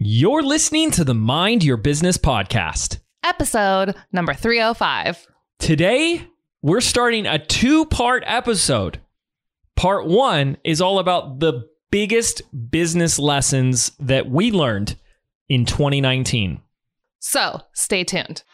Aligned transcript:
You're 0.00 0.44
listening 0.44 0.92
to 0.92 1.02
the 1.02 1.12
Mind 1.12 1.64
Your 1.64 1.76
Business 1.76 2.16
podcast. 2.16 3.00
Episode 3.24 3.96
number 4.12 4.32
305. 4.32 5.26
Today, 5.58 6.24
we're 6.62 6.80
starting 6.80 7.26
a 7.26 7.44
two 7.44 7.84
part 7.84 8.22
episode. 8.24 9.00
Part 9.74 10.06
one 10.06 10.56
is 10.62 10.80
all 10.80 11.00
about 11.00 11.40
the 11.40 11.68
biggest 11.90 12.42
business 12.70 13.18
lessons 13.18 13.90
that 13.98 14.30
we 14.30 14.52
learned 14.52 14.94
in 15.48 15.64
2019. 15.64 16.60
So 17.18 17.62
stay 17.72 18.04
tuned. 18.04 18.44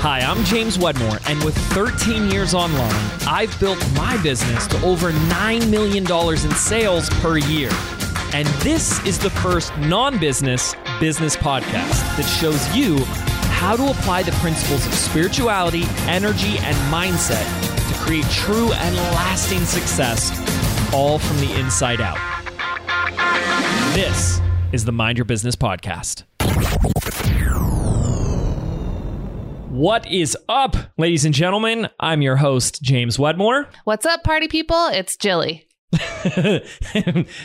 Hi, 0.00 0.20
I'm 0.20 0.44
James 0.44 0.78
Wedmore, 0.78 1.18
and 1.26 1.42
with 1.42 1.56
13 1.72 2.30
years 2.30 2.54
online, 2.54 2.94
I've 3.26 3.58
built 3.58 3.78
my 3.94 4.20
business 4.22 4.66
to 4.68 4.80
over 4.84 5.10
$9 5.10 5.68
million 5.70 6.04
in 6.06 6.50
sales 6.54 7.08
per 7.20 7.38
year. 7.38 7.70
And 8.32 8.46
this 8.60 9.04
is 9.04 9.18
the 9.18 9.30
first 9.30 9.76
non 9.78 10.18
business 10.18 10.74
business 11.00 11.36
podcast 11.36 12.16
that 12.16 12.24
shows 12.24 12.76
you 12.76 12.98
how 13.56 13.74
to 13.74 13.90
apply 13.90 14.22
the 14.22 14.32
principles 14.32 14.86
of 14.86 14.94
spirituality, 14.94 15.84
energy, 16.06 16.58
and 16.58 16.76
mindset 16.92 17.44
to 17.88 17.98
create 17.98 18.26
true 18.26 18.72
and 18.74 18.94
lasting 18.96 19.64
success, 19.64 20.30
all 20.92 21.18
from 21.18 21.38
the 21.38 21.52
inside 21.58 22.00
out. 22.00 22.18
This 23.94 24.40
is 24.72 24.84
the 24.84 24.92
Mind 24.92 25.18
Your 25.18 25.24
Business 25.24 25.56
podcast. 25.56 26.24
What 29.76 30.10
is 30.10 30.34
up, 30.48 30.74
ladies 30.96 31.26
and 31.26 31.34
gentlemen? 31.34 31.90
I'm 32.00 32.22
your 32.22 32.36
host, 32.36 32.80
James 32.80 33.18
Wedmore. 33.18 33.68
What's 33.84 34.06
up, 34.06 34.24
party 34.24 34.48
people? 34.48 34.86
It's 34.86 35.18
Jilly. 35.18 35.68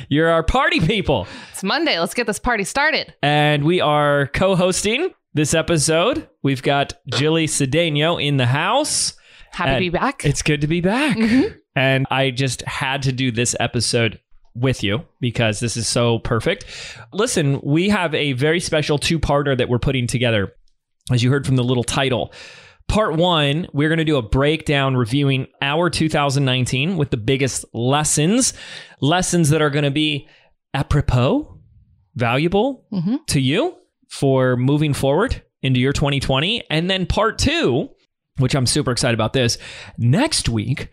You're 0.07 0.29
our 0.29 0.41
party 0.41 0.79
people. 0.79 1.27
It's 1.51 1.61
Monday. 1.61 1.99
Let's 1.99 2.13
get 2.13 2.27
this 2.27 2.39
party 2.39 2.63
started. 2.63 3.13
And 3.21 3.65
we 3.65 3.81
are 3.81 4.27
co 4.27 4.55
hosting 4.55 5.09
this 5.33 5.53
episode. 5.53 6.29
We've 6.41 6.63
got 6.63 6.93
Jilly 7.09 7.47
Cedeno 7.47 8.25
in 8.25 8.37
the 8.37 8.45
house. 8.45 9.11
Happy 9.51 9.73
to 9.73 9.79
be 9.79 9.89
back. 9.89 10.23
It's 10.23 10.41
good 10.41 10.61
to 10.61 10.67
be 10.67 10.79
back. 10.79 11.17
Mm-hmm. 11.17 11.57
And 11.75 12.07
I 12.11 12.31
just 12.31 12.61
had 12.61 13.01
to 13.01 13.11
do 13.11 13.31
this 13.33 13.57
episode 13.59 14.21
with 14.55 14.83
you 14.83 15.05
because 15.19 15.59
this 15.59 15.75
is 15.75 15.85
so 15.85 16.19
perfect. 16.19 16.65
Listen, 17.11 17.59
we 17.61 17.89
have 17.89 18.15
a 18.15 18.31
very 18.33 18.61
special 18.61 18.97
two 18.97 19.19
parter 19.19 19.57
that 19.57 19.67
we're 19.67 19.79
putting 19.79 20.07
together, 20.07 20.53
as 21.09 21.23
you 21.23 21.29
heard 21.31 21.45
from 21.45 21.55
the 21.55 21.63
little 21.63 21.83
title. 21.83 22.33
Part 22.87 23.15
one, 23.15 23.67
we're 23.73 23.87
going 23.89 23.99
to 23.99 24.05
do 24.05 24.17
a 24.17 24.21
breakdown 24.21 24.97
reviewing 24.97 25.47
our 25.61 25.89
2019 25.89 26.97
with 26.97 27.09
the 27.09 27.17
biggest 27.17 27.63
lessons, 27.73 28.53
lessons 28.99 29.49
that 29.49 29.61
are 29.61 29.69
going 29.69 29.85
to 29.85 29.91
be 29.91 30.27
apropos, 30.73 31.57
valuable 32.15 32.85
Mhm. 32.91 33.25
to 33.27 33.39
you 33.39 33.75
for 34.09 34.57
moving 34.57 34.93
forward 34.93 35.41
into 35.61 35.79
your 35.79 35.93
2020. 35.93 36.63
And 36.69 36.89
then 36.89 37.05
part 37.05 37.37
two, 37.37 37.89
which 38.37 38.55
I'm 38.55 38.65
super 38.65 38.91
excited 38.91 39.13
about 39.13 39.31
this, 39.33 39.57
next 39.97 40.49
week, 40.49 40.89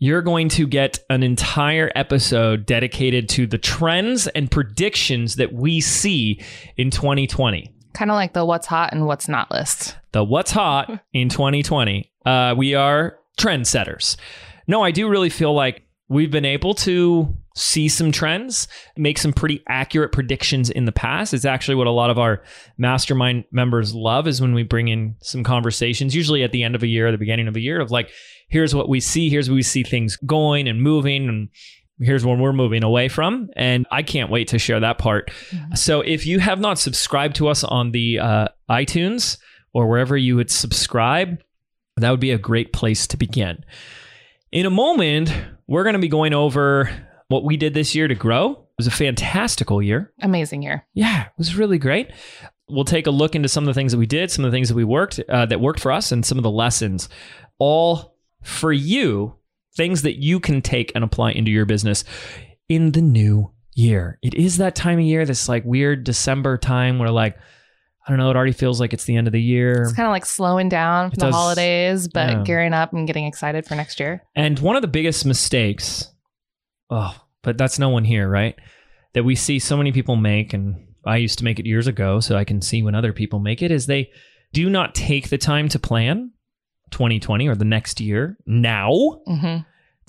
you're 0.00 0.22
going 0.22 0.48
to 0.48 0.66
get 0.66 0.98
an 1.10 1.22
entire 1.22 1.92
episode 1.94 2.66
dedicated 2.66 3.28
to 3.28 3.46
the 3.46 3.58
trends 3.58 4.26
and 4.28 4.50
predictions 4.50 5.36
that 5.36 5.52
we 5.52 5.80
see 5.80 6.40
in 6.76 6.90
2020 6.90 7.70
kind 7.92 8.10
of 8.10 8.14
like 8.14 8.32
the 8.32 8.44
what's 8.44 8.66
hot 8.66 8.92
and 8.92 9.06
what's 9.06 9.28
not 9.28 9.50
list. 9.50 9.96
the 10.12 10.24
what's 10.24 10.50
hot 10.50 11.00
in 11.12 11.28
2020. 11.28 12.10
Uh, 12.24 12.54
we 12.56 12.74
are 12.74 13.18
trendsetters. 13.38 14.16
No, 14.66 14.82
I 14.82 14.90
do 14.90 15.08
really 15.08 15.30
feel 15.30 15.54
like 15.54 15.82
we've 16.08 16.30
been 16.30 16.44
able 16.44 16.74
to 16.74 17.34
see 17.56 17.88
some 17.88 18.12
trends, 18.12 18.68
make 18.96 19.18
some 19.18 19.32
pretty 19.32 19.62
accurate 19.68 20.12
predictions 20.12 20.70
in 20.70 20.84
the 20.84 20.92
past. 20.92 21.34
It's 21.34 21.44
actually 21.44 21.74
what 21.74 21.86
a 21.86 21.92
lot 21.92 22.10
of 22.10 22.18
our 22.18 22.42
mastermind 22.78 23.44
members 23.50 23.94
love 23.94 24.26
is 24.28 24.40
when 24.40 24.54
we 24.54 24.62
bring 24.62 24.88
in 24.88 25.16
some 25.20 25.42
conversations, 25.42 26.14
usually 26.14 26.42
at 26.42 26.52
the 26.52 26.62
end 26.62 26.74
of 26.74 26.82
a 26.82 26.86
year, 26.86 27.08
or 27.08 27.12
the 27.12 27.18
beginning 27.18 27.48
of 27.48 27.56
a 27.56 27.60
year, 27.60 27.80
of 27.80 27.90
like, 27.90 28.10
here's 28.48 28.74
what 28.74 28.88
we 28.88 29.00
see, 29.00 29.28
here's 29.28 29.48
where 29.48 29.56
we 29.56 29.62
see 29.62 29.82
things 29.82 30.16
going 30.16 30.68
and 30.68 30.82
moving, 30.82 31.28
and 31.28 31.48
here's 32.00 32.24
where 32.24 32.36
we're 32.36 32.52
moving 32.52 32.82
away 32.82 33.08
from. 33.08 33.50
And 33.56 33.86
I 33.90 34.02
can't 34.02 34.30
wait 34.30 34.48
to 34.48 34.58
share 34.58 34.80
that 34.80 34.98
part. 34.98 35.30
So 35.74 36.00
if 36.00 36.26
you 36.26 36.38
have 36.40 36.60
not 36.60 36.78
subscribed 36.78 37.36
to 37.36 37.48
us 37.48 37.62
on 37.62 37.92
the 37.92 38.18
uh, 38.18 38.48
iTunes 38.70 39.38
or 39.72 39.88
wherever 39.88 40.16
you 40.16 40.36
would 40.36 40.50
subscribe, 40.50 41.42
that 41.96 42.10
would 42.10 42.20
be 42.20 42.30
a 42.30 42.38
great 42.38 42.72
place 42.72 43.06
to 43.08 43.16
begin. 43.16 43.64
In 44.52 44.66
a 44.66 44.70
moment, 44.70 45.32
we're 45.66 45.84
going 45.84 45.94
to 45.94 46.00
be 46.00 46.08
going 46.08 46.32
over 46.32 46.90
what 47.28 47.44
we 47.44 47.56
did 47.56 47.74
this 47.74 47.94
year 47.94 48.08
to 48.08 48.14
grow. 48.14 48.52
It 48.52 48.58
was 48.78 48.86
a 48.86 48.90
fantastical 48.90 49.82
year. 49.82 50.12
Amazing 50.20 50.62
year. 50.62 50.86
Yeah, 50.94 51.26
it 51.26 51.32
was 51.38 51.54
really 51.54 51.78
great. 51.78 52.10
We'll 52.68 52.84
take 52.84 53.06
a 53.06 53.10
look 53.10 53.34
into 53.34 53.48
some 53.48 53.64
of 53.64 53.66
the 53.66 53.74
things 53.74 53.92
that 53.92 53.98
we 53.98 54.06
did, 54.06 54.30
some 54.30 54.44
of 54.44 54.50
the 54.50 54.56
things 54.56 54.68
that 54.68 54.74
we 54.74 54.84
worked 54.84 55.20
uh, 55.28 55.46
that 55.46 55.60
worked 55.60 55.80
for 55.80 55.92
us, 55.92 56.12
and 56.12 56.24
some 56.24 56.38
of 56.38 56.42
the 56.42 56.50
lessons, 56.50 57.08
all 57.58 58.16
for 58.42 58.72
you, 58.72 59.34
things 59.80 60.02
that 60.02 60.20
you 60.22 60.38
can 60.40 60.60
take 60.60 60.92
and 60.94 61.02
apply 61.02 61.30
into 61.32 61.50
your 61.50 61.64
business 61.64 62.04
in 62.68 62.92
the 62.92 63.00
new 63.00 63.50
year. 63.74 64.18
It 64.22 64.34
is 64.34 64.58
that 64.58 64.74
time 64.74 64.98
of 64.98 65.04
year, 65.06 65.24
this 65.24 65.48
like 65.48 65.64
weird 65.64 66.04
December 66.04 66.58
time 66.58 66.98
where 66.98 67.10
like 67.10 67.38
I 68.06 68.10
don't 68.10 68.18
know, 68.18 68.30
it 68.30 68.36
already 68.36 68.52
feels 68.52 68.78
like 68.80 68.92
it's 68.92 69.04
the 69.04 69.16
end 69.16 69.26
of 69.26 69.32
the 69.32 69.40
year. 69.40 69.82
It's 69.84 69.92
kind 69.94 70.06
of 70.06 70.10
like 70.10 70.26
slowing 70.26 70.68
down 70.68 71.10
from 71.10 71.14
It 71.14 71.20
the 71.20 71.26
does. 71.26 71.34
holidays, 71.34 72.08
but 72.08 72.30
Yeah. 72.30 72.42
gearing 72.44 72.74
up 72.74 72.92
and 72.92 73.06
getting 73.06 73.24
excited 73.26 73.66
for 73.66 73.74
next 73.74 74.00
year. 74.00 74.22
And 74.34 74.58
one 74.58 74.76
of 74.76 74.82
the 74.82 74.88
biggest 74.88 75.24
mistakes, 75.24 76.10
oh, 76.90 77.14
but 77.42 77.56
that's 77.56 77.78
no 77.78 77.88
one 77.88 78.04
here, 78.04 78.28
right? 78.28 78.54
That 79.14 79.24
we 79.24 79.34
see 79.34 79.58
so 79.58 79.76
many 79.76 79.92
people 79.92 80.16
make, 80.16 80.52
and 80.52 80.76
I 81.06 81.16
used 81.18 81.38
to 81.38 81.44
make 81.44 81.58
it 81.58 81.66
years 81.66 81.86
ago, 81.86 82.20
so 82.20 82.36
I 82.36 82.44
can 82.44 82.60
see 82.62 82.82
when 82.82 82.94
other 82.94 83.12
people 83.12 83.38
make 83.38 83.62
it, 83.62 83.70
is 83.70 83.86
they 83.86 84.10
do 84.52 84.68
not 84.68 84.94
take 84.94 85.28
the 85.30 85.38
time 85.38 85.68
to 85.68 85.78
plan 85.78 86.32
2020 86.90 87.48
or 87.48 87.54
the 87.54 87.64
next 87.64 88.00
year 88.00 88.36
now. 88.46 88.90
hmm 89.26 89.58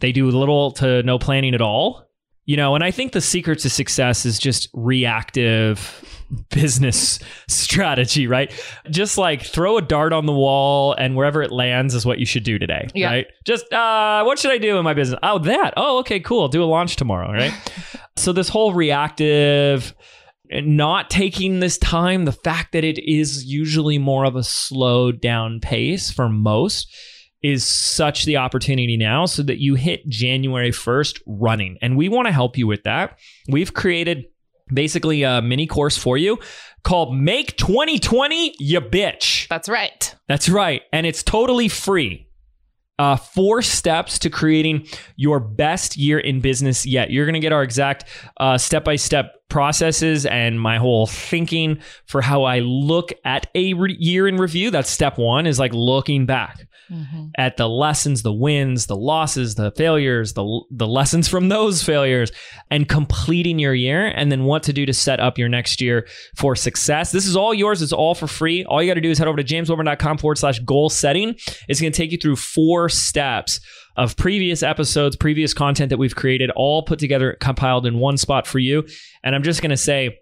They 0.01 0.11
do 0.11 0.29
little 0.29 0.71
to 0.73 1.01
no 1.03 1.17
planning 1.17 1.55
at 1.55 1.61
all. 1.61 2.05
You 2.45 2.57
know, 2.57 2.75
and 2.75 2.83
I 2.83 2.91
think 2.91 3.13
the 3.13 3.21
secret 3.21 3.59
to 3.59 3.69
success 3.69 4.25
is 4.25 4.37
just 4.39 4.67
reactive 4.73 6.03
business 6.49 7.19
strategy, 7.47 8.25
right? 8.27 8.51
Just 8.89 9.17
like 9.17 9.43
throw 9.43 9.77
a 9.77 9.81
dart 9.81 10.11
on 10.11 10.25
the 10.25 10.33
wall 10.33 10.93
and 10.93 11.15
wherever 11.15 11.41
it 11.43 11.51
lands 11.51 11.93
is 11.93 12.05
what 12.05 12.19
you 12.19 12.25
should 12.25 12.43
do 12.43 12.57
today, 12.57 12.87
Yeah. 12.95 13.07
right? 13.07 13.27
Just 13.45 13.71
uh 13.71 14.23
what 14.23 14.39
should 14.39 14.51
I 14.51 14.57
do 14.57 14.77
in 14.77 14.83
my 14.83 14.93
business? 14.95 15.19
Oh, 15.23 15.37
that. 15.39 15.75
Oh, 15.77 15.99
okay, 15.99 16.19
cool. 16.19 16.47
Do 16.47 16.63
a 16.63 16.65
launch 16.65 16.95
tomorrow, 16.95 17.31
right? 17.31 17.53
so 18.17 18.33
this 18.33 18.49
whole 18.49 18.73
reactive 18.73 19.93
not 20.51 21.09
taking 21.09 21.59
this 21.61 21.77
time, 21.77 22.25
the 22.25 22.31
fact 22.33 22.73
that 22.73 22.83
it 22.83 22.99
is 23.09 23.45
usually 23.45 23.97
more 23.97 24.25
of 24.25 24.35
a 24.35 24.43
slowed 24.43 25.21
down 25.21 25.59
pace 25.61 26.11
for 26.11 26.27
most 26.27 26.93
is 27.43 27.65
such 27.65 28.25
the 28.25 28.37
opportunity 28.37 28.97
now 28.97 29.25
so 29.25 29.43
that 29.43 29.59
you 29.59 29.75
hit 29.75 30.07
January 30.07 30.71
1st 30.71 31.21
running. 31.25 31.77
And 31.81 31.97
we 31.97 32.09
want 32.09 32.27
to 32.27 32.31
help 32.31 32.57
you 32.57 32.67
with 32.67 32.83
that. 32.83 33.17
We've 33.49 33.73
created 33.73 34.25
basically 34.73 35.23
a 35.23 35.41
mini 35.41 35.67
course 35.67 35.97
for 35.97 36.17
you 36.17 36.39
called 36.83 37.15
Make 37.15 37.57
2020 37.57 38.55
Ya 38.59 38.79
Bitch. 38.79 39.47
That's 39.47 39.67
right. 39.67 40.15
That's 40.27 40.49
right. 40.49 40.83
And 40.93 41.05
it's 41.05 41.23
totally 41.23 41.67
free. 41.67 42.27
Uh, 42.99 43.15
four 43.15 43.63
steps 43.63 44.19
to 44.19 44.29
creating 44.29 44.87
your 45.15 45.39
best 45.39 45.97
year 45.97 46.19
in 46.19 46.39
business 46.39 46.85
yet. 46.85 47.09
You're 47.09 47.25
going 47.25 47.33
to 47.33 47.39
get 47.39 47.51
our 47.51 47.63
exact 47.63 48.05
step 48.57 48.83
by 48.83 48.95
step 48.95 49.40
processes 49.51 50.25
and 50.25 50.59
my 50.59 50.77
whole 50.77 51.05
thinking 51.05 51.79
for 52.07 52.21
how 52.21 52.43
I 52.43 52.59
look 52.59 53.11
at 53.23 53.47
a 53.53 53.73
re- 53.73 53.95
year 53.99 54.27
in 54.27 54.37
review. 54.37 54.71
That's 54.71 54.89
step 54.89 55.17
one, 55.17 55.45
is 55.45 55.59
like 55.59 55.73
looking 55.73 56.25
back 56.25 56.67
hmm 56.89 57.27
at 57.37 57.55
the 57.55 57.69
lessons, 57.69 58.21
the 58.21 58.33
wins, 58.33 58.87
the 58.87 58.95
losses, 58.97 59.55
the 59.55 59.71
failures, 59.71 60.33
the 60.33 60.61
the 60.71 60.87
lessons 60.87 61.29
from 61.29 61.47
those 61.47 61.81
failures, 61.81 62.31
and 62.69 62.89
completing 62.89 63.59
your 63.59 63.73
year, 63.73 64.07
and 64.07 64.29
then 64.31 64.43
what 64.43 64.63
to 64.63 64.73
do 64.73 64.85
to 64.85 64.93
set 64.93 65.19
up 65.21 65.37
your 65.37 65.47
next 65.47 65.79
year 65.79 66.05
for 66.35 66.55
success. 66.55 67.11
This 67.11 67.27
is 67.27 67.37
all 67.37 67.53
yours. 67.53 67.81
It's 67.81 67.93
all 67.93 68.15
for 68.15 68.27
free. 68.27 68.65
All 68.65 68.81
you 68.81 68.89
got 68.89 68.95
to 68.95 69.01
do 69.01 69.09
is 69.09 69.17
head 69.17 69.29
over 69.29 69.41
to 69.41 69.43
jameswedmore.com 69.43 70.17
forward 70.17 70.37
slash 70.37 70.59
goal 70.59 70.89
setting. 70.89 71.35
It's 71.69 71.79
going 71.79 71.93
to 71.93 71.97
take 71.97 72.11
you 72.11 72.17
through 72.17 72.35
four 72.35 72.89
steps 72.89 73.61
of 73.97 74.15
previous 74.15 74.63
episodes, 74.63 75.15
previous 75.15 75.53
content 75.53 75.89
that 75.89 75.97
we've 75.97 76.15
created, 76.15 76.49
all 76.51 76.83
put 76.83 76.99
together, 76.99 77.37
compiled 77.39 77.85
in 77.85 77.99
one 77.99 78.17
spot 78.17 78.47
for 78.47 78.59
you. 78.59 78.85
And 79.23 79.35
I'm 79.35 79.43
just 79.43 79.61
going 79.61 79.71
to 79.71 79.77
say, 79.77 80.19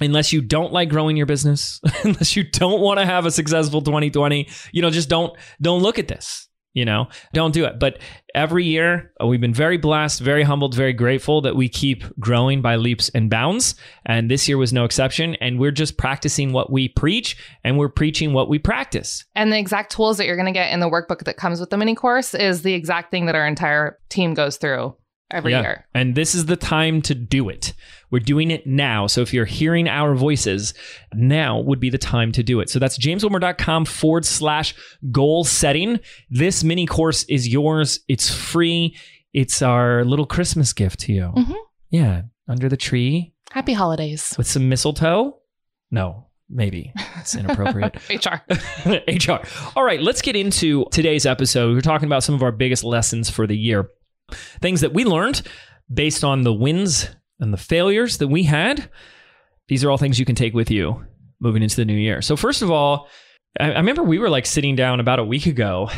unless 0.00 0.32
you 0.32 0.42
don't 0.42 0.72
like 0.72 0.88
growing 0.88 1.16
your 1.16 1.26
business, 1.26 1.80
unless 2.04 2.36
you 2.36 2.44
don't 2.44 2.80
want 2.80 2.98
to 2.98 3.06
have 3.06 3.26
a 3.26 3.30
successful 3.30 3.82
2020, 3.82 4.48
you 4.72 4.82
know, 4.82 4.90
just 4.90 5.08
don't 5.08 5.36
don't 5.60 5.82
look 5.82 5.98
at 5.98 6.08
this. 6.08 6.48
You 6.74 6.86
know, 6.86 7.08
don't 7.34 7.52
do 7.52 7.66
it. 7.66 7.78
But 7.78 7.98
every 8.34 8.64
year, 8.64 9.12
uh, 9.22 9.26
we've 9.26 9.42
been 9.42 9.52
very 9.52 9.76
blessed, 9.76 10.22
very 10.22 10.42
humbled, 10.42 10.74
very 10.74 10.94
grateful 10.94 11.42
that 11.42 11.54
we 11.54 11.68
keep 11.68 12.02
growing 12.18 12.62
by 12.62 12.76
leaps 12.76 13.10
and 13.10 13.28
bounds. 13.28 13.74
And 14.06 14.30
this 14.30 14.48
year 14.48 14.56
was 14.56 14.72
no 14.72 14.86
exception. 14.86 15.34
And 15.34 15.58
we're 15.58 15.70
just 15.70 15.98
practicing 15.98 16.54
what 16.54 16.72
we 16.72 16.88
preach 16.88 17.36
and 17.62 17.76
we're 17.76 17.90
preaching 17.90 18.32
what 18.32 18.48
we 18.48 18.58
practice. 18.58 19.22
And 19.34 19.52
the 19.52 19.58
exact 19.58 19.92
tools 19.92 20.16
that 20.16 20.24
you're 20.24 20.36
going 20.36 20.46
to 20.46 20.52
get 20.52 20.72
in 20.72 20.80
the 20.80 20.88
workbook 20.88 21.24
that 21.24 21.36
comes 21.36 21.60
with 21.60 21.68
the 21.68 21.76
mini 21.76 21.94
course 21.94 22.32
is 22.32 22.62
the 22.62 22.72
exact 22.72 23.10
thing 23.10 23.26
that 23.26 23.34
our 23.34 23.46
entire 23.46 23.98
team 24.08 24.32
goes 24.32 24.56
through 24.56 24.96
every 25.32 25.52
Yeah. 25.52 25.62
year. 25.62 25.86
And 25.94 26.14
this 26.14 26.34
is 26.34 26.46
the 26.46 26.56
time 26.56 27.02
to 27.02 27.14
do 27.14 27.48
it. 27.48 27.72
We're 28.10 28.18
doing 28.20 28.50
it 28.50 28.66
now. 28.66 29.06
So 29.06 29.22
if 29.22 29.32
you're 29.32 29.46
hearing 29.46 29.88
our 29.88 30.14
voices, 30.14 30.74
now 31.14 31.58
would 31.60 31.80
be 31.80 31.88
the 31.90 31.98
time 31.98 32.30
to 32.32 32.42
do 32.42 32.60
it. 32.60 32.68
So 32.68 32.78
that's 32.78 32.98
jameswedmore.com 32.98 33.86
forward 33.86 34.24
slash 34.26 34.74
goal 35.10 35.44
setting. 35.44 35.98
This 36.30 36.62
mini 36.62 36.86
course 36.86 37.24
is 37.24 37.48
yours. 37.48 38.00
It's 38.08 38.32
free. 38.32 38.96
It's 39.32 39.62
our 39.62 40.04
little 40.04 40.26
Christmas 40.26 40.72
gift 40.74 41.00
to 41.00 41.12
you. 41.12 41.32
Mhm. 41.36 41.54
Yeah. 41.90 42.22
Under 42.48 42.68
the 42.68 42.76
tree 42.76 43.32
Happy 43.50 43.72
holidays. 43.72 44.34
with 44.36 44.46
some 44.46 44.68
mistletoe. 44.68 45.38
No, 45.90 46.26
maybe 46.50 46.92
it's 47.18 47.34
inappropriate. 47.34 47.96
HR. 48.10 48.42
HR. 48.86 49.40
All 49.76 49.84
right, 49.84 50.02
let's 50.02 50.20
get 50.22 50.36
into 50.36 50.84
today's 50.90 51.24
episode. 51.24 51.74
We're 51.74 51.80
talking 51.80 52.06
about 52.06 52.24
some 52.24 52.34
of 52.34 52.42
our 52.42 52.52
biggest 52.52 52.82
lessons 52.84 53.30
for 53.30 53.46
the 53.46 53.56
year, 53.56 53.88
things 54.60 54.80
that 54.80 54.92
we 54.92 55.04
learned 55.04 55.42
based 55.92 56.24
on 56.24 56.42
the 56.42 56.52
wins 56.52 57.08
and 57.40 57.52
the 57.52 57.58
failures 57.58 58.18
that 58.18 58.28
we 58.28 58.44
had. 58.44 58.88
These 59.68 59.84
are 59.84 59.90
all 59.90 59.98
things 59.98 60.18
you 60.18 60.24
can 60.24 60.34
take 60.34 60.54
with 60.54 60.70
you 60.70 61.04
moving 61.40 61.62
into 61.62 61.76
the 61.76 61.84
new 61.84 61.96
year. 61.96 62.22
So, 62.22 62.36
first 62.36 62.62
of 62.62 62.70
all, 62.70 63.08
I, 63.58 63.72
I 63.72 63.76
remember 63.78 64.02
we 64.02 64.18
were 64.18 64.30
like 64.30 64.46
sitting 64.46 64.76
down 64.76 65.00
about 65.00 65.18
a 65.18 65.24
week 65.24 65.46
ago, 65.46 65.90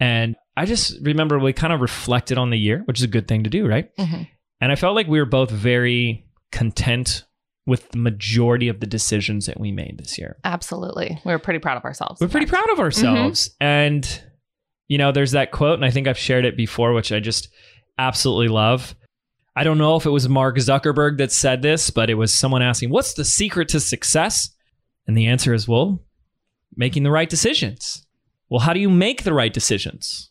and 0.00 0.36
I 0.56 0.66
just 0.66 0.98
remember 1.02 1.38
we 1.38 1.52
kind 1.52 1.72
of 1.72 1.80
reflected 1.80 2.38
on 2.38 2.50
the 2.50 2.58
year, 2.58 2.82
which 2.86 2.98
is 2.98 3.04
a 3.04 3.08
good 3.08 3.26
thing 3.28 3.44
to 3.44 3.50
do, 3.50 3.66
right? 3.66 3.88
Mhm. 3.98 4.28
And 4.60 4.72
I 4.72 4.76
felt 4.76 4.94
like 4.94 5.06
we 5.08 5.18
were 5.18 5.26
both 5.26 5.50
very 5.50 6.26
content 6.52 7.24
with 7.66 7.88
the 7.90 7.98
majority 7.98 8.68
of 8.68 8.80
the 8.80 8.86
decisions 8.86 9.46
that 9.46 9.58
we 9.58 9.72
made 9.72 9.96
this 9.98 10.18
year. 10.18 10.36
Absolutely. 10.44 11.18
We 11.24 11.32
were 11.32 11.38
pretty 11.38 11.58
proud 11.58 11.76
of 11.78 11.84
ourselves. 11.84 12.20
We're 12.20 12.28
pretty 12.28 12.46
proud 12.46 12.70
of 12.70 12.78
ourselves. 12.78 13.54
And, 13.60 14.06
you 14.88 14.98
know, 14.98 15.12
there's 15.12 15.32
that 15.32 15.50
quote, 15.50 15.74
and 15.74 15.84
I 15.84 15.90
think 15.90 16.06
I've 16.06 16.18
shared 16.18 16.44
it 16.44 16.56
before, 16.56 16.92
which 16.92 17.12
I 17.12 17.20
just 17.20 17.48
absolutely 17.98 18.48
love. 18.48 18.94
I 19.56 19.64
don't 19.64 19.78
know 19.78 19.96
if 19.96 20.04
it 20.04 20.10
was 20.10 20.28
Mark 20.28 20.56
Zuckerberg 20.56 21.18
that 21.18 21.32
said 21.32 21.62
this, 21.62 21.90
but 21.90 22.10
it 22.10 22.14
was 22.14 22.34
someone 22.34 22.62
asking, 22.62 22.90
What's 22.90 23.14
the 23.14 23.24
secret 23.24 23.68
to 23.68 23.80
success? 23.80 24.50
And 25.06 25.16
the 25.16 25.26
answer 25.26 25.54
is, 25.54 25.68
Well, 25.68 26.02
making 26.76 27.04
the 27.04 27.10
right 27.10 27.28
decisions. 27.28 28.04
Well, 28.48 28.60
how 28.60 28.72
do 28.72 28.80
you 28.80 28.90
make 28.90 29.22
the 29.22 29.32
right 29.32 29.52
decisions? 29.52 30.30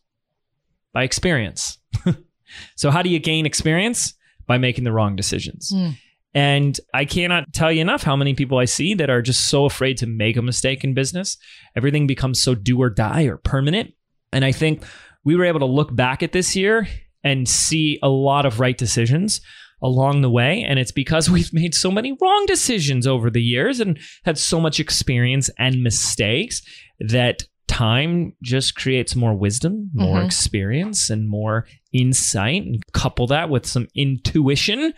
By 0.91 1.03
experience. 1.03 1.79
so, 2.75 2.91
how 2.91 3.01
do 3.01 3.09
you 3.09 3.19
gain 3.19 3.45
experience? 3.45 4.13
By 4.45 4.57
making 4.57 4.83
the 4.83 4.91
wrong 4.91 5.15
decisions. 5.15 5.71
Mm. 5.73 5.97
And 6.35 6.79
I 6.93 7.05
cannot 7.05 7.53
tell 7.53 7.71
you 7.71 7.81
enough 7.81 8.03
how 8.03 8.15
many 8.15 8.33
people 8.33 8.57
I 8.57 8.65
see 8.65 8.93
that 8.95 9.09
are 9.09 9.21
just 9.21 9.49
so 9.49 9.65
afraid 9.65 9.97
to 9.97 10.07
make 10.07 10.35
a 10.35 10.41
mistake 10.41 10.83
in 10.83 10.93
business. 10.93 11.37
Everything 11.75 12.07
becomes 12.07 12.41
so 12.41 12.55
do 12.55 12.81
or 12.81 12.89
die 12.89 13.23
or 13.23 13.37
permanent. 13.37 13.93
And 14.33 14.43
I 14.43 14.51
think 14.51 14.83
we 15.23 15.35
were 15.35 15.45
able 15.45 15.59
to 15.61 15.65
look 15.65 15.95
back 15.95 16.21
at 16.23 16.31
this 16.31 16.55
year 16.55 16.87
and 17.23 17.47
see 17.47 17.99
a 18.03 18.09
lot 18.09 18.45
of 18.45 18.59
right 18.59 18.77
decisions 18.77 19.39
along 19.81 20.21
the 20.21 20.29
way. 20.29 20.63
And 20.67 20.79
it's 20.79 20.91
because 20.91 21.29
we've 21.35 21.53
made 21.53 21.73
so 21.75 21.91
many 21.91 22.17
wrong 22.21 22.45
decisions 22.47 23.07
over 23.07 23.29
the 23.29 23.41
years 23.41 23.79
and 23.79 23.97
had 24.25 24.37
so 24.37 24.59
much 24.59 24.79
experience 24.79 25.49
and 25.57 25.81
mistakes 25.83 26.61
that 26.99 27.43
time 27.67 28.33
just 28.43 28.75
creates 28.75 29.15
more 29.15 29.33
wisdom, 29.33 29.89
more 29.93 30.19
Mhm. 30.19 30.25
experience, 30.25 31.09
and 31.09 31.29
more 31.29 31.65
insight. 31.93 32.63
And 32.63 32.83
couple 32.93 33.25
that 33.27 33.49
with 33.49 33.65
some 33.65 33.87
intuition 33.95 34.93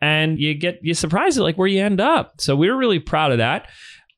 and 0.00 0.38
you 0.38 0.54
get 0.54 0.78
you 0.82 0.94
surprised 0.94 1.38
at 1.38 1.42
like 1.44 1.56
where 1.58 1.68
you 1.68 1.82
end 1.82 2.00
up. 2.00 2.34
So 2.38 2.54
we 2.56 2.70
were 2.70 2.76
really 2.76 2.98
proud 3.00 3.32
of 3.32 3.38
that. 3.38 3.68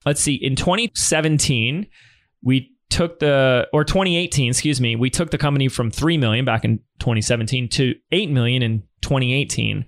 Let's 0.05 0.21
see, 0.21 0.35
in 0.35 0.57
2017, 0.57 1.87
we 2.43 2.71
took 2.97 3.19
the 3.19 3.69
or 3.73 3.85
2018, 3.85 4.51
excuse 4.51 4.81
me, 4.81 4.97
we 4.97 5.11
took 5.11 5.31
the 5.31 5.39
company 5.39 5.69
from 5.69 5.91
3 5.91 6.17
million 6.19 6.45
back 6.45 6.65
in 6.65 6.79
2017 7.01 7.69
to 7.69 7.95
8 8.11 8.31
million 8.31 8.63
in 8.63 8.83
2018. 9.03 9.85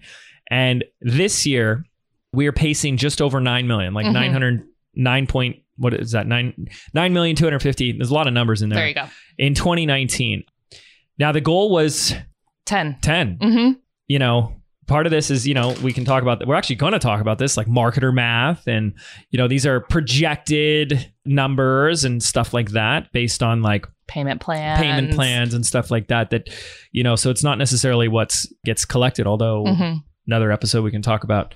And 0.51 0.85
this 1.01 1.47
year 1.47 1.85
we 2.33 2.47
are 2.47 2.53
pacing 2.53 2.99
just 2.99 3.23
over 3.23 3.41
9 3.41 3.67
million, 3.67 3.95
like 3.95 4.07
Mhm. 4.07 4.13
909 4.13 5.27
point 5.27 5.57
what 5.77 5.95
is 5.95 6.11
that? 6.13 6.27
9 6.27 6.67
9 6.93 7.13
million 7.13 7.37
250. 7.37 7.93
There's 7.93 8.11
a 8.11 8.15
lot 8.15 8.27
of 8.27 8.35
numbers 8.35 8.63
in 8.63 8.69
there. 8.69 8.79
There 8.81 8.89
you 8.89 8.95
go. 8.95 9.07
In 9.39 9.55
2019. 9.55 10.43
Now 11.19 11.33
the 11.33 11.41
goal 11.41 11.71
was 11.71 12.15
10. 12.67 12.99
10 13.01 13.39
Mm-hmm. 13.39 13.73
you 14.09 14.19
know, 14.19 14.58
part 14.89 15.07
of 15.07 15.11
this 15.13 15.31
is, 15.31 15.47
you 15.47 15.55
know, 15.55 15.75
we 15.83 15.93
can 15.93 16.05
talk 16.05 16.23
about 16.23 16.45
we're 16.47 16.55
actually 16.57 16.77
going 16.77 16.95
to 16.95 16.99
talk 16.99 17.21
about 17.21 17.39
this 17.39 17.57
like 17.57 17.67
marketer 17.69 18.13
math 18.13 18.67
and 18.67 18.95
you 19.31 19.37
know, 19.39 19.47
these 19.47 19.65
are 19.67 19.81
projected 19.81 21.13
numbers 21.25 22.05
and 22.05 22.23
stuff 22.23 22.53
like 22.55 22.71
that 22.71 23.13
based 23.13 23.43
on 23.43 23.63
like 23.63 23.87
Payment 24.09 24.41
plans. 24.41 24.81
payment 24.81 25.13
plans 25.15 25.53
and 25.55 25.65
stuff 25.67 25.91
like 25.91 26.09
that 26.09 26.31
that 26.31 26.49
you 26.93 27.03
know, 27.05 27.15
so 27.15 27.31
it's 27.31 27.45
not 27.45 27.59
necessarily 27.59 28.09
what's 28.09 28.51
gets 28.65 28.85
collected 28.87 29.27
although 29.27 29.65
Mhm. 29.65 30.03
another 30.27 30.51
episode 30.51 30.83
we 30.83 30.91
can 30.91 31.03
talk 31.03 31.25
about 31.25 31.55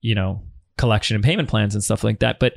you 0.00 0.14
know, 0.16 0.42
collection 0.78 1.14
and 1.14 1.22
payment 1.22 1.48
plans 1.48 1.74
and 1.74 1.84
stuff 1.84 2.02
like 2.02 2.18
that, 2.20 2.40
but 2.40 2.54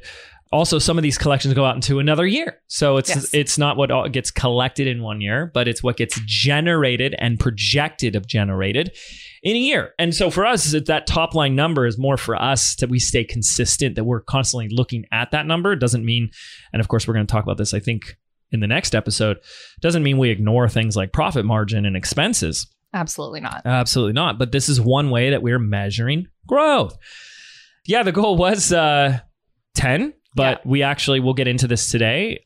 also 0.55 0.79
some 0.79 0.97
of 0.97 1.03
these 1.03 1.17
collections 1.17 1.53
go 1.53 1.65
out 1.65 1.75
into 1.75 1.99
another 1.99 2.25
year. 2.25 2.59
So 2.67 2.97
it's 2.97 3.09
Yes. 3.09 3.33
it's 3.33 3.57
not 3.57 3.77
what 3.77 3.91
all 3.91 4.07
gets 4.09 4.31
collected 4.31 4.87
in 4.87 5.03
one 5.03 5.21
year, 5.21 5.51
but 5.53 5.67
it's 5.67 5.83
what 5.83 5.97
gets 5.97 6.19
generated 6.25 7.15
and 7.19 7.39
projected 7.39 8.15
of 8.15 8.25
generated 8.27 8.91
in 9.43 9.55
a 9.55 9.59
year. 9.59 9.93
And 9.99 10.15
so 10.15 10.29
for 10.31 10.45
us, 10.45 10.71
that 10.71 11.05
top 11.07 11.35
line 11.35 11.55
number 11.55 11.85
is 11.85 11.97
more 11.97 12.17
for 12.17 12.35
us 12.35 12.75
that 12.77 12.89
we 12.89 12.99
stay 12.99 13.23
consistent, 13.23 13.95
that 13.95 14.03
we're 14.05 14.21
constantly 14.21 14.69
looking 14.69 15.05
at 15.11 15.31
that 15.31 15.45
number. 15.45 15.73
It 15.73 15.79
doesn't 15.79 16.03
mean, 16.05 16.31
and 16.73 16.79
of 16.79 16.87
course, 16.87 17.07
we're 17.07 17.13
going 17.13 17.27
to 17.27 17.31
talk 17.31 17.43
about 17.43 17.57
this, 17.57 17.73
I 17.73 17.79
think, 17.79 18.17
in 18.51 18.59
the 18.59 18.67
next 18.67 18.95
episode, 18.95 19.37
doesn't 19.81 20.03
mean 20.03 20.17
we 20.17 20.29
ignore 20.29 20.69
things 20.69 20.95
like 20.95 21.11
profit 21.11 21.45
margin 21.45 21.85
and 21.85 21.95
expenses. 21.97 22.67
Absolutely 22.93 23.41
not. 23.41 23.61
Absolutely 23.65 24.13
not. 24.13 24.39
But 24.39 24.51
this 24.51 24.69
is 24.69 24.79
one 24.79 25.09
way 25.09 25.31
that 25.31 25.41
we're 25.41 25.59
measuring 25.59 26.27
growth. 26.47 26.97
Yeah, 27.85 28.03
the 28.03 28.11
goal 28.13 28.37
was 28.37 28.71
uh, 28.71 29.19
10, 29.75 30.13
but 30.35 30.65
we 30.65 30.83
actually 30.83 31.19
will 31.19 31.33
get 31.33 31.47
into 31.47 31.67
this 31.67 31.89
today 31.89 32.43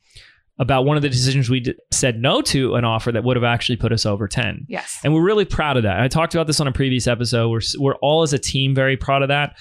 about 0.60 0.84
one 0.84 0.98
of 0.98 1.04
the 1.04 1.10
decisions 1.10 1.50
we 1.50 1.62
d- 1.62 1.74
said 1.90 2.20
no 2.20 2.42
to 2.42 2.76
an 2.76 2.84
offer 2.84 3.12
that 3.12 3.24
would 3.24 3.38
have 3.38 3.46
actually 3.46 3.78
put 3.78 3.94
us 3.94 4.06
over 4.06 4.28
10. 4.28 4.66
Yes. 4.68 5.00
And 5.04 5.14
we're 5.14 5.24
really 5.24 5.46
proud 5.46 5.78
of 5.78 5.84
that. 5.84 6.02
I 6.02 6.08
talked 6.10 6.36
about 6.36 6.48
this 6.48 6.60
on 6.60 6.68
a 6.68 6.72
previous 6.72 7.08
episode. 7.08 7.50
We're, 7.50 7.62
we're 7.78 7.96
all 7.96 8.24
as 8.24 8.34
a 8.34 8.40
team 8.40 8.76
very 8.76 8.98
proud 8.98 9.22
of 9.22 9.30
that 9.30 9.58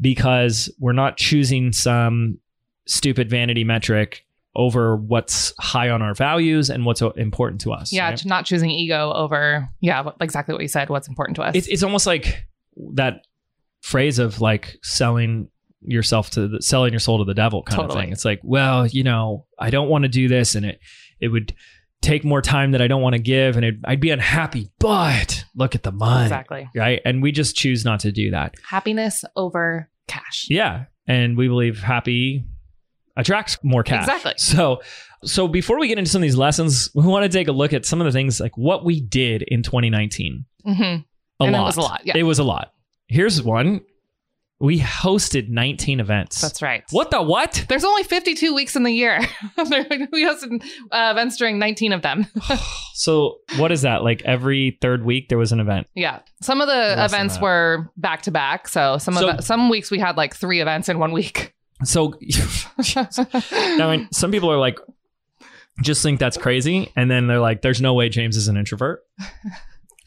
because 0.00 0.68
we're 0.80 0.92
not 0.92 1.16
choosing 1.16 1.72
some 1.72 2.38
stupid 2.86 3.30
vanity 3.30 3.62
metric 3.62 4.26
over 4.56 4.96
what's 4.96 5.54
high 5.60 5.88
on 5.88 6.02
our 6.02 6.14
values 6.14 6.68
and 6.68 6.84
what's 6.84 7.00
important 7.00 7.60
to 7.60 7.72
us. 7.72 7.92
yeah, 7.92 8.10
right? 8.10 8.24
not 8.24 8.44
choosing 8.44 8.70
ego 8.70 9.12
over, 9.12 9.68
yeah, 9.80 10.10
exactly 10.20 10.52
what 10.52 10.62
you 10.62 10.68
said, 10.68 10.88
what's 10.88 11.06
important 11.06 11.36
to 11.36 11.42
us. 11.42 11.54
it's, 11.54 11.68
it's 11.68 11.82
almost 11.84 12.06
like 12.06 12.44
that 12.94 13.24
phrase 13.82 14.18
of 14.18 14.40
like 14.40 14.76
selling 14.82 15.48
yourself 15.82 16.30
to 16.30 16.48
the 16.48 16.62
selling 16.62 16.92
your 16.92 17.00
soul 17.00 17.18
to 17.18 17.24
the 17.24 17.34
devil 17.34 17.62
kind 17.62 17.82
of 17.82 17.92
thing. 17.92 18.12
It's 18.12 18.24
like, 18.24 18.40
well, 18.42 18.86
you 18.86 19.02
know, 19.02 19.46
I 19.58 19.70
don't 19.70 19.88
want 19.88 20.02
to 20.04 20.08
do 20.08 20.28
this 20.28 20.54
and 20.54 20.66
it 20.66 20.80
it 21.20 21.28
would 21.28 21.54
take 22.02 22.24
more 22.24 22.40
time 22.40 22.72
that 22.72 22.80
I 22.80 22.86
don't 22.86 23.02
want 23.02 23.14
to 23.14 23.20
give 23.20 23.56
and 23.56 23.64
it, 23.64 23.74
I'd 23.84 24.00
be 24.00 24.10
unhappy, 24.10 24.70
but 24.78 25.44
look 25.54 25.74
at 25.74 25.82
the 25.82 25.92
money. 25.92 26.24
exactly. 26.24 26.68
Right? 26.74 27.00
And 27.04 27.22
we 27.22 27.30
just 27.30 27.56
choose 27.56 27.84
not 27.84 28.00
to 28.00 28.12
do 28.12 28.30
that. 28.30 28.54
Happiness 28.68 29.22
over 29.36 29.90
cash. 30.08 30.46
Yeah. 30.48 30.84
And 31.06 31.36
we 31.36 31.46
believe 31.48 31.82
happy 31.82 32.44
attracts 33.16 33.58
more 33.62 33.82
cash. 33.82 34.04
Exactly. 34.04 34.34
So 34.36 34.80
so 35.24 35.46
before 35.48 35.78
we 35.78 35.88
get 35.88 35.98
into 35.98 36.10
some 36.10 36.20
of 36.20 36.22
these 36.22 36.36
lessons, 36.36 36.88
we 36.94 37.02
want 37.06 37.30
to 37.30 37.38
take 37.38 37.48
a 37.48 37.52
look 37.52 37.74
at 37.74 37.84
some 37.84 38.00
of 38.00 38.06
the 38.06 38.12
things 38.12 38.40
like 38.40 38.56
what 38.56 38.84
we 38.84 39.00
did 39.00 39.42
in 39.42 39.62
2019. 39.62 40.46
hmm 40.64 40.72
A 40.72 41.04
And 41.40 41.54
it 41.54 41.58
was 41.58 41.76
a 41.76 41.80
lot, 41.82 42.00
yeah. 42.04 42.16
It 42.16 42.22
was 42.22 42.38
a 42.38 42.44
lot. 42.44 42.72
Here's 43.08 43.42
one. 43.42 43.80
We 44.60 44.78
hosted 44.78 45.48
19 45.48 46.00
events. 46.00 46.40
That's 46.40 46.60
right. 46.60 46.84
What 46.90 47.10
the 47.10 47.22
what? 47.22 47.64
There's 47.68 47.82
only 47.84 48.02
52 48.02 48.54
weeks 48.54 48.76
in 48.76 48.82
the 48.82 48.92
year. 48.92 49.18
we 49.56 49.64
hosted 50.24 50.62
uh, 50.92 51.08
events 51.12 51.36
during 51.38 51.58
19 51.58 51.92
of 51.92 52.02
them. 52.02 52.26
So 52.92 53.38
what 53.56 53.72
is 53.72 53.80
that? 53.82 54.02
Like 54.04 54.20
every 54.26 54.76
third 54.82 55.06
week 55.06 55.30
there 55.30 55.38
was 55.38 55.52
an 55.52 55.60
event. 55.60 55.86
yeah. 55.94 56.18
Some 56.42 56.60
of 56.60 56.66
the 56.66 56.74
Less 56.74 57.10
events 57.10 57.40
were 57.40 57.90
back 57.96 58.20
to 58.22 58.30
back. 58.30 58.68
So 58.68 58.98
some 58.98 59.14
So- 59.14 59.30
of 59.30 59.36
the, 59.38 59.42
some 59.42 59.70
weeks 59.70 59.90
we 59.90 59.98
had 59.98 60.18
like 60.18 60.36
three 60.36 60.60
events 60.60 60.88
in 60.90 60.98
one 60.98 61.12
week. 61.12 61.54
So 61.84 62.12
I 62.20 63.76
mean, 63.78 64.08
some 64.12 64.30
people 64.30 64.52
are 64.52 64.58
like, 64.58 64.78
just 65.82 66.02
think 66.02 66.20
that's 66.20 66.36
crazy, 66.36 66.92
and 66.94 67.10
then 67.10 67.26
they're 67.26 67.40
like, 67.40 67.62
"There's 67.62 67.80
no 67.80 67.94
way 67.94 68.10
James 68.10 68.36
is 68.36 68.48
an 68.48 68.58
introvert." 68.58 69.02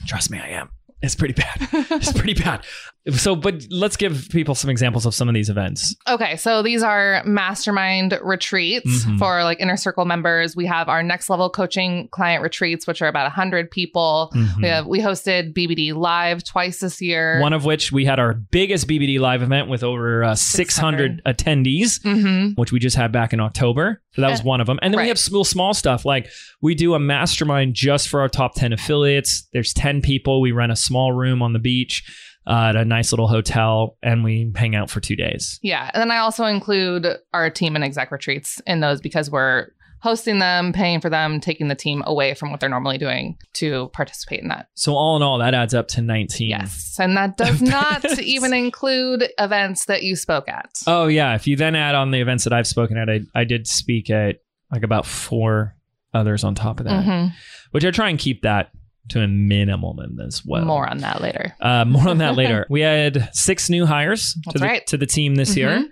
Trust 0.05 0.29
me, 0.29 0.37
I 0.39 0.49
am. 0.49 0.69
It's 1.01 1.15
pretty 1.15 1.33
bad. 1.33 1.67
It's 1.73 2.11
pretty 2.13 2.35
bad. 2.35 2.63
So, 3.11 3.35
but 3.35 3.63
let's 3.69 3.97
give 3.97 4.27
people 4.31 4.55
some 4.55 4.69
examples 4.69 5.05
of 5.05 5.13
some 5.13 5.27
of 5.27 5.33
these 5.35 5.49
events. 5.49 5.93
Okay, 6.07 6.37
so 6.37 6.63
these 6.63 6.81
are 6.83 7.21
mastermind 7.25 8.17
retreats 8.23 9.05
Mhm. 9.05 9.19
for 9.19 9.43
like 9.43 9.59
inner 9.59 9.75
circle 9.75 10.05
members. 10.05 10.55
We 10.55 10.65
have 10.67 10.87
our 10.87 11.03
next 11.03 11.29
level 11.29 11.49
coaching 11.49 12.07
client 12.11 12.41
retreats, 12.43 12.87
which 12.87 13.01
are 13.01 13.07
about 13.09 13.25
100 13.25 13.69
people. 13.71 14.31
Mhm. 14.33 14.61
We 14.61 14.67
have 14.69 14.87
we 14.87 14.99
hosted 15.01 15.53
BBD 15.53 15.91
live 15.91 16.43
twice 16.45 16.79
this 16.79 17.01
year. 17.01 17.41
One 17.41 17.51
of 17.51 17.65
which 17.65 17.91
we 17.91 18.05
had 18.05 18.19
our 18.19 18.33
biggest 18.33 18.87
BBD 18.87 19.19
live 19.19 19.41
event 19.41 19.67
with 19.67 19.83
over 19.83 20.23
uh, 20.23 20.35
600 20.35 21.21
attendees. 21.25 22.01
hmm 22.03 22.51
which 22.55 22.71
we 22.71 22.79
just 22.79 22.95
had 22.95 23.11
back 23.11 23.33
in 23.33 23.39
October. 23.39 24.01
So 24.15 24.21
that 24.21 24.29
was 24.31 24.43
one 24.43 24.61
of 24.61 24.67
them. 24.67 24.77
And 24.81 24.93
then 24.93 25.01
we 25.01 25.07
have 25.07 25.17
small, 25.17 25.43
small 25.43 25.73
stuff 25.73 26.05
like 26.05 26.27
we 26.61 26.75
do 26.75 26.93
a 26.93 26.99
mastermind 26.99 27.73
just 27.73 28.07
for 28.09 28.21
our 28.21 28.29
top 28.29 28.53
10 28.55 28.71
affiliates. 28.71 29.47
There's 29.53 29.73
10 29.73 30.01
people. 30.01 30.39
We 30.39 30.51
rent 30.51 30.71
a 30.71 30.75
small 30.75 31.11
room 31.11 31.41
on 31.41 31.53
the 31.53 31.59
beach 31.59 32.03
uh, 32.47 32.67
at 32.69 32.75
a 32.75 32.85
nice 32.85 33.11
little 33.11 33.27
hotel 33.27 33.97
and 34.03 34.23
we 34.23 34.51
hang 34.55 34.75
out 34.75 34.89
for 34.89 34.99
two 34.99 35.15
days. 35.15 35.59
Yeah. 35.61 35.89
And 35.93 36.01
then 36.01 36.11
I 36.11 36.17
also 36.17 36.45
include 36.45 37.07
our 37.33 37.49
team 37.49 37.75
and 37.75 37.83
exec 37.83 38.11
retreats 38.11 38.61
in 38.67 38.79
those 38.81 38.99
because 39.01 39.29
we're 39.31 39.67
hosting 40.01 40.39
them, 40.39 40.73
paying 40.73 40.99
for 40.99 41.09
them, 41.09 41.39
taking 41.39 41.69
the 41.69 41.75
team 41.75 42.03
away 42.05 42.33
from 42.33 42.51
what 42.51 42.59
they're 42.59 42.67
normally 42.67 42.97
doing 42.97 43.37
to 43.53 43.87
participate 43.93 44.41
in 44.41 44.49
that. 44.49 44.67
So 44.73 44.93
all 44.95 45.15
in 45.15 45.21
all, 45.21 45.37
that 45.37 45.53
adds 45.53 45.73
up 45.73 45.87
to 45.89 46.01
19. 46.01 46.49
Yes. 46.49 46.97
And 46.99 47.15
that 47.15 47.37
does 47.37 47.61
not 47.61 48.03
even 48.19 48.51
include 48.53 49.29
events 49.39 49.85
that 49.85 50.03
you 50.03 50.17
spoke 50.17 50.49
at. 50.49 50.69
Oh, 50.87 51.07
yeah. 51.07 51.35
If 51.35 51.47
you 51.47 51.55
then 51.55 51.75
add 51.77 51.95
on 51.95 52.11
the 52.11 52.19
events 52.19 52.43
that 52.43 52.51
I've 52.51 52.67
spoken 52.67 52.97
at, 52.97 53.09
I, 53.09 53.21
I 53.33 53.45
did 53.45 53.65
speak 53.65 54.09
at 54.09 54.39
like 54.69 54.83
about 54.83 55.05
four 55.05 55.77
others 56.13 56.43
on 56.43 56.53
top 56.53 56.81
of 56.81 56.85
that, 56.85 57.05
Mhm. 57.05 57.31
which 57.71 57.85
I 57.85 57.91
try 57.91 58.09
and 58.09 58.19
keep 58.19 58.41
that 58.41 58.71
to 59.09 59.19
a 59.21 59.27
minimum 59.27 60.19
as 60.25 60.45
well. 60.45 60.63
More 60.65 60.89
on 60.89 60.99
that 60.99 61.21
later. 61.21 61.55
Uh, 61.59 61.85
more 61.85 62.07
on 62.07 62.19
that 62.19 62.35
later. 62.35 62.65
We 62.69 62.81
had 62.81 63.29
six 63.33 63.69
new 63.69 63.85
hires 63.85 64.33
to 64.51 64.59
the, 64.59 64.65
right. 64.65 64.87
to 64.87 64.97
the 64.97 65.05
team 65.05 65.35
this 65.35 65.55
year. 65.57 65.69
Mhm. 65.69 65.85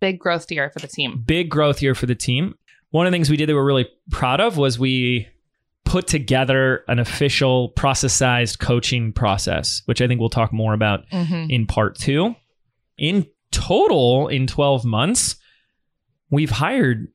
Big 0.00 0.18
growth 0.18 0.50
year 0.52 0.70
for 0.70 0.78
the 0.78 0.86
team. 0.86 1.22
Big 1.26 1.48
growth 1.50 1.82
year 1.82 1.94
for 1.94 2.06
the 2.06 2.14
team. 2.14 2.54
One 2.90 3.06
of 3.06 3.10
the 3.10 3.14
things 3.16 3.30
we 3.30 3.36
did 3.36 3.48
that 3.48 3.54
we're 3.54 3.64
really 3.64 3.88
proud 4.10 4.40
of 4.40 4.56
was 4.56 4.78
we 4.78 5.28
put 5.84 6.06
together 6.06 6.84
an 6.88 6.98
official 6.98 7.70
process-sized 7.70 8.58
coaching 8.58 9.12
process, 9.12 9.80
which 9.86 10.00
I 10.02 10.06
think 10.06 10.20
we'll 10.20 10.28
talk 10.28 10.52
more 10.52 10.74
about 10.74 11.04
hmm 11.10 11.46
in 11.48 11.66
part 11.66 11.96
two. 11.96 12.34
In 12.98 13.26
total, 13.50 14.28
in 14.28 14.46
12 14.46 14.84
months, 14.84 15.36
we've 16.30 16.50
hired 16.50 17.08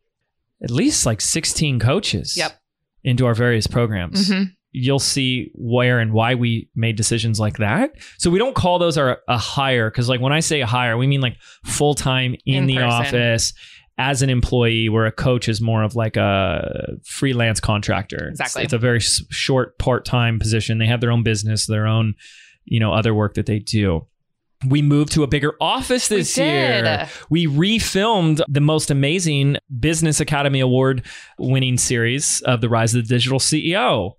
at 0.64 0.72
least 0.72 1.06
like 1.06 1.22
16 1.22 1.80
coaches 1.80 2.36
Yep. 2.36 2.60
into 3.04 3.26
our 3.28 3.36
various 3.36 3.68
programs 3.68 4.30
hmm 4.32 4.44
you'll 4.74 5.00
see 5.00 5.52
where 5.54 6.00
and 6.00 6.12
why 6.14 6.34
we 6.36 6.68
made 6.76 6.96
decisions 6.96 7.40
like 7.40 7.58
that. 7.58 7.92
So 8.18 8.30
we 8.32 8.40
don't 8.40 8.56
call 8.56 8.80
those 8.80 8.98
our, 8.98 9.20
a 9.28 9.38
hire 9.38 9.90
because, 9.90 10.10
like, 10.10 10.20
when 10.20 10.34
I 10.34 10.40
say 10.40 10.62
a 10.62 10.66
hire, 10.66 10.98
we 10.98 11.08
mean 11.08 11.22
like 11.22 11.38
full 11.64 11.94
time 11.94 12.36
in, 12.46 12.56
In 12.56 12.66
the 12.66 12.76
person. 12.78 12.90
office 12.90 13.54
as 14.00 14.22
an 14.24 14.30
employee. 14.32 14.90
Where 14.90 15.06
a 15.06 15.12
coach 15.12 15.48
is 15.48 15.62
more 15.62 15.84
of 15.84 15.96
like 15.96 16.18
a 16.18 16.98
freelance 17.06 17.60
contractor. 17.60 18.16
It's- 18.16 18.32
Exactly. 18.40 18.64
it's, 18.64 18.74
a 18.74 18.80
very 18.80 19.00
short 19.00 19.78
part 19.78 20.06
time 20.06 20.40
position. 20.40 20.80
They 20.80 20.88
have 20.88 21.00
their 21.02 21.12
own 21.12 21.22
business, 21.24 21.68
their 21.68 21.86
own, 21.86 22.16
you 22.66 22.80
know, 22.80 22.92
other 22.94 23.14
work 23.14 23.36
that 23.36 23.46
they 23.46 23.60
do. 23.60 24.08
We 24.66 24.82
moved 24.82 25.12
to 25.12 25.24
a 25.24 25.28
bigger 25.28 25.54
office 25.60 26.08
this 26.08 26.38
we 26.38 26.44
year. 26.46 27.10
We 27.30 27.48
refilmed 27.48 28.42
the 28.48 28.62
most 28.62 28.90
amazing 28.90 29.58
Business 29.80 30.20
Academy 30.22 30.62
Award 30.62 31.06
winning 31.38 31.78
series 31.78 32.42
of 32.46 32.62
The 32.62 32.70
Rise 32.70 32.96
of 32.96 33.04
the 33.06 33.14
Digital 33.14 33.40
CEO. 33.40 34.14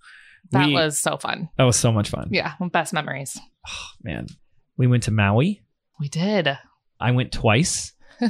That 0.54 0.66
We- 0.68 0.74
was 0.74 1.00
so 1.00 1.16
fun. 1.16 1.48
that 1.58 1.64
was 1.64 1.76
so 1.76 1.92
much 1.92 2.08
fun. 2.10 2.28
Yeah. 2.30 2.54
Best 2.72 2.92
memories. 2.92 3.38
Oh, 3.68 3.86
Man, 4.02 4.26
we 4.76 4.86
went 4.86 5.02
to 5.04 5.10
Maui. 5.10 5.62
We 6.00 6.08
did. 6.08 6.48
I 7.00 7.10
went 7.12 7.32
twice. 7.32 7.92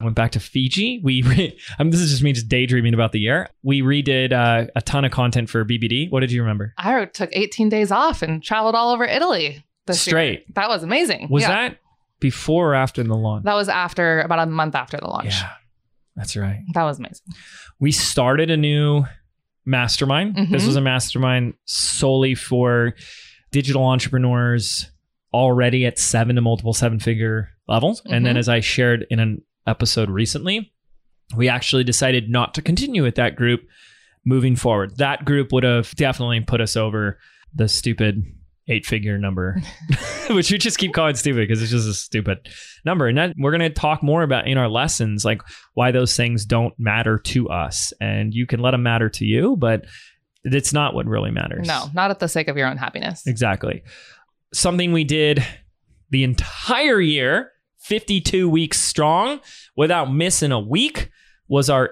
I 0.00 0.04
went 0.04 0.16
back 0.16 0.32
to 0.32 0.40
Fiji. 0.40 1.00
We 1.02 1.22
re- 1.22 1.56
I 1.78 1.82
mean, 1.82 1.90
this 1.90 2.00
is 2.00 2.10
just 2.10 2.22
me 2.22 2.32
just 2.32 2.48
daydreaming 2.48 2.94
about 2.94 3.12
the 3.12 3.20
year. 3.20 3.48
We 3.62 3.80
redid 3.82 4.32
uh, 4.32 4.66
a 4.74 4.82
ton 4.82 5.04
of 5.04 5.12
content 5.12 5.48
for 5.48 5.64
BBD. 5.64 6.10
What 6.10 6.20
did 6.20 6.32
you 6.32 6.42
remember? 6.42 6.74
I 6.76 7.04
took 7.06 7.30
18 7.32 7.68
days 7.68 7.90
off 7.92 8.22
and 8.22 8.42
traveled 8.42 8.74
all 8.74 8.92
over 8.92 9.04
Italy. 9.04 9.64
This 9.86 10.06
year. 10.06 10.12
Straight. 10.12 10.54
That 10.54 10.68
was 10.68 10.82
amazing. 10.82 11.28
Was 11.30 11.42
Yeah. 11.42 11.48
that 11.50 11.78
before 12.20 12.70
or 12.70 12.74
after 12.74 13.02
the 13.02 13.14
launch? 13.14 13.44
That 13.44 13.54
was 13.54 13.68
after 13.68 14.20
about 14.22 14.40
a 14.40 14.46
month 14.46 14.74
after 14.74 14.96
the 14.96 15.06
launch. 15.06 15.34
yeah, 15.38 15.50
that's 16.16 16.36
right. 16.36 16.60
That 16.74 16.84
was 16.84 16.98
amazing. 16.98 17.26
We 17.78 17.92
started 17.92 18.50
a 18.50 18.56
new 18.56 19.04
mastermind. 19.66 20.36
This 20.50 20.62
Mhm. 20.64 20.66
was 20.66 20.76
a 20.76 20.80
mastermind 20.80 21.54
solely 21.64 22.34
for 22.34 22.94
digital 23.50 23.84
entrepreneurs 23.84 24.90
already 25.32 25.86
at 25.86 25.98
seven 25.98 26.36
to 26.36 26.42
multiple 26.42 26.72
seven 26.74 26.98
figure 26.98 27.48
levels. 27.66 28.02
And 28.06 28.24
then, 28.26 28.36
Mhm. 28.36 28.38
as 28.38 28.48
I 28.48 28.60
shared 28.60 29.06
in 29.10 29.18
an 29.20 29.42
episode 29.66 30.10
recently, 30.10 30.72
we 31.36 31.48
actually 31.48 31.84
decided 31.84 32.28
not 32.28 32.54
to 32.54 32.62
continue 32.62 33.02
with 33.02 33.14
that 33.16 33.34
group 33.36 33.62
moving 34.24 34.56
forward. 34.56 34.96
That 34.98 35.24
group 35.24 35.52
would 35.52 35.64
have 35.64 35.94
definitely 35.96 36.40
put 36.40 36.60
us 36.60 36.76
over 36.76 37.18
the 37.54 37.68
stupid 37.68 38.24
eight 38.68 38.86
figure 38.86 39.18
number, 39.18 39.60
which 40.30 40.50
we 40.50 40.58
just 40.58 40.78
keep 40.78 40.94
calling 40.94 41.14
stupid 41.14 41.46
because 41.46 41.62
it's 41.62 41.70
just 41.70 41.88
a 41.88 41.94
stupid 41.94 42.48
number. 42.84 43.08
And 43.08 43.18
that 43.18 43.34
we're 43.38 43.50
going 43.50 43.60
to 43.60 43.70
talk 43.70 44.02
more 44.02 44.22
about 44.22 44.46
in 44.46 44.58
our 44.58 44.68
lessons, 44.68 45.24
like 45.24 45.42
why 45.74 45.90
those 45.90 46.16
things 46.16 46.44
don't 46.44 46.74
matter 46.78 47.18
to 47.18 47.48
us. 47.48 47.92
And 48.00 48.32
you 48.32 48.46
can 48.46 48.60
let 48.60 48.72
them 48.72 48.82
matter 48.82 49.08
to 49.10 49.24
you, 49.24 49.56
but 49.56 49.84
it's 50.44 50.72
not 50.72 50.94
what 50.94 51.06
really 51.06 51.30
matters. 51.30 51.66
No, 51.66 51.86
not 51.94 52.10
at 52.10 52.18
the 52.18 52.28
sake 52.28 52.48
of 52.48 52.56
your 52.56 52.68
own 52.68 52.76
happiness. 52.76 53.26
Exactly. 53.26 53.82
Something 54.52 54.92
we 54.92 55.04
did 55.04 55.44
the 56.10 56.24
entire 56.24 57.00
year, 57.00 57.50
52 57.78 58.48
weeks 58.48 58.80
strong, 58.80 59.40
without 59.76 60.12
missing 60.12 60.52
a 60.52 60.60
week, 60.60 61.10
was 61.48 61.68
our 61.68 61.90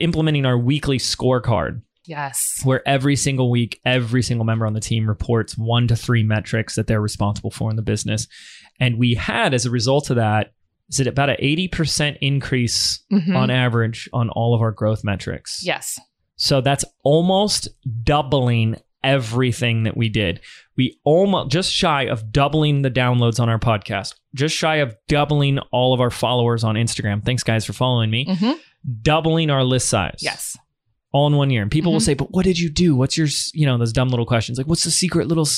implementing 0.00 0.46
our 0.46 0.56
weekly 0.56 0.98
scorecard, 0.98 1.82
Yes. 2.06 2.60
where 2.64 2.86
every 2.86 3.16
single 3.16 3.50
week, 3.50 3.80
every 3.84 4.22
single 4.22 4.44
member 4.44 4.66
on 4.66 4.72
the 4.74 4.80
team 4.80 5.08
reports 5.08 5.56
one 5.56 5.88
to 5.88 5.96
three 5.96 6.22
metrics 6.22 6.74
that 6.74 6.86
they're 6.86 7.00
responsible 7.00 7.50
for 7.50 7.70
in 7.70 7.76
the 7.76 7.82
business. 7.82 8.26
And 8.80 8.98
we 8.98 9.14
had, 9.14 9.54
as 9.54 9.64
a 9.66 9.70
result 9.70 10.10
of 10.10 10.16
that, 10.16 10.52
is 10.90 11.00
it 11.00 11.06
about 11.06 11.30
an 11.30 11.36
80% 11.38 12.18
increase 12.20 13.02
Mhm. 13.10 13.34
on 13.36 13.50
average 13.50 14.08
on 14.12 14.28
all 14.30 14.54
of 14.54 14.60
our 14.60 14.72
growth 14.72 15.02
metrics? 15.04 15.64
yes. 15.64 15.98
So 16.36 16.60
that's 16.60 16.84
almost 17.04 17.68
doubling 18.02 18.76
everything 19.04 19.84
that 19.84 19.96
we 19.96 20.08
did. 20.08 20.40
We 20.76 20.98
almost 21.04 21.50
just 21.52 21.72
shy 21.72 22.02
of 22.08 22.32
doubling 22.32 22.82
the 22.82 22.90
downloads 22.90 23.38
on 23.38 23.48
our 23.48 23.58
podcast, 23.58 24.14
just 24.34 24.56
shy 24.56 24.76
of 24.76 24.96
doubling 25.08 25.58
all 25.72 25.94
of 25.94 26.00
our 26.00 26.10
followers 26.10 26.64
on 26.64 26.74
Instagram. 26.74 27.24
Thanks, 27.24 27.42
guys, 27.44 27.64
for 27.64 27.72
following 27.72 28.10
me. 28.10 28.26
hmm 28.38 28.52
Doubling 29.00 29.48
our 29.48 29.64
list 29.64 29.88
size. 29.88 30.18
Yes. 30.20 30.58
All 31.14 31.26
in 31.28 31.36
one 31.36 31.48
year. 31.48 31.62
And 31.62 31.70
people 31.70 31.92
will 31.92 32.00
Mhm. 32.00 32.04
say, 32.04 32.14
but 32.14 32.32
what 32.32 32.44
did 32.44 32.58
you 32.58 32.68
do? 32.68 32.94
What's 32.96 33.16
your, 33.16 33.28
you 33.54 33.64
know, 33.66 33.78
those 33.78 33.92
dumb 33.92 34.08
little 34.08 34.26
questions? 34.26 34.58
Like, 34.58 34.66
what's 34.66 34.84
the 34.84 34.90
secret 34.90 35.28
little 35.28 35.48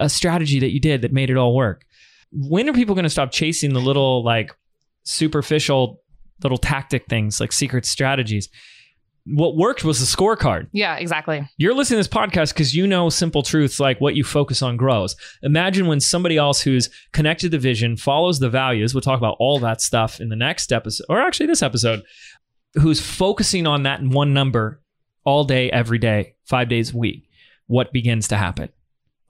uh, 0.00 0.08
strategy 0.08 0.58
that 0.60 0.72
you 0.72 0.80
did 0.80 1.02
that 1.02 1.12
made 1.12 1.28
it 1.30 1.36
all 1.36 1.54
work? 1.54 1.84
When 2.32 2.68
are 2.68 2.72
people 2.72 2.94
going 2.96 3.04
to 3.04 3.10
stop 3.10 3.30
chasing 3.30 3.74
the 3.74 3.80
little, 3.80 4.24
like, 4.24 4.50
superficial 5.04 6.00
little 6.42 6.58
tactic 6.58 7.06
things, 7.06 7.38
like 7.40 7.52
secret 7.52 7.86
strategies? 7.86 8.48
What 9.26 9.56
worked 9.56 9.84
was 9.84 10.00
the 10.00 10.06
scorecard. 10.16 10.66
Yeah, 10.72 10.96
exactly. 10.96 11.48
You're 11.56 11.74
listening 11.74 12.02
to 12.02 12.08
this 12.08 12.14
podcast 12.14 12.52
because 12.52 12.74
you 12.74 12.86
know 12.86 13.08
simple 13.08 13.42
truths 13.42 13.80
like 13.80 13.98
what 14.00 14.14
you 14.16 14.24
focus 14.24 14.60
on 14.60 14.76
grows. 14.76 15.16
Imagine 15.42 15.86
when 15.86 16.00
somebody 16.00 16.36
else 16.36 16.60
who's 16.60 16.90
connected 17.12 17.50
to 17.52 17.58
vision, 17.58 17.96
follows 17.96 18.38
the 18.38 18.50
values, 18.50 18.92
we'll 18.94 19.00
talk 19.00 19.16
about 19.18 19.36
all 19.38 19.58
that 19.60 19.80
stuff 19.80 20.20
in 20.20 20.28
the 20.28 20.36
next 20.36 20.72
episode, 20.72 21.06
or 21.08 21.20
actually 21.20 21.46
this 21.46 21.62
episode, 21.62 22.02
who's 22.74 23.00
focusing 23.00 23.66
on 23.66 23.84
that 23.84 24.02
one 24.02 24.34
number 24.34 24.82
all 25.24 25.44
day, 25.44 25.70
every 25.70 25.98
day, 25.98 26.36
five 26.44 26.68
days 26.68 26.94
a 26.94 26.96
week. 26.96 27.28
What 27.66 27.92
begins 27.92 28.28
to 28.28 28.36
happen? 28.36 28.68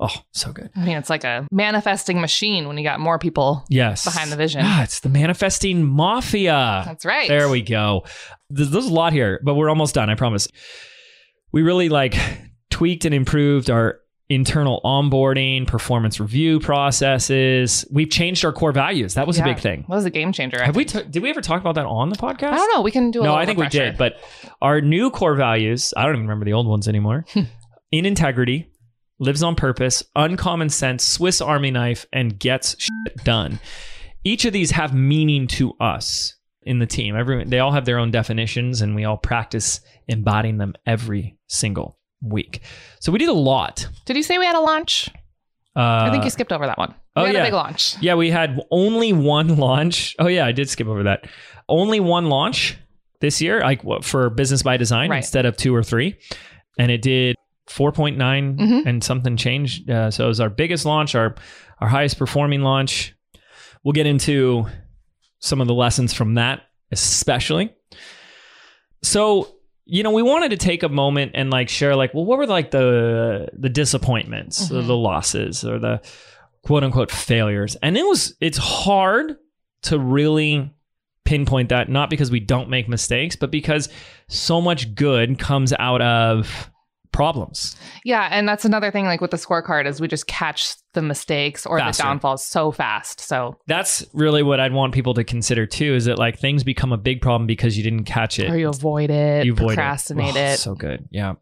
Oh, 0.01 0.15
so 0.33 0.53
good. 0.53 0.71
I 0.75 0.85
mean, 0.85 0.97
it's 0.97 1.09
like 1.09 1.23
a 1.23 1.47
manifesting 1.53 2.21
machine 2.21 2.67
when 2.67 2.77
you 2.77 2.83
got 2.83 2.99
more 2.99 3.19
people. 3.19 3.65
Yes. 3.69 4.05
Behind 4.05 4.31
the 4.31 4.37
vision. 4.37 4.63
Ah, 4.65 4.83
it's 4.83 5.01
the 5.01 5.09
manifesting 5.09 5.85
mafia. 5.85 6.83
That's 6.85 7.05
right. 7.05 7.29
There 7.29 7.49
we 7.49 7.63
go. 7.63 8.05
There's, 8.51 8.71
there's 8.71 8.87
a 8.87 8.93
lot 8.93 9.13
here, 9.13 9.41
but 9.45 9.55
we're 9.55 9.69
almost 9.69 9.95
done. 9.95 10.11
I 10.11 10.17
promise. 10.17 10.49
We 11.53 11.63
really 11.63 11.89
like 11.89 12.17
tweaked 12.71 13.05
and 13.05 13.15
improved 13.15 13.71
our 13.71 14.01
internal 14.29 14.81
onboarding, 14.85 15.67
performance 15.67 16.19
review 16.19 16.59
processes. 16.61 17.85
We've 17.91 18.11
changed 18.11 18.45
our 18.45 18.53
core 18.53 18.73
values. 18.73 19.15
That 19.15 19.27
was 19.27 19.39
a 19.39 19.45
big 19.45 19.59
thing. 19.59 19.85
That 19.89 19.95
was 19.95 20.05
a 20.05 20.11
game 20.11 20.33
changer. 20.33 20.61
I 20.61 20.67
Have 20.67 20.77
we? 20.77 20.85
think. 20.85 21.07
T- 21.07 21.11
did 21.11 21.23
we 21.23 21.31
ever 21.31 21.41
talk 21.41 21.61
about 21.61 21.75
that 21.75 21.87
on 21.87 22.09
the 22.09 22.17
podcast? 22.17 22.53
I 22.53 22.57
don't 22.57 22.75
know. 22.75 22.83
We 22.83 22.91
can 22.91 23.11
do 23.11 23.21
a 23.21 23.25
no, 23.25 23.35
I 23.35 23.45
think 23.47 23.59
we 23.59 23.69
did. 23.69 23.97
But 23.97 24.15
our 24.63 24.81
new 24.81 25.11
core 25.11 25.35
values, 25.35 25.93
I 25.97 26.05
don't 26.05 26.15
even 26.15 26.23
remember 26.23 26.45
the 26.45 26.55
old 26.55 26.67
ones 26.67 26.89
anymore. 26.89 27.25
In 27.93 28.07
integrity, 28.07 28.71
lives 29.21 29.43
on 29.43 29.55
purpose, 29.55 30.03
uncommon 30.17 30.69
sense, 30.69 31.07
Swiss 31.07 31.41
Army 31.41 31.71
knife, 31.71 32.07
and 32.13 32.39
gets 32.39 32.75
shit 32.79 33.25
done. 33.25 33.61
Each 34.25 34.45
of 34.45 34.53
these 34.53 34.73
have 34.73 34.95
meaning 34.95 35.47
to 35.49 35.75
us 35.75 36.35
in 36.63 36.79
the 36.79 36.87
team. 36.87 37.15
Everyone, 37.15 37.49
they 37.49 37.61
all 37.61 37.73
have 37.73 37.85
their 37.85 37.99
own 37.99 38.11
definitions, 38.11 38.81
and 38.81 38.95
we 38.95 39.05
all 39.05 39.19
practice 39.19 39.81
embodying 40.09 40.59
them 40.59 40.75
every 40.87 41.37
single 41.47 41.99
week. 42.25 42.63
So 43.01 43.13
we 43.13 43.19
did 43.19 43.29
a 43.29 43.33
lot. 43.35 43.87
Did 44.07 44.17
you 44.17 44.23
say 44.23 44.39
we 44.39 44.47
had 44.47 44.57
a 44.57 44.61
launch? 44.61 45.11
Uh, 45.77 45.81
I 46.07 46.11
think 46.11 46.25
you 46.25 46.31
skipped 46.31 46.53
over 46.53 46.67
that 46.67 46.79
one. 46.79 46.95
We 47.17 47.23
oh, 47.23 47.25
had 47.27 47.35
yeah. 47.35 47.41
a 47.43 47.45
big 47.47 47.53
launch. 47.55 47.97
Yeah, 48.01 48.15
we 48.15 48.31
had 48.31 48.61
only 48.71 49.13
one 49.13 49.57
launch. 49.57 50.17
Oh 50.19 50.27
yeah, 50.27 50.47
I 50.47 50.53
did 50.53 50.69
skip 50.69 50.87
over 50.87 51.05
that. 51.05 51.27
Only 51.69 52.01
one 52.01 52.29
launch 52.29 52.77
this 53.21 53.41
year, 53.41 53.61
like 53.61 53.83
for 54.03 54.31
Business 54.31 54.63
by 54.63 54.77
Design 54.77 55.11
Right. 55.11 55.19
instead 55.19 55.47
of 55.47 55.57
two 55.57 55.75
or 55.75 55.83
three, 55.83 56.17
and 56.79 56.91
it 56.91 57.03
did 57.03 57.37
4.9 57.69 58.57
Mhm. 58.59 58.87
and 58.87 59.03
something 59.03 59.37
changed. 59.37 59.89
Uh, 59.89 60.11
so 60.11 60.25
it 60.25 60.29
was 60.29 60.41
our 60.41 60.51
biggest 60.51 60.85
launch, 60.85 61.15
our 61.15 61.35
our 61.81 61.89
highest 61.89 62.19
performing 62.19 62.63
launch. 62.63 63.15
We'll 63.83 63.93
get 63.93 64.07
into 64.07 64.67
some 65.41 65.61
of 65.61 65.67
the 65.67 65.75
lessons 65.75 66.15
from 66.15 66.35
that, 66.35 66.63
especially. 66.93 67.73
So 69.03 69.57
you 69.87 70.03
know, 70.03 70.11
we 70.13 70.23
wanted 70.23 70.51
to 70.51 70.57
take 70.57 70.83
a 70.83 70.89
moment 70.89 71.33
and 71.35 71.51
like 71.51 71.69
share, 71.69 71.95
like, 71.95 72.15
well, 72.15 72.25
what 72.25 72.39
were 72.39 72.47
like 72.47 72.71
the 72.71 73.49
the 73.53 73.69
disappointments, 73.69 74.71
or 74.71 74.77
Mhm. 74.83 74.87
the 74.87 74.97
losses, 74.97 75.65
or 75.65 75.79
the 75.79 76.01
quote 76.63 76.83
unquote 76.85 77.11
failures, 77.11 77.77
and 77.83 77.97
it 77.97 78.05
was 78.07 78.35
it's 78.41 78.59
hard 78.59 79.37
to 79.83 79.99
really 79.99 80.71
pinpoint 81.25 81.69
that, 81.71 81.89
not 81.89 82.09
because 82.11 82.31
we 82.31 82.41
don't 82.41 82.69
make 82.69 82.89
mistakes, 82.89 83.37
but 83.37 83.51
because 83.51 83.89
so 84.29 84.61
much 84.61 84.95
good 84.95 85.39
comes 85.39 85.73
out 85.79 86.01
of 86.03 86.71
problems. 87.15 87.77
Yeah, 88.05 88.29
and 88.31 88.47
that's 88.49 88.65
another 88.65 88.91
thing. 88.91 89.05
Like 89.07 89.21
with 89.21 89.31
the 89.31 89.37
scorecard, 89.37 89.87
is 89.87 90.01
we 90.01 90.09
just 90.09 90.27
catch 90.27 90.75
the 90.93 91.01
mistakes 91.01 91.65
or 91.65 91.79
Faster. 91.79 92.03
the 92.03 92.07
downfalls 92.09 92.45
so 92.45 92.71
fast. 92.73 93.21
So 93.21 93.57
That's 93.67 94.05
really 94.13 94.43
what 94.43 94.61
I'd 94.61 94.73
want 94.73 94.93
people 94.93 95.15
to 95.15 95.25
consider 95.25 95.65
too. 95.67 95.95
Is 95.95 96.05
that 96.07 96.19
like 96.19 96.39
things 96.39 96.65
become 96.65 96.93
a 96.93 96.99
big 96.99 97.23
problem 97.23 97.47
because 97.47 97.77
you 97.77 97.83
didn't 97.83 98.05
catch 98.05 98.39
it. 98.39 98.51
or 98.51 98.59
you 98.59 98.69
avoid 98.69 99.11
it, 99.11 99.47
you 99.47 99.53
avoid 99.53 99.65
it. 99.65 99.67
procrastinate 99.77 100.37
Oh, 100.37 100.41
it. 100.41 100.57
So 100.59 100.75
good. 100.75 101.09
Yeah. 101.11 101.35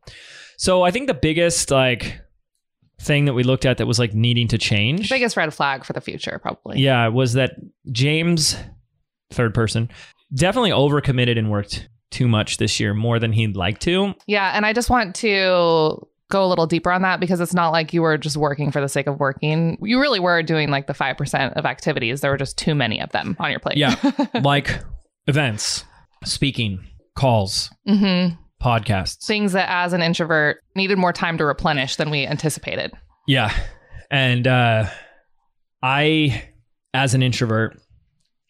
So 0.59 0.83
I 0.83 0.91
think 0.91 1.09
the 1.09 1.15
biggest 1.15 1.71
like 1.71 2.21
thing 3.01 3.25
that 3.25 3.33
we 3.35 3.43
looked 3.43 3.67
at 3.67 3.79
that 3.79 3.87
was 3.87 3.99
like 3.99 4.15
needing 4.15 4.47
to 4.49 4.59
change. 4.59 5.09
Biggest 5.11 5.37
red 5.37 5.53
flag 5.53 5.85
for 5.85 5.93
the 5.93 6.01
future, 6.01 6.39
probably. 6.39 6.79
Yeah, 6.81 7.09
was 7.09 7.33
that 7.33 7.53
James, 7.91 8.57
third 9.33 9.55
person, 9.55 9.89
definitely 10.35 10.71
overcommitted 10.71 11.37
and 11.39 11.51
worked 11.51 11.89
too 12.13 12.29
much 12.29 12.59
this 12.59 12.79
year, 12.79 12.95
more 12.95 13.19
than 13.19 13.33
he'd 13.33 13.57
like 13.57 13.79
to. 13.81 14.15
Yeah, 14.27 14.53
and 14.55 14.65
I 14.65 14.73
just 14.73 14.91
want 14.91 15.15
to 15.17 16.07
go 16.31 16.45
a 16.45 16.49
little 16.49 16.67
deeper 16.67 16.91
on 16.91 17.03
that 17.03 17.21
because 17.21 17.41
it's 17.41 17.53
not 17.53 17.71
like 17.71 17.93
you 17.93 18.01
were 18.01 18.17
just 18.17 18.37
working 18.37 18.71
for 18.73 18.81
the 18.81 18.89
sake 18.89 19.07
of 19.07 19.21
working. 19.21 19.77
You 19.83 20.01
really 20.01 20.21
were 20.21 20.43
doing 20.43 20.71
like 20.71 20.87
the 20.87 20.95
5% 20.95 21.53
of 21.53 21.67
activities. 21.67 22.23
There 22.23 22.31
were 22.31 22.39
just 22.39 22.57
too 22.57 22.75
many 22.75 23.01
of 23.01 23.11
them 23.13 23.37
on 23.39 23.51
your 23.51 23.61
plate. 23.61 23.77
Yeah. 23.77 23.95
like 24.43 24.83
events, 25.27 25.85
speaking, 26.25 26.85
calls, 27.15 27.71
hmm 27.87 28.29
podcasts. 28.63 29.27
Things 29.27 29.53
that 29.53 29.69
as 29.69 29.93
an 29.93 30.03
introvert 30.03 30.63
needed 30.77 30.97
more 30.97 31.13
time 31.13 31.37
to 31.37 31.45
replenish 31.45 31.97
than 31.97 32.11
we 32.11 32.25
anticipated. 32.25 32.93
Yeah. 33.27 33.53
And 34.09 34.47
uh 34.47 34.87
I 35.83 36.45
as 36.95 37.15
an 37.15 37.23
introvert 37.23 37.81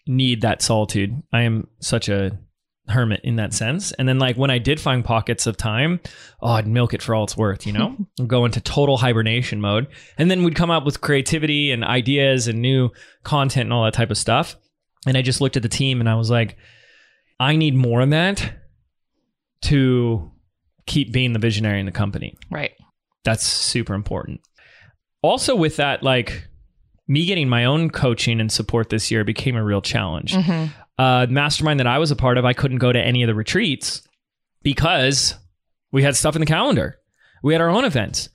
need 0.07 0.43
that 0.43 0.61
solitude. 0.61 1.23
I 1.33 1.43
am 1.43 1.67
such 1.81 2.11
a 2.11 2.39
hermit 2.89 3.21
in 3.23 3.37
that 3.37 3.55
sense. 3.55 3.93
And 3.93 4.09
then 4.09 4.19
like 4.19 4.37
when 4.37 4.51
I 4.51 4.59
did 4.59 4.81
find 4.81 5.05
pockets 5.05 5.47
of 5.47 5.57
time, 5.57 6.01
oh, 6.41 6.53
I'd 6.53 6.67
milk 6.67 6.95
it 6.95 7.03
for 7.03 7.15
all 7.15 7.25
it's 7.25 7.37
worth, 7.37 7.67
you 7.67 7.73
know? 7.73 7.97
Go 8.27 8.45
into 8.45 8.61
total 8.61 8.97
hibernation 8.97 9.61
mode. 9.61 9.87
And 10.19 10.31
then 10.31 10.43
we'd 10.43 10.57
come 10.57 10.71
up 10.71 10.85
with 10.85 11.01
creativity 11.01 11.71
and 11.71 11.85
ideas 11.85 12.49
and 12.49 12.61
new 12.61 12.91
content 13.23 13.65
and 13.67 13.73
all 13.73 13.85
that 13.85 13.95
type 13.95 14.11
of 14.11 14.19
stuff. 14.19 14.57
And 15.07 15.17
I 15.17 15.23
just 15.23 15.41
looked 15.41 15.57
at 15.57 15.63
the 15.63 15.69
team 15.69 16.01
and 16.01 16.09
I 16.09 16.15
was 16.17 16.31
like, 16.31 16.57
I 17.41 17.57
need 17.57 17.75
more 17.75 18.01
of 18.01 18.11
that 18.11 18.53
to 19.63 20.31
keep 20.87 21.13
being 21.13 21.33
the 21.33 21.39
visionary 21.39 21.79
in 21.81 21.87
the 21.87 21.93
company 21.93 22.37
Right. 22.51 22.73
that's 23.25 23.47
super 23.47 23.95
important. 23.95 24.41
Also, 25.23 25.55
with 25.55 25.77
that, 25.77 26.03
like 26.03 26.49
me 27.07 27.25
getting 27.27 27.49
my 27.49 27.65
own 27.65 27.91
coaching 27.91 28.41
and 28.41 28.51
support 28.51 28.89
this 28.89 29.11
year 29.11 29.23
became 29.25 29.55
a 29.57 29.63
real 29.63 29.81
challenge. 29.83 30.35
hmm 30.35 30.67
Uh, 30.99 31.27
mastermind 31.29 31.81
that 31.81 31.87
I 31.87 31.99
was 31.99 32.11
a 32.11 32.17
part 32.17 32.39
of, 32.39 32.45
I 32.45 32.53
couldn't 32.53 32.79
go 32.79 32.93
to 32.93 33.01
any 33.01 33.23
of 33.23 33.27
the 33.27 33.35
retreats 33.35 34.07
because 34.63 35.35
we 35.91 36.03
had 36.03 36.17
stuff 36.17 36.37
in 36.37 36.41
the 36.41 36.47
calendar. 36.47 36.99
We 37.43 37.55
had 37.55 37.61
our 37.61 37.71
own 37.71 37.85
events 37.85 38.29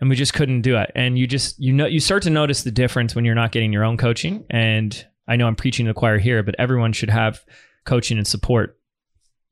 and 0.00 0.10
we 0.10 0.16
just 0.16 0.34
couldn't 0.34 0.62
do 0.62 0.76
it. 0.76 0.90
And 0.94 1.18
you 1.18 1.26
just, 1.26 1.58
you 1.60 1.72
know, 1.72 1.86
you 1.86 2.00
start 2.00 2.22
to 2.24 2.30
notice 2.30 2.62
the 2.62 2.70
difference 2.72 3.14
when 3.14 3.24
you're 3.24 3.34
not 3.34 3.52
getting 3.52 3.72
your 3.72 3.84
own 3.84 3.96
coaching. 3.96 4.44
And 4.50 5.06
I 5.28 5.36
know 5.36 5.46
I'm 5.46 5.56
preaching 5.56 5.86
to 5.86 5.90
the 5.90 5.94
choir 5.98 6.18
here, 6.18 6.42
but 6.42 6.56
everyone 6.58 6.92
should 6.92 7.10
have 7.10 7.44
coaching 7.84 8.18
and 8.18 8.26
support, 8.26 8.78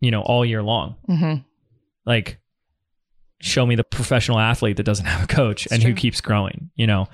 you 0.01 0.11
know, 0.11 0.23
all 0.23 0.45
year 0.45 0.63
long 0.63 0.97
hmm 1.07 1.35
like 2.05 2.41
show 3.41 3.65
me 3.65 3.75
the 3.75 3.85
professional 3.85 4.39
athlete 4.39 4.77
that 4.77 4.83
doesn't 4.83 5.07
have 5.15 5.25
a 5.25 5.27
coach 5.27 5.67
It's 5.67 5.73
and 5.75 5.83
who 5.83 5.95
keeps 5.95 6.21
growing 6.21 6.71
you 6.75 6.87
know 6.87 7.07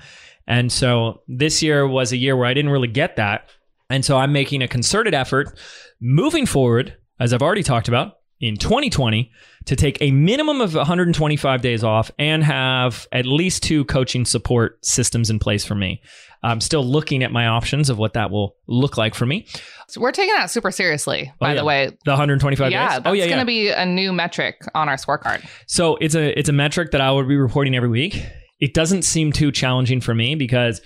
and 0.47 0.71
so 0.71 1.21
this 1.27 1.61
year 1.61 1.87
was 1.87 2.11
a 2.11 2.17
year 2.17 2.35
where 2.35 2.47
i 2.47 2.53
didn't 2.53 2.71
really 2.71 2.87
get 2.87 3.15
that 3.17 3.47
and 3.89 4.03
so 4.05 4.17
i'm 4.17 4.31
making 4.31 4.61
a 4.61 4.67
concerted 4.67 5.13
effort 5.13 5.57
moving 6.01 6.45
forward 6.45 6.95
as 7.19 7.33
i've 7.33 7.41
already 7.41 7.63
talked 7.63 7.87
about 7.87 8.13
in 8.41 8.55
2020 8.55 9.29
to 9.65 9.75
take 9.75 10.01
a 10.01 10.11
minimum 10.11 10.61
of 10.61 10.73
125 10.73 11.61
days 11.61 11.83
off 11.83 12.09
and 12.17 12.43
have 12.43 13.05
at 13.11 13.25
least 13.25 13.61
two 13.63 13.83
coaching 13.85 14.23
support 14.25 14.83
systems 14.85 15.29
in 15.29 15.39
place 15.39 15.65
for 15.65 15.75
me 15.75 16.01
i'm 16.41 16.61
still 16.61 16.83
looking 16.83 17.21
at 17.21 17.31
my 17.33 17.47
options 17.47 17.89
of 17.89 17.97
what 17.97 18.13
that 18.13 18.31
will 18.31 18.55
look 18.67 18.97
like 18.97 19.13
for 19.13 19.25
me 19.25 19.45
So 19.89 19.99
we're 19.99 20.11
taking 20.13 20.33
that 20.35 20.49
super 20.51 20.71
seriously, 20.71 21.29
oh, 21.33 21.35
by 21.39 21.47
Oh, 21.49 21.53
yeah. 21.53 21.59
the 21.59 21.65
way. 21.65 21.85
the 22.05 22.11
125 22.11 22.71
Yeah, 22.71 22.87
days 22.87 22.95
that's 22.97 23.07
oh 23.09 23.13
yeah 23.13 23.25
going 23.27 23.45
to 23.45 23.51
yeah 23.51 23.65
be 23.65 23.69
a 23.71 23.85
new 23.85 24.13
metric 24.13 24.61
on 24.75 24.87
our 24.87 24.95
scorecard. 24.97 25.43
So 25.67 25.95
it's 25.99 26.13
a 26.15 26.37
it's 26.39 26.47
a 26.47 26.53
metric 26.53 26.91
that 26.91 27.01
I 27.01 27.09
will 27.11 27.25
be 27.25 27.35
reporting 27.35 27.75
every 27.75 27.89
week. 27.89 28.23
It 28.59 28.73
doesn't 28.75 29.01
seem 29.01 29.31
too 29.31 29.51
challenging 29.51 29.99
for 29.99 30.13
me 30.13 30.35
because 30.35 30.79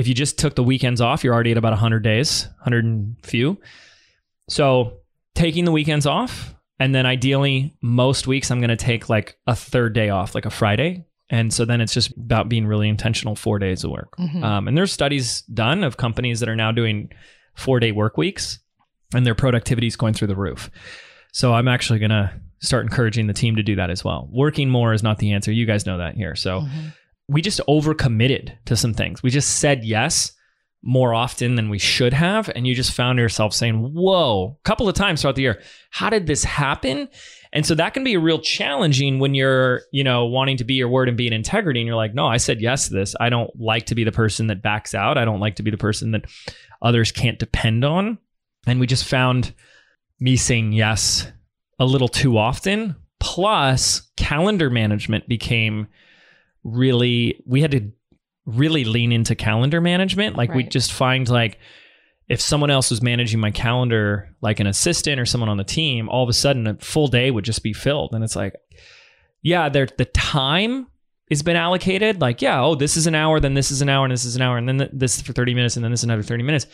if 0.00 0.08
you 0.08 0.14
just 0.14 0.38
took 0.38 0.54
the 0.54 0.62
weekends 0.62 1.00
off, 1.00 1.22
you're 1.22 1.34
already 1.34 1.50
at 1.52 1.58
about 1.58 1.72
100 1.72 2.00
days, 2.02 2.46
100 2.60 2.84
and 2.84 3.16
few. 3.22 3.58
So 4.48 4.98
taking 5.34 5.64
the 5.64 5.72
weekends 5.72 6.06
off, 6.06 6.54
and 6.78 6.94
then 6.94 7.06
ideally 7.06 7.76
most 7.82 8.26
weeks 8.26 8.50
I'm 8.50 8.58
going 8.60 8.70
to 8.70 8.76
take 8.76 9.08
like 9.08 9.36
a 9.46 9.54
third 9.54 9.92
day 9.92 10.08
off, 10.08 10.34
like 10.34 10.46
a 10.46 10.50
Friday. 10.50 11.04
And 11.28 11.52
so 11.52 11.64
then 11.64 11.80
it's 11.80 11.92
just 11.94 12.16
about 12.16 12.48
being 12.48 12.66
really 12.66 12.88
intentional 12.88 13.36
four 13.36 13.58
days 13.58 13.84
of 13.84 13.90
work. 13.90 14.16
Mhm. 14.18 14.42
Um, 14.42 14.66
and 14.66 14.76
there's 14.76 14.92
studies 14.92 15.42
done 15.42 15.84
of 15.84 15.96
companies 15.96 16.40
that 16.40 16.48
are 16.48 16.56
now 16.56 16.72
doing 16.72 17.10
four 17.54 17.78
day 17.78 17.92
work 17.92 18.16
weeks 18.16 18.58
and 19.14 19.24
their 19.26 19.34
productivity 19.34 19.86
is 19.86 19.96
going 19.96 20.14
through 20.14 20.28
the 20.28 20.36
roof. 20.36 20.70
So 21.32 21.52
I'm 21.54 21.68
actually 21.68 21.98
going 22.00 22.10
to 22.10 22.32
start 22.60 22.84
encouraging 22.84 23.26
the 23.26 23.32
team 23.34 23.56
to 23.56 23.62
do 23.62 23.76
that 23.76 23.90
as 23.90 24.02
well. 24.04 24.28
Working 24.32 24.68
more 24.70 24.92
is 24.92 25.02
not 25.02 25.18
the 25.18 25.32
answer. 25.32 25.52
You 25.52 25.66
guys 25.66 25.86
know 25.86 25.98
that 25.98 26.14
here. 26.16 26.34
So 26.34 26.60
Mhm. 26.62 26.92
We 27.30 27.40
just 27.40 27.60
overcommitted 27.68 28.56
to 28.64 28.76
some 28.76 28.92
things. 28.92 29.22
We 29.22 29.30
just 29.30 29.60
said 29.60 29.84
yes 29.84 30.32
more 30.82 31.14
often 31.14 31.54
than 31.54 31.70
we 31.70 31.78
should 31.78 32.12
have. 32.12 32.48
And 32.48 32.66
you 32.66 32.74
just 32.74 32.92
found 32.92 33.18
yourself 33.18 33.54
saying, 33.54 33.92
whoa, 33.94 34.58
a 34.58 34.62
couple 34.64 34.88
of 34.88 34.96
times 34.96 35.20
throughout 35.20 35.36
the 35.36 35.42
year, 35.42 35.62
how 35.90 36.10
did 36.10 36.26
this 36.26 36.42
happen? 36.42 37.08
And 37.52 37.64
so 37.64 37.76
that 37.76 37.94
can 37.94 38.02
be 38.02 38.14
a 38.14 38.20
real 38.20 38.40
challenging 38.40 39.20
when 39.20 39.34
you're, 39.34 39.82
you 39.92 40.02
know, 40.02 40.26
wanting 40.26 40.56
to 40.56 40.64
be 40.64 40.74
your 40.74 40.88
word 40.88 41.08
and 41.08 41.16
be 41.16 41.28
in 41.28 41.32
integrity. 41.32 41.80
And 41.80 41.86
you're 41.86 41.96
like, 41.96 42.14
no, 42.14 42.26
I 42.26 42.38
said 42.38 42.60
yes 42.60 42.88
to 42.88 42.94
this. 42.94 43.14
I 43.20 43.28
don't 43.28 43.50
like 43.60 43.86
to 43.86 43.94
be 43.94 44.02
the 44.02 44.12
person 44.12 44.48
that 44.48 44.62
backs 44.62 44.92
out. 44.92 45.16
I 45.16 45.24
don't 45.24 45.40
like 45.40 45.56
to 45.56 45.62
be 45.62 45.70
the 45.70 45.76
person 45.76 46.10
that 46.12 46.24
others 46.82 47.12
can't 47.12 47.38
depend 47.38 47.84
on. 47.84 48.18
And 48.66 48.80
we 48.80 48.88
just 48.88 49.04
found 49.04 49.54
me 50.18 50.34
saying 50.34 50.72
yes 50.72 51.30
a 51.78 51.84
little 51.84 52.08
too 52.08 52.38
often. 52.38 52.96
Plus, 53.20 54.10
calendar 54.16 54.70
management 54.70 55.28
became 55.28 55.86
really, 56.64 57.42
we 57.46 57.60
had 57.62 57.70
to 57.72 57.90
really 58.46 58.84
lean 58.84 59.12
into 59.12 59.34
calendar 59.34 59.80
management. 59.80 60.36
Like, 60.36 60.50
we 60.54 60.62
Right. 60.62 60.70
just 60.70 60.92
find 60.92 61.28
like, 61.28 61.58
if 62.28 62.40
someone 62.40 62.70
else 62.70 62.90
was 62.90 63.02
managing 63.02 63.40
my 63.40 63.50
calendar, 63.50 64.34
like 64.40 64.60
an 64.60 64.66
assistant 64.66 65.20
or 65.20 65.26
someone 65.26 65.48
on 65.48 65.56
the 65.56 65.64
team, 65.64 66.08
all 66.08 66.22
of 66.22 66.28
a 66.28 66.32
sudden 66.32 66.66
a 66.66 66.74
full 66.76 67.08
day 67.08 67.30
would 67.30 67.44
just 67.44 67.62
be 67.62 67.72
filled. 67.72 68.14
And 68.14 68.22
it's 68.22 68.36
like, 68.36 68.54
yeah, 69.42 69.68
there 69.68 69.86
the 69.98 70.04
time 70.04 70.86
has 71.28 71.42
been 71.42 71.56
allocated. 71.56 72.20
Like, 72.20 72.40
yeah, 72.40 72.62
oh, 72.62 72.74
this 72.76 72.96
is 72.96 73.06
an 73.06 73.14
hour, 73.16 73.40
then 73.40 73.54
this 73.54 73.70
is 73.70 73.82
an 73.82 73.88
hour, 73.88 74.04
and 74.04 74.12
this 74.12 74.24
is 74.24 74.36
an 74.36 74.42
hour, 74.42 74.58
and 74.58 74.68
then 74.68 74.78
th- 74.78 74.90
this 74.92 75.20
for 75.20 75.32
30 75.32 75.54
minutes, 75.54 75.76
and 75.76 75.84
then 75.84 75.90
this 75.90 76.00
is 76.00 76.04
another 76.04 76.22
30 76.22 76.42
minutes. 76.44 76.66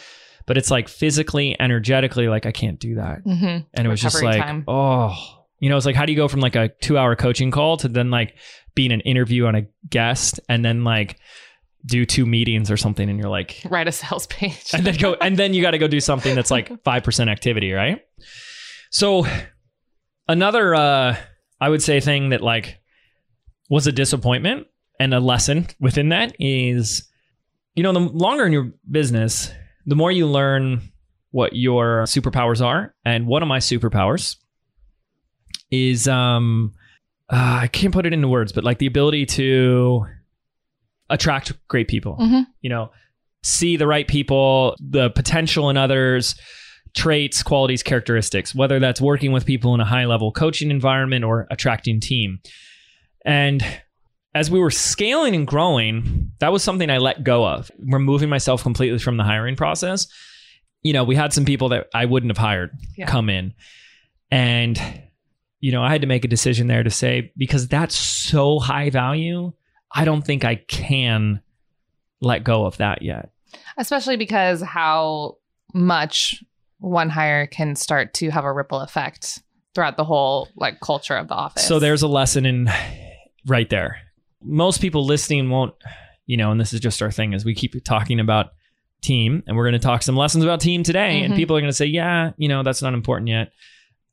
But 0.47 0.57
it's 0.59 0.71
like 0.71 0.89
physically, 0.89 1.57
energetically, 1.59 2.29
like 2.29 2.45
I 2.47 2.53
can't 2.53 2.79
do 2.79 2.97
that. 2.97 3.25
Mhm. 3.25 3.67
And 3.75 3.87
it 3.87 3.91
was 3.91 4.01
just 4.01 4.23
like, 4.23 4.41
time. 4.41 4.65
oh, 4.69 5.36
you 5.61 5.69
know, 5.69 5.77
it's 5.77 5.87
like, 5.87 5.95
how 5.97 6.05
do 6.07 6.13
you 6.13 6.17
go 6.17 6.29
from 6.29 6.41
like 6.41 6.57
a 6.57 6.69
two 6.81 6.99
hour 6.99 7.17
coaching 7.17 7.51
call 7.51 7.77
to 7.79 7.89
then 7.89 8.11
like 8.11 8.37
being 8.75 8.93
an 8.93 9.01
interview 9.01 9.47
on 9.47 9.55
a 9.55 9.67
guest 9.89 10.39
and 10.49 10.65
then 10.65 10.85
like 10.85 11.19
do 11.85 12.05
two 12.05 12.27
meetings 12.27 12.71
or 12.71 12.77
something 12.77 13.09
and 13.09 13.19
you're 13.19 13.29
like, 13.31 13.63
Write 13.69 13.89
a 13.89 13.93
sales 13.93 14.27
page. 14.27 14.71
and 14.75 14.85
then 14.85 14.97
go, 14.97 15.15
and 15.15 15.37
then 15.37 15.55
you 15.55 15.63
got 15.63 15.71
to 15.71 15.79
go 15.79 15.89
do 15.89 16.01
something 16.01 16.35
that's 16.35 16.51
like 16.51 16.69
5% 16.85 17.31
activity, 17.31 17.73
right? 17.73 18.01
So 18.91 19.27
another, 20.29 20.75
uh, 20.75 21.17
I 21.61 21.69
would 21.69 21.83
say 21.83 22.01
thing 22.01 22.31
that 22.31 22.43
like 22.43 22.79
was 23.71 23.87
a 23.87 23.93
disappointment 23.93 24.67
and 25.01 25.15
a 25.15 25.21
lesson 25.21 25.67
within 25.81 26.11
that 26.11 26.35
is, 26.39 27.09
you 27.75 27.83
know, 27.83 27.93
the 27.93 28.01
longer 28.01 28.47
in 28.47 28.53
your 28.53 28.73
business, 28.91 29.51
the 29.87 29.97
more 29.97 30.11
you 30.11 30.27
learn 30.27 30.81
what 31.31 31.55
your 31.55 32.03
superpowers 32.05 32.65
are. 32.65 32.95
And 33.05 33.27
one 33.27 33.43
of 33.43 33.49
my 33.49 33.59
superpowers 33.59 34.37
is, 35.71 36.07
um, 36.09 36.73
uh, 37.31 37.61
I 37.63 37.69
can't 37.69 37.93
put 37.93 38.07
it 38.07 38.13
into 38.13 38.29
words, 38.29 38.53
but 38.53 38.65
like 38.65 38.79
the 38.79 38.87
ability 38.87 39.27
to 39.27 40.07
attract 41.11 41.53
great 41.69 41.89
people. 41.89 42.17
Mhm. 42.21 42.47
You 42.61 42.71
know, 42.71 42.91
see 43.43 43.77
the 43.77 43.87
right 43.87 44.07
people, 44.09 44.77
the 44.81 45.11
potential 45.11 45.71
in 45.71 45.77
others, 45.77 46.35
traits, 46.97 47.43
qualities, 47.43 47.83
characteristics, 47.83 48.55
whether 48.55 48.79
that's 48.81 49.01
working 49.01 49.31
with 49.33 49.45
people 49.47 49.75
in 49.75 49.81
a 49.81 49.85
high 49.85 50.05
level 50.07 50.33
coaching 50.33 50.71
environment 50.71 51.25
or 51.25 51.47
attracting 51.51 52.01
team. 52.01 52.39
And 53.25 53.65
as 54.35 54.51
we 54.51 54.59
were 54.59 54.71
scaling 54.71 55.35
and 55.35 55.47
growing, 55.47 56.31
that 56.41 56.53
was 56.53 56.63
something 56.63 56.91
I 56.91 56.99
let 56.99 57.23
go 57.25 57.47
of, 57.47 57.71
removing 57.79 58.29
myself 58.29 58.63
completely 58.63 58.99
from 58.99 59.17
the 59.17 59.25
hiring 59.25 59.57
process. 59.57 60.07
You 60.83 60.93
know, 60.93 61.05
we 61.05 61.17
had 61.17 61.33
some 61.33 61.45
people 61.45 61.69
that 61.71 61.87
I 61.95 62.05
wouldn't 62.05 62.31
have 62.31 62.39
hired 62.39 62.71
Yeah. 62.97 63.07
come 63.07 63.29
in. 63.31 63.55
And, 64.31 64.81
you 65.67 65.73
know, 65.73 65.83
I 65.83 65.91
had 65.91 66.03
to 66.03 66.07
make 66.07 66.25
a 66.25 66.29
decision 66.29 66.69
there 66.69 66.85
to 66.85 66.91
say, 66.91 67.33
because 67.37 67.67
that's 67.67 67.97
so 67.97 68.61
high 68.61 68.89
value, 68.89 69.53
I 69.93 70.05
don't 70.05 70.23
think 70.25 70.45
I 70.45 70.55
can 70.55 71.41
let 72.21 72.45
go 72.45 72.67
of 72.67 72.77
that 72.77 73.03
yet. 73.03 73.31
Especially 73.77 74.17
because 74.17 74.63
how 74.63 75.39
much 75.75 76.45
one 76.79 77.11
hire 77.11 77.49
can 77.49 77.75
start 77.75 78.15
to 78.15 78.31
have 78.31 78.45
a 78.45 78.53
ripple 78.53 78.79
effect 78.81 79.43
throughout 79.75 79.97
the 79.97 80.05
whole 80.05 80.49
like 80.55 80.79
culture 80.79 81.17
of 81.17 81.27
the 81.27 81.35
office. 81.35 81.67
So 81.67 81.81
there's 81.81 82.03
a 82.03 82.09
lesson 82.09 82.47
in 82.47 82.71
right 83.47 83.69
there. 83.69 83.99
Most 84.45 84.81
people 84.81 85.05
listening 85.05 85.51
won't, 85.51 85.75
you 86.27 86.37
know, 86.37 86.53
and 86.53 86.61
this 86.61 86.73
is 86.73 86.79
just 86.79 87.03
our 87.03 87.11
thing, 87.11 87.35
as 87.35 87.45
we 87.45 87.55
keep 87.55 87.75
talking 87.85 88.21
about 88.21 88.51
team, 89.03 89.43
and 89.49 89.57
we're 89.57 89.65
going 89.65 89.81
to 89.81 89.87
talk 89.87 90.03
some 90.05 90.17
lessons 90.17 90.45
about 90.45 90.61
team 90.61 90.85
today, 90.85 91.23
and 91.23 91.33
Mhm. 91.33 91.37
people 91.37 91.57
are 91.57 91.61
going 91.61 91.71
to 91.73 91.77
say, 91.77 91.87
yeah, 91.87 92.31
you 92.37 92.49
know, 92.49 92.63
that's 92.63 92.83
not 92.83 92.95
important 92.95 93.29
yet, 93.29 93.51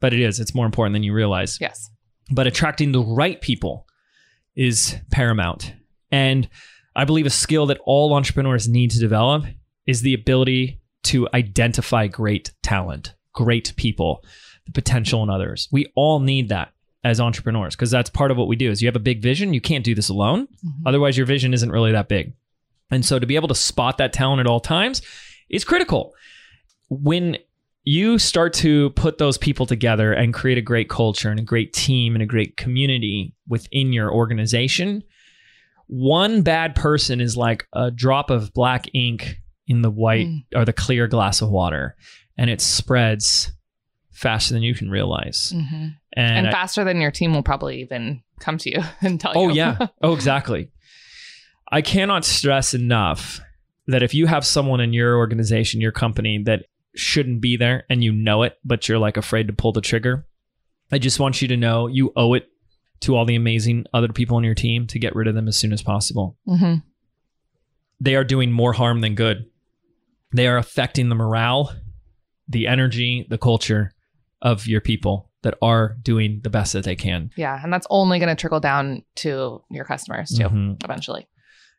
but 0.03 0.13
it 0.13 0.19
is. 0.19 0.39
It's 0.39 0.53
more 0.53 0.65
important 0.65 0.93
than 0.93 1.03
you 1.03 1.13
realize. 1.13 1.57
yes. 1.61 1.89
But 2.29 2.45
attracting 2.45 2.91
the 2.91 3.01
right 3.01 3.39
people 3.41 3.87
is 4.55 4.95
paramount, 5.11 5.73
and 6.11 6.47
I 6.95 7.05
believe 7.05 7.25
a 7.25 7.29
skill 7.31 7.65
that 7.67 7.79
all 7.85 8.13
entrepreneurs 8.13 8.67
need 8.67 8.91
to 8.91 8.99
develop 8.99 9.45
is 9.87 10.01
the 10.01 10.13
ability 10.13 10.79
to 11.03 11.27
identify 11.33 12.07
great 12.07 12.51
talent, 12.61 13.13
great 13.33 13.73
people, 13.77 14.23
the 14.65 14.71
potential 14.71 15.23
in 15.23 15.29
others. 15.29 15.67
We 15.71 15.87
all 15.95 16.19
need 16.19 16.49
that 16.49 16.73
as 17.03 17.19
entrepreneurs 17.19 17.75
because 17.75 17.91
that's 17.91 18.09
part 18.09 18.31
of 18.31 18.37
what 18.37 18.47
we 18.47 18.55
do 18.55 18.69
is 18.71 18.81
you 18.81 18.87
have 18.87 18.95
a 18.95 18.99
big 19.11 19.21
vision 19.21 19.53
you 19.53 19.59
can't 19.59 19.83
do 19.83 19.93
this 19.93 20.07
alone 20.07 20.47
Mhm. 20.47 20.71
otherwise 20.85 21.17
your 21.17 21.25
vision 21.25 21.53
isn't 21.53 21.69
really 21.69 21.91
that 21.91 22.07
big 22.07 22.31
and 22.89 23.03
so 23.05 23.19
to 23.19 23.27
be 23.27 23.35
able 23.35 23.49
to 23.49 23.55
spot 23.55 23.97
that 23.97 24.13
talent 24.13 24.39
at 24.39 24.47
all 24.47 24.61
times 24.61 25.01
is 25.49 25.65
critical 25.65 26.13
when 26.89 27.37
you 27.85 28.17
start 28.17 28.53
to 28.53 28.91
put 28.91 29.17
those 29.17 29.37
people 29.37 29.65
together 29.65 30.13
and 30.13 30.33
create 30.33 30.57
a 30.57 30.61
great 30.61 30.89
culture 30.89 31.29
and 31.29 31.39
a 31.39 31.43
great 31.43 31.73
team 31.73 32.15
and 32.15 32.21
a 32.21 32.25
great 32.25 32.55
community 32.57 33.33
within 33.47 33.91
your 33.93 34.11
organization 34.11 35.03
one 35.87 36.41
bad 36.41 36.75
person 36.75 37.19
is 37.21 37.35
like 37.35 37.67
a 37.73 37.91
drop 37.91 38.29
of 38.29 38.53
black 38.53 38.85
ink 38.93 39.35
in 39.67 39.81
the 39.81 39.91
white 39.91 40.27
Mm. 40.27 40.43
or 40.55 40.65
the 40.65 40.73
clear 40.73 41.07
glass 41.07 41.41
of 41.41 41.49
water 41.49 41.95
and 42.37 42.49
it 42.49 42.61
spreads 42.61 43.51
faster 44.11 44.53
than 44.53 44.63
you 44.63 44.73
can 44.73 44.89
realize 44.89 45.51
Mhm. 45.55 45.95
and, 46.15 46.37
And 46.37 46.47
I- 46.47 46.51
faster 46.51 46.83
than 46.83 47.01
your 47.01 47.11
team 47.11 47.33
will 47.33 47.43
probably 47.43 47.81
even 47.81 48.23
come 48.39 48.57
to 48.59 48.71
you 48.71 48.81
and 49.01 49.19
tell 49.19 49.33
Oh 49.35 49.43
you. 49.49 49.49
Oh, 49.49 49.53
yeah. 49.53 49.87
Oh, 50.01 50.13
exactly. 50.13 50.69
I 51.71 51.81
cannot 51.81 52.23
stress 52.25 52.73
enough 52.73 53.41
that 53.87 54.03
if 54.03 54.13
you 54.13 54.27
have 54.27 54.45
someone 54.45 54.79
in 54.79 54.93
your 54.93 55.17
organization, 55.17 55.81
your 55.81 55.91
company 55.91 56.41
that 56.45 56.65
shouldn't 56.95 57.41
be 57.41 57.57
there 57.57 57.85
and 57.89 58.03
you 58.03 58.11
know 58.11 58.43
it, 58.43 58.57
but 58.63 58.87
you're 58.87 58.99
like 58.99 59.17
afraid 59.17 59.47
to 59.47 59.53
pull 59.53 59.71
the 59.71 59.81
trigger, 59.81 60.25
I 60.91 60.99
just 60.99 61.19
want 61.19 61.41
you 61.41 61.47
to 61.49 61.57
know 61.57 61.87
you 61.87 62.11
owe 62.15 62.33
it 62.33 62.47
to 63.01 63.15
all 63.15 63.25
the 63.25 63.35
amazing 63.35 63.85
other 63.93 64.07
people 64.09 64.37
on 64.37 64.43
your 64.43 64.53
team 64.55 64.87
to 64.87 64.99
get 64.99 65.15
rid 65.15 65.27
of 65.27 65.35
them 65.35 65.47
as 65.47 65.57
soon 65.57 65.73
as 65.73 65.81
possible. 65.81 66.37
hmm 66.45 66.75
They 67.99 68.15
are 68.15 68.23
doing 68.23 68.51
more 68.51 68.73
harm 68.73 69.01
than 69.01 69.15
good. 69.15 69.45
They 70.31 70.47
are 70.47 70.57
affecting 70.57 71.09
the 71.09 71.15
morale, 71.15 71.73
the 72.47 72.67
energy, 72.67 73.25
the 73.29 73.37
culture 73.37 73.91
of 74.41 74.67
your 74.67 74.81
people 74.81 75.29
that 75.43 75.55
are 75.61 75.97
doing 76.01 76.39
the 76.43 76.49
best 76.49 76.73
that 76.73 76.83
they 76.85 76.95
can. 76.95 77.29
Yeah. 77.35 77.59
And 77.61 77.71
that's 77.71 77.87
only 77.89 78.19
going 78.19 78.29
to 78.33 78.39
trickle 78.39 78.59
down 78.59 79.03
to 79.15 79.61
your 79.69 79.85
customers 79.85 80.29
too, 80.29 80.43
Mhm. 80.43 80.83
eventually. 80.83 81.27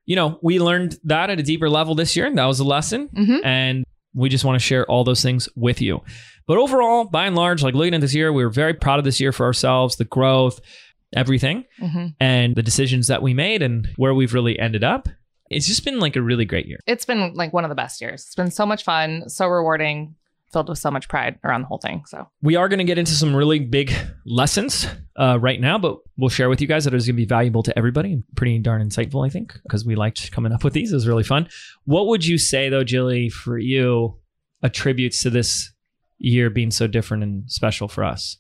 You 0.07 0.17
know, 0.17 0.39
we 0.43 0.61
learned 0.61 0.99
that 1.05 1.31
at 1.31 1.41
a 1.41 1.43
deeper 1.43 1.71
level 1.71 1.95
this 1.95 2.15
year. 2.17 2.27
And 2.27 2.37
that 2.37 2.45
was 2.47 2.61
a 2.61 2.65
lesson. 2.65 3.09
hmm 3.15 3.37
and 3.45 3.84
we 4.15 4.29
just 4.29 4.45
want 4.45 4.57
to 4.59 4.65
share 4.65 4.87
all 4.87 5.05
those 5.05 5.23
things 5.23 5.49
with 5.57 5.81
you. 5.81 6.03
But 6.47 6.59
overall, 6.59 7.05
by 7.05 7.27
and 7.27 7.35
large, 7.37 7.63
like 7.63 7.75
looking 7.75 7.95
at 7.95 8.01
this 8.01 8.15
year, 8.15 8.33
we 8.33 8.45
were 8.45 8.51
very 8.51 8.75
proud 8.75 8.99
of 8.99 9.05
this 9.05 9.21
year 9.21 9.33
for 9.33 9.47
ourselves, 9.47 9.97
the 9.97 10.05
growth, 10.05 10.61
everything, 11.15 11.65
hmm 11.79 12.07
and 12.21 12.55
the 12.55 12.63
decisions 12.63 13.07
that 13.09 13.23
we 13.23 13.35
made 13.35 13.63
and 13.63 13.89
where 13.97 14.15
we've 14.15 14.35
really 14.35 14.59
ended 14.59 14.85
up. 14.85 15.09
It's 15.51 15.67
just 15.67 15.85
been 15.85 16.01
like 16.01 16.17
a 16.17 16.23
really 16.23 16.45
great 16.45 16.67
year. 16.67 16.81
It's 16.87 17.05
been 17.05 17.35
like 17.35 17.53
one 17.53 17.65
of 17.65 17.69
the 17.69 17.75
best 17.75 18.01
years. 18.01 18.23
It's 18.25 18.35
been 18.35 18.51
so 18.51 18.65
much 18.67 18.83
fun, 18.85 19.29
so 19.29 19.47
rewarding, 19.47 20.17
filled 20.55 20.71
with 20.71 20.79
so 20.79 20.91
much 20.91 21.09
pride 21.09 21.39
around 21.45 21.61
the 21.61 21.67
whole 21.67 21.79
thing. 21.79 22.03
So 22.07 22.27
We 22.41 22.57
are 22.57 22.69
going 22.69 22.79
to 22.79 22.85
get 22.85 22.97
into 22.97 23.13
some 23.13 23.37
really 23.37 23.59
big 23.59 23.93
lessons 24.25 24.87
uh, 25.17 25.39
right 25.39 25.61
now, 25.61 25.77
but 25.79 25.99
we'll 26.17 26.31
share 26.31 26.49
with 26.49 26.63
you 26.63 26.67
guys 26.67 26.85
that 26.85 26.95
is 26.95 27.07
going 27.07 27.17
to 27.17 27.23
be 27.23 27.27
valuable 27.27 27.63
to 27.65 27.77
everybody 27.79 28.13
and 28.15 28.25
pretty 28.37 28.59
darn 28.61 28.83
insightful, 28.89 29.27
I 29.27 29.29
think, 29.29 29.53
because 29.65 29.85
we 29.85 29.95
liked 29.95 30.33
coming 30.33 30.53
up 30.53 30.65
with 30.65 30.73
these. 30.73 30.93
It 30.93 30.95
was 30.95 31.07
really 31.07 31.25
fun. 31.25 31.49
What 31.85 32.07
would 32.07 32.25
you 32.25 32.39
say, 32.39 32.71
though, 32.71 32.85
Jilly, 32.85 33.29
for 33.29 33.59
you, 33.59 34.19
attributes 34.63 35.23
to 35.23 35.31
this 35.31 35.73
year 36.19 36.49
being 36.49 36.71
so 36.71 36.87
different 36.87 37.23
and 37.23 37.51
special 37.51 37.89
for 37.89 38.05
us? 38.05 38.39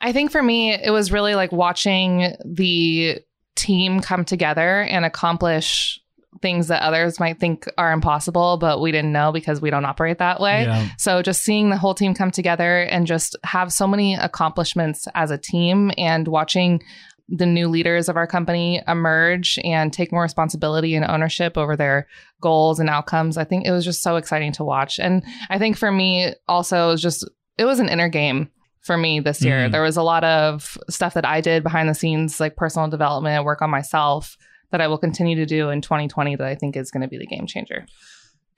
I 0.00 0.12
think 0.12 0.32
for 0.32 0.42
me, 0.42 0.72
it 0.72 0.90
was 0.90 1.12
really 1.12 1.34
like 1.34 1.52
watching 1.52 2.34
the 2.44 3.20
team 3.54 4.00
come 4.00 4.24
together 4.24 4.82
and 4.82 5.04
accomplish 5.04 6.00
things 6.42 6.68
that 6.68 6.82
others 6.82 7.18
might 7.18 7.38
think 7.38 7.66
are 7.78 7.92
impossible, 7.92 8.58
but 8.58 8.80
we 8.80 8.92
didn't 8.92 9.12
know 9.12 9.32
because 9.32 9.60
we 9.60 9.70
don't 9.70 9.84
operate 9.84 10.18
that 10.18 10.40
way. 10.40 10.64
Yeah. 10.64 10.88
So 10.98 11.22
just 11.22 11.42
seeing 11.42 11.70
the 11.70 11.78
whole 11.78 11.94
team 11.94 12.12
come 12.14 12.30
together 12.30 12.82
and 12.82 13.06
just 13.06 13.36
have 13.44 13.72
so 13.72 13.86
many 13.86 14.14
accomplishments 14.14 15.06
as 15.14 15.30
a 15.30 15.38
team 15.38 15.92
and 15.96 16.28
watching 16.28 16.82
the 17.28 17.46
new 17.46 17.68
leaders 17.68 18.08
of 18.08 18.16
our 18.16 18.26
company 18.26 18.82
emerge 18.86 19.58
and 19.64 19.92
take 19.92 20.12
more 20.12 20.22
responsibility 20.22 20.94
and 20.94 21.04
ownership 21.04 21.56
over 21.56 21.76
their 21.76 22.06
goals 22.42 22.78
and 22.78 22.90
outcomes. 22.90 23.38
I 23.38 23.44
think 23.44 23.64
it 23.64 23.70
was 23.70 23.84
just 23.84 24.02
so 24.02 24.16
exciting 24.16 24.52
to 24.52 24.64
watch. 24.64 24.98
And 24.98 25.22
I 25.48 25.58
think 25.58 25.78
for 25.78 25.90
me 25.90 26.34
also 26.48 26.88
it 26.88 26.92
was 26.92 27.02
just 27.02 27.28
it 27.56 27.64
was 27.64 27.80
an 27.80 27.88
inner 27.88 28.08
game 28.08 28.50
for 28.82 28.96
me 28.96 29.20
this 29.20 29.42
year. 29.42 29.68
Mm. 29.68 29.72
There 29.72 29.82
was 29.82 29.96
a 29.96 30.02
lot 30.02 30.24
of 30.24 30.76
stuff 30.90 31.14
that 31.14 31.24
I 31.24 31.40
did 31.40 31.62
behind 31.62 31.88
the 31.88 31.94
scenes 31.94 32.40
like 32.40 32.56
personal 32.56 32.88
development, 32.88 33.44
work 33.44 33.62
on 33.62 33.70
myself 33.70 34.36
that 34.72 34.80
I 34.80 34.88
will 34.88 34.98
continue 34.98 35.36
to 35.36 35.46
do 35.46 35.70
in 35.70 35.80
2020 35.80 36.36
that 36.36 36.46
I 36.46 36.54
think 36.56 36.76
is 36.76 36.90
going 36.90 37.02
to 37.02 37.08
be 37.08 37.18
the 37.18 37.26
game 37.26 37.46
changer. 37.46 37.86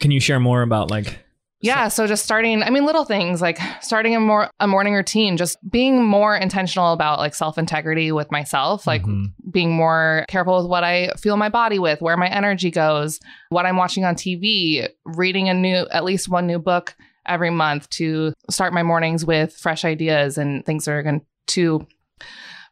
Can 0.01 0.11
you 0.11 0.21
share 0.21 0.41
more 0.41 0.63
about 0.63 0.91
like 0.91 1.19
Yeah, 1.61 1.89
so 1.89 2.07
just 2.07 2.25
starting, 2.25 2.63
I 2.63 2.71
mean 2.71 2.85
little 2.85 3.05
things 3.05 3.41
like 3.41 3.59
starting 3.81 4.15
a 4.17 4.21
more 4.21 4.51
a 4.61 4.67
morning 4.67 4.95
routine, 4.95 5.37
just 5.37 5.57
being 5.71 6.05
more 6.05 6.37
intentional 6.37 6.93
about 6.93 7.19
like 7.19 7.35
self-integrity 7.35 8.13
with 8.13 8.31
myself, 8.31 8.87
like 8.87 9.03
Mhm. 9.03 9.33
being 9.51 9.73
more 9.73 10.25
careful 10.29 10.59
with 10.59 10.67
what 10.69 10.85
I 10.85 11.11
feel 11.19 11.37
my 11.37 11.49
body 11.49 11.79
with, 11.79 12.01
where 12.03 12.17
my 12.17 12.29
energy 12.29 12.71
goes, 12.71 13.19
what 13.51 13.67
I'm 13.67 13.77
watching 13.77 14.05
on 14.05 14.15
TV, 14.15 14.89
reading 15.05 15.49
a 15.49 15.55
new 15.55 15.87
at 15.91 16.05
least 16.05 16.29
one 16.29 16.47
new 16.47 16.59
book 16.59 16.95
every 17.27 17.51
month 17.51 17.89
to 17.89 18.35
start 18.51 18.75
my 18.75 18.83
mornings 18.83 19.25
with 19.25 19.55
fresh 19.57 19.85
ideas 19.87 20.37
and 20.37 20.67
things 20.67 20.85
that 20.85 20.93
are 20.93 21.03
going 21.03 21.23
to 21.47 21.87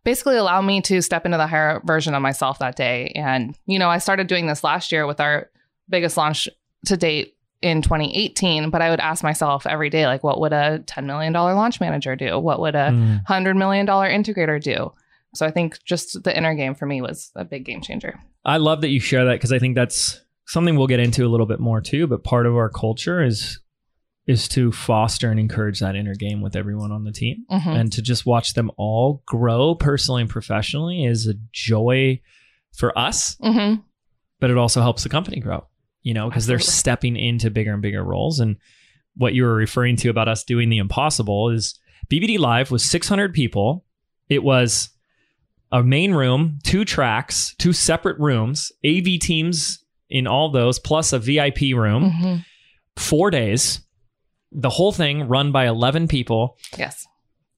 basically 0.05 0.37
allow 0.37 0.61
me 0.61 0.81
to 0.83 1.01
step 1.03 1.25
into 1.25 1.39
the 1.39 1.47
higher 1.47 1.81
version 1.85 2.15
of 2.15 2.23
myself 2.23 2.59
that 2.59 2.77
day. 2.77 3.13
And 3.15 3.57
you 3.67 3.79
know, 3.79 3.89
I 3.89 3.99
started 3.99 4.27
doing 4.27 4.47
this 4.47 4.65
last 4.65 4.93
year 4.93 5.07
with 5.07 5.21
our 5.21 5.51
biggest 5.89 6.17
launch 6.17 6.49
to 6.87 6.97
date 6.97 7.35
in 7.61 7.81
2018, 7.83 8.71
but 8.71 8.83
I 8.83 8.91
would 8.91 8.99
ask 9.01 9.23
myself 9.23 9.67
every 9.67 9.89
day 9.91 10.07
like 10.07 10.25
what 10.25 10.41
would 10.41 10.53
a 10.53 10.81
10 10.87 11.07
million 11.07 11.33
dollar 11.33 11.55
launch 11.55 11.81
manager 11.81 12.17
do? 12.17 12.39
What 12.39 12.61
would 12.61 12.75
a 12.75 12.91
Mm. 12.91 13.25
hundred 13.27 13.55
million 13.57 13.87
dollar 13.87 14.09
integrator 14.11 14.61
do. 14.61 14.93
So 15.35 15.47
I 15.47 15.51
think 15.51 15.79
just 15.85 16.23
the 16.25 16.37
inner 16.37 16.55
game 16.55 16.75
for 16.75 16.87
me 16.87 17.01
was 17.01 17.31
a 17.37 17.45
big 17.45 17.65
game 17.65 17.81
changer. 17.81 18.19
I 18.45 18.57
love 18.57 18.81
that 18.81 18.89
you 18.91 18.99
share 19.01 19.25
that 19.27 19.35
because 19.35 19.53
I 19.53 19.59
think 19.61 19.77
that's 19.77 20.21
something 20.47 20.77
we'll 20.77 20.89
get 20.89 21.01
into 21.01 21.25
a 21.25 21.29
little 21.31 21.47
bit 21.47 21.61
more 21.61 21.81
too. 21.81 22.07
But 22.09 22.25
part 22.25 22.45
of 22.47 22.55
our 22.57 22.69
culture 22.69 23.23
is 23.23 23.61
is 24.27 24.47
to 24.49 24.71
foster 24.71 25.31
and 25.31 25.41
encourage 25.41 25.81
that 25.81 25.97
inner 25.97 26.15
game 26.15 26.41
with 26.41 26.55
everyone 26.55 26.93
on 26.93 27.05
the 27.05 27.11
team, 27.13 27.45
Mhm. 27.51 27.67
and 27.67 27.93
to 27.93 28.01
just 28.03 28.25
watch 28.25 28.55
them 28.55 28.71
all 28.77 29.23
grow 29.27 29.75
personally 29.75 30.23
and 30.23 30.31
professionally 30.31 31.05
is 31.05 31.27
a 31.27 31.35
joy 31.53 32.21
for 32.73 32.97
us. 32.97 33.37
Mhm. 33.43 33.83
But 34.41 34.51
it 34.51 34.57
also 34.57 34.81
helps 34.81 35.03
the 35.03 35.09
company 35.09 35.41
grow. 35.41 35.67
You 36.03 36.15
know, 36.15 36.29
because 36.29 36.47
they're 36.47 36.59
stepping 36.59 37.17
into 37.17 37.49
bigger 37.51 37.73
and 37.73 37.81
bigger 37.83 38.03
roles. 38.03 38.41
And 38.41 38.57
what 39.17 39.35
you 39.35 39.45
were 39.45 39.55
referring 39.55 39.95
to 39.97 40.09
about 40.09 40.27
us 40.29 40.43
doing 40.43 40.69
the 40.69 40.79
impossible 40.79 41.51
is 41.51 41.79
BBD 42.09 42.39
Live 42.39 42.71
was 42.73 42.85
600 42.85 43.33
people. 43.35 43.85
It 44.29 44.43
was 44.43 44.91
a 45.71 45.83
main 45.85 46.13
room, 46.13 46.59
two 46.65 46.85
tracks, 46.85 47.55
two 47.59 47.73
separate 47.73 48.19
rooms, 48.19 48.73
AV 48.85 49.17
teams 49.19 49.85
in 50.11 50.27
all 50.27 50.51
those, 50.51 50.79
plus 50.81 51.13
a 51.13 51.19
VIP 51.21 51.73
room, 51.73 52.11
Mhm. 52.11 52.45
four 52.97 53.31
days. 53.31 53.82
The 54.55 54.71
whole 54.71 54.93
thing 54.93 55.29
run 55.29 55.51
by 55.53 55.67
11 55.67 56.09
people 56.09 56.57
Yes. 56.79 57.07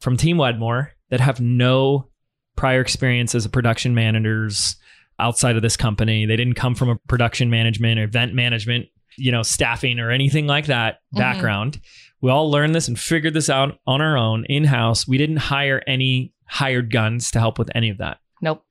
from 0.01 0.17
Team 0.17 0.37
Wedmore 0.39 0.93
that 1.11 1.21
have 1.21 1.41
no 1.41 2.09
prior 2.57 2.81
experience 2.81 3.35
as 3.35 3.45
a 3.45 3.49
production 3.49 3.95
managers, 3.95 4.77
outside 5.19 5.57
of 5.57 5.63
this 5.63 5.77
company. 5.77 6.27
They 6.27 6.37
didn't 6.37 6.55
come 6.55 6.75
from 6.75 6.89
a 6.89 6.97
production 7.09 7.51
management 7.51 7.99
or 8.01 8.05
event 8.05 8.35
management, 8.35 8.87
you 9.17 9.31
know, 9.33 9.43
staffing 9.43 9.99
or 10.01 10.11
anything 10.11 10.47
like 10.47 10.67
that 10.67 10.99
Mhm. 11.15 11.19
background. 11.19 11.81
We 12.21 12.31
all 12.31 12.51
learned 12.51 12.75
this 12.75 12.89
and 12.89 12.99
figured 12.99 13.35
this 13.35 13.49
out 13.51 13.79
on 13.87 14.01
our 14.01 14.17
own 14.17 14.45
in 14.47 14.65
house. 14.65 15.07
We 15.07 15.19
didn't 15.19 15.37
hire 15.37 15.83
any 15.87 16.33
hired 16.47 16.91
guns 16.91 17.31
to 17.33 17.39
help 17.41 17.59
with 17.59 17.71
any 17.75 17.91
of 17.91 17.99
that. 17.99 18.19
Nope. 18.41 18.65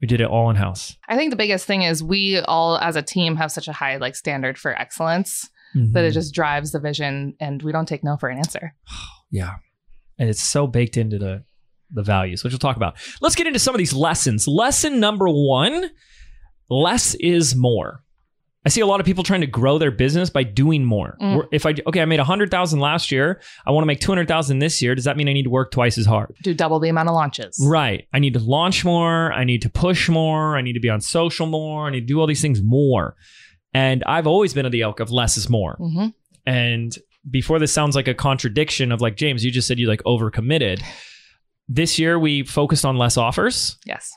We 0.00 0.06
did 0.08 0.20
it 0.20 0.26
all 0.28 0.48
in 0.50 0.56
house. 0.56 0.96
I 1.08 1.16
think 1.16 1.30
the 1.30 1.36
biggest 1.36 1.66
thing 1.66 1.82
is 1.82 2.02
we 2.02 2.38
all 2.40 2.78
as 2.78 2.96
a 2.96 3.02
team 3.02 3.36
have 3.36 3.50
such 3.52 3.68
a 3.68 3.72
high 3.72 3.96
like 3.96 4.14
standard 4.16 4.58
for 4.58 4.78
excellence 4.80 5.48
that 5.74 6.04
it 6.04 6.12
just 6.12 6.34
drives 6.34 6.72
the 6.72 6.80
vision 6.80 7.34
and 7.40 7.62
we 7.62 7.72
don't 7.72 7.86
take 7.86 8.04
no 8.04 8.16
for 8.16 8.28
an 8.28 8.38
answer. 8.38 8.74
Yeah. 9.32 9.58
And 10.18 10.28
it's 10.28 10.42
so 10.42 10.66
baked 10.66 10.96
into 10.96 11.16
the 11.16 11.44
the 11.92 12.02
values, 12.02 12.42
which 12.42 12.52
we'll 12.52 12.58
talk 12.58 12.76
about. 12.76 12.96
Let's 13.20 13.36
get 13.36 13.46
into 13.46 13.60
some 13.60 13.74
of 13.76 13.78
these 13.78 13.92
lessons. 13.92 14.48
Lesson 14.48 14.98
number 14.98 15.26
1, 15.28 15.88
less 16.68 17.14
is 17.14 17.54
more. 17.54 18.02
I 18.64 18.68
see 18.68 18.82
a 18.82 18.86
lot 18.86 19.00
of 19.00 19.06
people 19.06 19.24
trying 19.24 19.40
to 19.40 19.46
grow 19.46 19.78
their 19.78 19.90
business 19.90 20.28
by 20.28 20.42
doing 20.42 20.84
more. 20.84 21.16
Mm. 21.20 21.48
If 21.50 21.64
I 21.64 21.74
okay, 21.86 22.02
I 22.02 22.04
made 22.04 22.18
100,000 22.18 22.78
last 22.78 23.10
year, 23.10 23.40
I 23.66 23.70
want 23.70 23.82
to 23.82 23.86
make 23.86 24.00
200,000 24.00 24.58
this 24.58 24.82
year, 24.82 24.94
does 24.94 25.04
that 25.04 25.16
mean 25.16 25.28
I 25.28 25.32
need 25.32 25.44
to 25.44 25.50
work 25.50 25.70
twice 25.70 25.96
as 25.96 26.04
hard? 26.04 26.36
Do 26.42 26.52
double 26.52 26.78
the 26.78 26.90
amount 26.90 27.08
of 27.08 27.14
launches. 27.14 27.58
Right. 27.66 28.06
I 28.12 28.18
need 28.18 28.34
to 28.34 28.40
launch 28.40 28.84
more, 28.84 29.32
I 29.32 29.44
need 29.44 29.62
to 29.62 29.70
push 29.70 30.10
more, 30.10 30.56
I 30.56 30.60
need 30.60 30.74
to 30.74 30.80
be 30.80 30.90
on 30.90 31.00
social 31.00 31.46
more, 31.46 31.86
I 31.86 31.90
need 31.90 32.00
to 32.00 32.06
do 32.06 32.20
all 32.20 32.26
these 32.26 32.42
things 32.42 32.62
more. 32.62 33.16
And 33.72 34.02
I've 34.04 34.26
always 34.26 34.52
been 34.54 34.66
of 34.66 34.72
the 34.72 34.80
ilk 34.82 35.00
of 35.00 35.10
less 35.10 35.36
is 35.36 35.48
more. 35.48 35.76
hmm 35.78 36.06
And 36.46 36.96
before 37.30 37.58
this 37.58 37.72
sounds 37.72 37.94
like 37.94 38.08
a 38.08 38.14
contradiction 38.14 38.92
of 38.92 39.00
like 39.00 39.16
James, 39.16 39.44
you 39.44 39.50
just 39.50 39.68
said 39.68 39.78
you 39.78 39.86
like 39.88 40.02
overcommitted. 40.04 40.82
This 41.68 41.98
year 41.98 42.18
we 42.18 42.42
focused 42.42 42.84
on 42.84 42.96
less 42.96 43.16
offers. 43.16 43.76
Yes. 43.84 44.10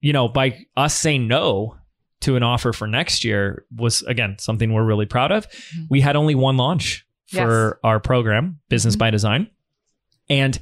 You 0.00 0.12
know, 0.12 0.28
by 0.28 0.66
us 0.76 0.94
saying 0.94 1.26
no 1.28 1.76
to 2.20 2.36
an 2.36 2.42
offer 2.42 2.72
for 2.72 2.86
next 2.86 3.24
year 3.24 3.64
was 3.74 4.02
again 4.02 4.36
something 4.38 4.72
we're 4.72 4.84
really 4.84 5.06
proud 5.06 5.32
of. 5.32 5.48
Mhm. 5.50 5.86
We 5.90 6.00
had 6.00 6.14
only 6.14 6.34
one 6.36 6.56
launch 6.56 7.04
for 7.26 7.80
our 7.82 7.98
program, 7.98 8.60
Business 8.68 8.94
Mhm. 8.94 8.98
by 8.98 9.10
Design. 9.10 9.46
And 10.28 10.58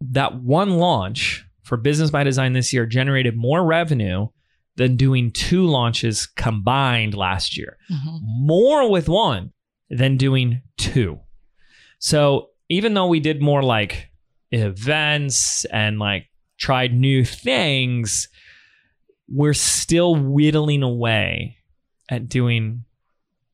that 0.00 0.40
one 0.42 0.78
launch 0.78 1.44
for 1.62 1.76
Business 1.76 2.10
by 2.10 2.24
Design 2.24 2.54
this 2.54 2.72
year 2.72 2.86
generated 2.86 3.36
more 3.36 3.64
revenue 3.64 4.28
than 4.76 4.96
doing 4.96 5.30
two 5.30 5.64
launches 5.66 6.26
combined 6.26 7.14
last 7.14 7.56
year 7.56 7.76
Mhm. 7.90 8.18
more 8.22 8.90
with 8.90 9.08
one 9.08 9.52
than 9.88 10.16
doing 10.16 10.62
two. 10.76 11.20
So 11.98 12.50
even 12.68 12.94
though 12.94 13.06
we 13.06 13.20
did 13.20 13.40
more 13.40 13.62
like 13.62 14.10
events 14.50 15.64
and 15.66 15.98
like 15.98 16.28
tried 16.58 16.92
new 16.92 17.24
things, 17.24 18.28
we're 19.28 19.54
still 19.54 20.14
whittling 20.16 20.82
away 20.82 21.58
at 22.10 22.28
doing 22.28 22.84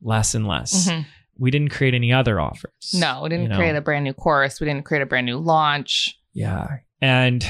less 0.02 0.35
and 0.35 0.46
less. 0.46 0.88
Mhm. 0.88 1.06
We 1.38 1.50
didn't 1.50 1.70
create 1.70 1.94
any 1.94 2.12
other 2.12 2.40
offers. 2.40 2.94
No, 2.94 3.22
we 3.22 3.28
didn't 3.30 3.44
you 3.44 3.48
know? 3.50 3.56
create 3.56 3.76
a 3.76 3.80
brand 3.80 4.04
new 4.04 4.12
course. 4.12 4.61
We 4.61 4.66
didn't 4.66 4.85
create 4.85 5.02
a 5.02 5.06
brand 5.06 5.26
new 5.26 5.38
launch. 5.38 6.18
Yeah. 6.35 6.78
And 7.00 7.44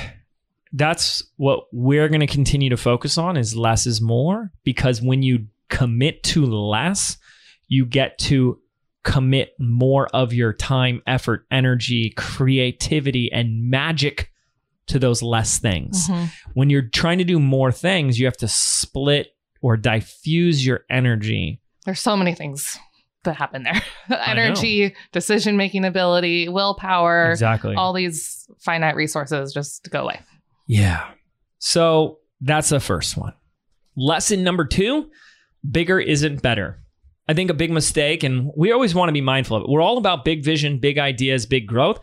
that's 0.72 1.22
what 1.37 1.64
we're 1.72 2.09
going 2.09 2.20
to 2.20 2.26
continue 2.26 2.70
to 2.70 2.76
focus 2.76 3.18
on 3.18 3.37
is 3.37 3.56
less 3.56 3.87
is 3.87 4.00
more 4.00 4.52
because 4.64 5.02
when 5.02 5.22
you 5.22 5.46
commit 5.68 6.22
to 6.22 6.46
less, 6.46 7.16
you 7.68 7.85
get 7.85 8.18
to 8.18 8.59
commit 9.02 9.54
more 9.59 10.06
of 10.14 10.33
your 10.33 10.52
time, 10.52 11.02
effort, 11.06 11.46
energy, 11.50 12.11
creativity 12.16 13.33
and 13.33 13.70
magic 13.70 14.30
to 14.87 14.98
those 14.98 15.22
less 15.22 15.59
things. 15.59 16.09
Mhm. 16.09 16.30
When 16.54 16.70
you're 16.70 16.83
trying 16.88 17.18
to 17.18 17.24
do 17.24 17.38
more 17.38 17.72
things, 17.72 18.18
you 18.18 18.26
have 18.26 18.37
to 18.38 18.48
split 18.48 19.28
or 19.62 19.76
diffuse 19.76 20.64
your 20.66 20.85
energy. 20.90 21.61
There's 21.85 22.00
so 22.00 22.16
many 22.16 22.35
things 22.35 22.78
that 23.24 23.37
happen 23.37 23.62
there. 23.62 23.80
Energy, 24.26 24.94
decision 25.12 25.56
making 25.56 25.85
ability, 25.85 26.48
willpower, 26.48 27.30
Exactly. 27.30 27.74
all 27.76 27.92
these 27.92 28.46
finite 28.59 28.96
resources 28.96 29.52
just 29.52 29.88
go 29.90 30.02
away. 30.02 30.20
Yeah. 30.70 31.04
So 31.59 32.20
that's 32.40 32.68
the 32.68 32.78
first 32.78 33.16
one. 33.16 33.35
Lesson 33.96 34.44
number 34.44 34.64
two 34.64 35.11
bigger 35.68 35.98
isn't 35.98 36.42
better. 36.42 36.80
I 37.28 37.35
think 37.35 37.50
a 37.50 37.54
big 37.54 37.72
mistake, 37.72 38.22
and 38.22 38.52
we 38.56 38.70
always 38.70 38.94
want 38.94 39.09
to 39.09 39.12
be 39.12 39.20
mindful 39.20 39.56
of 39.56 39.62
it. 39.64 39.68
We're 39.68 39.83
all 39.83 39.98
about 39.98 40.24
big 40.24 40.44
vision, 40.44 40.78
big 40.78 40.96
ideas, 40.96 41.44
big 41.44 41.66
growth, 41.66 41.98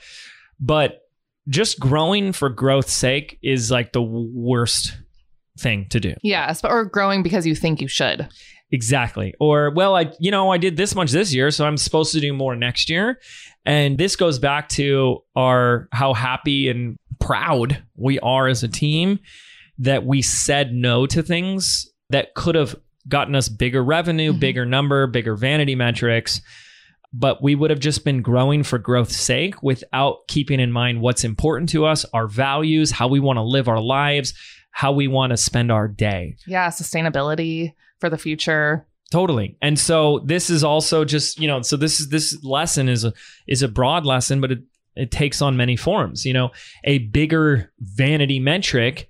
but 0.60 0.99
just 1.47 1.80
growing 1.80 2.34
for 2.34 2.49
growth's 2.49 2.91
sake 2.91 3.39
is 3.41 3.71
like 3.71 3.93
the 3.93 4.01
worst 4.01 4.97
thing 5.58 5.88
to 5.91 6.01
do. 6.01 6.13
Yes, 6.21 6.62
but 6.62 6.69
or 6.69 6.84
growing 6.84 7.23
because 7.23 7.47
you 7.47 7.56
think 7.56 7.80
you 7.82 7.88
should. 7.88 8.27
Exactly. 8.71 9.34
Or, 9.39 9.71
well, 9.73 9.95
I, 9.95 10.12
you 10.19 10.30
know, 10.30 10.51
I 10.51 10.58
did 10.58 10.75
this 10.75 10.93
much 10.93 11.12
this 11.12 11.34
year, 11.34 11.51
so 11.51 11.65
I'm 11.65 11.77
supposed 11.77 12.12
to 12.12 12.19
do 12.19 12.34
more 12.34 12.53
next 12.53 12.89
year. 12.89 13.21
And 13.65 13.97
this 13.97 14.17
goes 14.17 14.39
back 14.39 14.67
to 14.69 15.19
our 15.38 15.88
how 15.93 16.13
happy 16.13 16.67
and 16.67 16.97
proud 17.19 17.84
we 17.95 18.19
are 18.19 18.47
as 18.47 18.63
a 18.63 18.67
team 18.67 19.19
that 19.80 20.06
we 20.06 20.21
said 20.21 20.73
no 20.73 21.06
to 21.06 21.21
things 21.21 21.89
that 22.10 22.34
could 22.34 22.56
have 22.56 22.75
gotten 23.08 23.36
us 23.36 23.47
bigger 23.49 23.84
revenue, 23.84 24.34
Mhm. 24.34 24.39
bigger 24.39 24.65
number, 24.65 25.08
bigger 25.08 25.36
vanity 25.36 25.75
metrics. 25.75 26.41
But 27.13 27.41
we 27.41 27.56
would 27.56 27.69
have 27.69 27.80
just 27.80 28.03
been 28.03 28.21
growing 28.21 28.63
for 28.63 28.77
growth's 28.77 29.15
sake 29.17 29.63
without 29.63 30.27
keeping 30.27 30.60
in 30.60 30.71
mind 30.71 30.99
what's 31.01 31.23
important 31.23 31.69
to 31.69 31.86
us, 31.86 32.06
our 32.13 32.27
values, 32.27 32.91
how 32.91 33.08
we 33.08 33.19
want 33.19 33.38
to 33.38 33.43
live 33.43 33.67
our 33.69 33.80
lives, 33.80 34.34
how 34.71 34.91
we 34.91 35.08
want 35.08 35.32
to 35.32 35.38
spend 35.38 35.71
our 35.71 35.88
day. 35.88 36.36
Yeah, 36.45 36.67
sustainability 36.67 37.73
for 37.99 38.10
the 38.10 38.17
future. 38.17 38.86
Totally. 39.10 39.56
And 39.62 39.80
so 39.80 40.19
this 40.25 40.49
is 40.49 40.65
also 40.65 41.06
just, 41.06 41.39
you 41.39 41.47
know, 41.47 41.62
so 41.62 41.77
this 41.77 42.01
is 42.01 42.10
this 42.10 42.43
lesson 42.43 42.89
is 42.89 43.06
a 43.06 43.13
is 43.47 43.62
a 43.62 43.69
broad 43.69 44.06
lesson, 44.06 44.41
but 44.41 44.51
it 44.51 44.60
it 44.97 45.12
takes 45.12 45.41
on 45.41 45.55
many 45.57 45.75
forms. 45.75 46.25
You 46.25 46.33
know, 46.33 46.51
a 46.83 46.99
bigger 46.99 47.71
vanity 47.79 48.39
metric, 48.39 49.07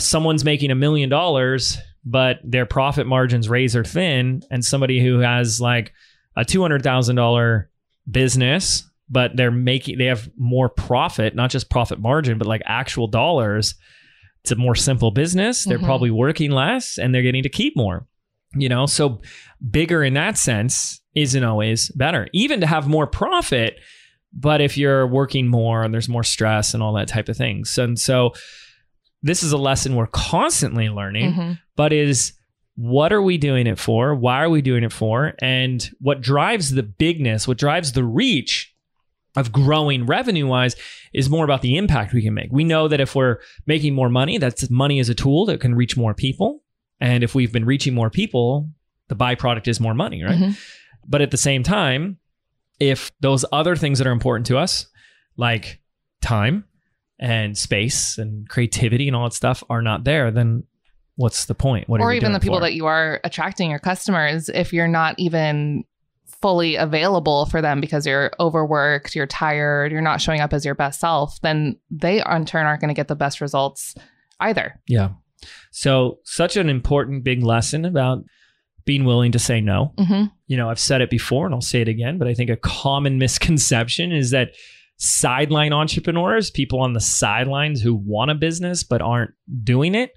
someone's 0.00 0.44
making 0.44 0.70
a 0.70 0.74
million 0.74 1.08
dollars, 1.08 1.78
but 2.04 2.38
their 2.44 2.66
profit 2.66 3.06
margins 3.06 3.48
razor 3.48 3.84
thin, 3.84 4.42
and 4.50 4.64
somebody 4.64 5.00
who 5.02 5.18
has 5.20 5.60
like 5.60 5.92
a 6.36 6.44
two 6.44 6.62
hundred 6.62 6.82
thousand 6.82 7.16
dollar 7.16 7.70
business, 8.10 8.88
but 9.08 9.36
they're 9.36 9.50
making 9.50 9.98
they 9.98 10.06
have 10.06 10.28
more 10.36 10.68
profit, 10.68 11.34
not 11.34 11.50
just 11.50 11.70
profit 11.70 11.98
margin, 12.00 12.38
but 12.38 12.46
like 12.46 12.62
actual 12.66 13.06
dollars. 13.06 13.74
It's 14.42 14.50
a 14.50 14.56
more 14.56 14.74
simple 14.74 15.12
business. 15.12 15.64
They're 15.64 15.78
Mhm. 15.78 15.84
probably 15.84 16.10
working 16.10 16.50
less 16.50 16.98
and 16.98 17.14
they're 17.14 17.22
getting 17.22 17.44
to 17.44 17.48
keep 17.48 17.76
more 17.76 18.06
you 18.54 18.68
know 18.68 18.84
so 18.84 19.18
bigger 19.70 20.04
in 20.04 20.12
that 20.12 20.36
sense 20.36 21.00
isn't 21.14 21.42
always 21.42 21.88
better 21.92 22.28
even 22.34 22.60
to 22.60 22.66
have 22.66 22.86
more 22.86 23.06
profit 23.06 23.78
but 24.32 24.60
if 24.60 24.76
you're 24.78 25.06
working 25.06 25.46
more 25.48 25.82
and 25.82 25.92
there's 25.92 26.08
more 26.08 26.22
stress 26.24 26.74
and 26.74 26.82
all 26.82 26.92
that 26.94 27.08
type 27.08 27.28
of 27.28 27.36
things 27.36 27.76
and 27.78 27.98
so 27.98 28.32
this 29.22 29.42
is 29.42 29.52
a 29.52 29.58
lesson 29.58 29.94
we're 29.94 30.06
constantly 30.06 30.88
learning 30.88 31.32
Mhm. 31.32 31.58
but 31.76 31.92
is 31.92 32.32
what 32.74 33.12
are 33.12 33.22
we 33.22 33.36
doing 33.38 33.66
it 33.66 33.78
for 33.78 34.14
why 34.14 34.42
are 34.42 34.48
we 34.50 34.62
doing 34.62 34.82
it 34.84 34.92
for 34.92 35.34
and 35.42 35.90
what 36.00 36.20
drives 36.22 36.70
the 36.70 36.82
bigness 36.82 37.46
what 37.46 37.58
drives 37.58 37.92
the 37.92 38.04
reach 38.04 38.72
of 39.36 39.52
growing 39.52 40.04
revenue 40.06 40.46
wise 40.46 40.76
is 41.12 41.28
more 41.30 41.44
about 41.44 41.62
the 41.62 41.76
impact 41.76 42.12
we 42.14 42.22
can 42.22 42.34
make 42.34 42.50
we 42.52 42.64
know 42.64 42.88
that 42.88 43.00
if 43.00 43.14
we're 43.14 43.38
making 43.66 43.94
more 43.94 44.08
money 44.08 44.38
that's 44.38 44.68
money 44.70 44.98
is 44.98 45.08
a 45.08 45.14
tool 45.14 45.44
that 45.46 45.60
can 45.60 45.74
reach 45.74 45.96
more 45.96 46.14
people 46.14 46.62
and 47.00 47.22
if 47.24 47.34
we've 47.34 47.52
been 47.52 47.64
reaching 47.64 47.94
more 47.94 48.10
people, 48.10 48.70
the 49.08 49.16
byproduct 49.16 49.66
is 49.66 49.80
more 49.80 49.92
money, 49.92 50.22
right? 50.22 50.38
Mhm. 50.38 50.56
But 51.08 51.20
at 51.20 51.32
the 51.32 51.36
same 51.36 51.64
time, 51.64 52.18
if 52.82 53.12
those 53.20 53.44
other 53.52 53.76
things 53.76 53.98
that 53.98 54.06
are 54.06 54.12
important 54.12 54.46
to 54.46 54.58
us, 54.58 54.86
like 55.36 55.80
time 56.20 56.64
and 57.18 57.56
space 57.56 58.18
and 58.18 58.48
creativity 58.48 59.06
and 59.06 59.16
all 59.16 59.24
that 59.24 59.34
stuff, 59.34 59.62
are 59.70 59.82
not 59.82 60.04
there, 60.04 60.30
then 60.30 60.64
what's 61.16 61.46
the 61.46 61.54
point? 61.54 61.88
What 61.88 62.00
are 62.00 62.10
or 62.10 62.12
even 62.12 62.32
the 62.32 62.40
people 62.40 62.58
for? 62.58 62.62
that 62.62 62.74
you 62.74 62.86
are 62.86 63.20
attracting 63.24 63.70
your 63.70 63.78
customers 63.78 64.48
if 64.48 64.72
you're 64.72 64.88
not 64.88 65.14
even 65.18 65.84
fully 66.40 66.74
available 66.74 67.46
for 67.46 67.62
them 67.62 67.80
because 67.80 68.04
you're 68.04 68.32
overworked 68.40 69.14
you're 69.14 69.28
tired 69.28 69.92
you're 69.92 70.00
not 70.00 70.20
showing 70.20 70.40
up 70.40 70.52
as 70.52 70.64
your 70.64 70.74
best 70.74 70.98
self 70.98 71.40
then 71.42 71.76
they 71.88 72.20
in 72.20 72.44
turn 72.44 72.66
aren't 72.66 72.80
going 72.80 72.88
to 72.88 72.94
get 72.94 73.06
the 73.06 73.14
best 73.14 73.40
results 73.40 73.94
either 74.40 74.80
Yeah. 74.88 75.10
So, 75.70 76.18
such 76.24 76.56
an 76.56 76.68
important 76.68 77.24
big 77.24 77.42
lesson 77.42 77.84
about 77.84 78.24
being 78.84 79.04
willing 79.04 79.32
to 79.32 79.38
say 79.38 79.60
no. 79.60 79.92
hmm 79.98 80.24
you 80.46 80.56
know, 80.58 80.68
I've 80.68 80.78
said 80.78 81.00
it 81.00 81.08
before 81.08 81.46
and 81.46 81.54
I'll 81.54 81.62
say 81.62 81.80
it 81.80 81.88
again, 81.88 82.18
but 82.18 82.28
I 82.28 82.34
think 82.34 82.50
a 82.50 82.56
common 82.56 83.16
misconception 83.24 84.12
is 84.12 84.30
that 84.32 84.50
sideline 84.98 85.72
entrepreneurs, 85.72 86.50
people 86.50 86.80
on 86.80 86.92
the 86.92 87.00
sidelines 87.00 87.80
who 87.80 87.94
want 87.94 88.30
a 88.30 88.34
business 88.34 88.82
but 88.84 89.00
aren't 89.00 89.32
doing 89.64 89.94
it, 89.94 90.12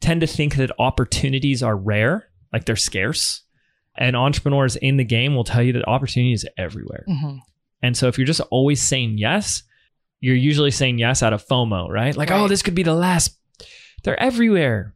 tend 0.00 0.20
to 0.22 0.26
think 0.26 0.56
that 0.56 0.72
opportunities 0.80 1.62
are 1.62 1.76
rare, 1.76 2.28
like 2.52 2.64
they're 2.64 2.74
scarce. 2.76 3.42
And 3.96 4.16
entrepreneurs 4.16 4.76
in 4.76 4.96
the 4.96 5.04
game 5.04 5.34
will 5.34 5.44
tell 5.44 5.62
you 5.62 5.72
that 5.74 5.86
opportunity 5.88 6.32
is 6.32 6.46
everywhere. 6.56 7.04
hmm 7.06 7.36
And 7.82 7.96
so 7.96 8.08
if 8.08 8.18
you're 8.18 8.26
just 8.26 8.40
always 8.50 8.82
saying 8.82 9.18
yes, 9.18 9.62
you're 10.20 10.34
usually 10.36 10.72
saying 10.72 10.98
yes 10.98 11.22
out 11.22 11.32
of 11.32 11.46
FOMO, 11.46 11.88
right? 11.88 12.16
Like, 12.16 12.30
oh, 12.32 12.48
this 12.48 12.62
could 12.62 12.74
be 12.74 12.82
the 12.82 12.94
last. 12.94 13.36
They're 14.02 14.20
everywhere. 14.20 14.94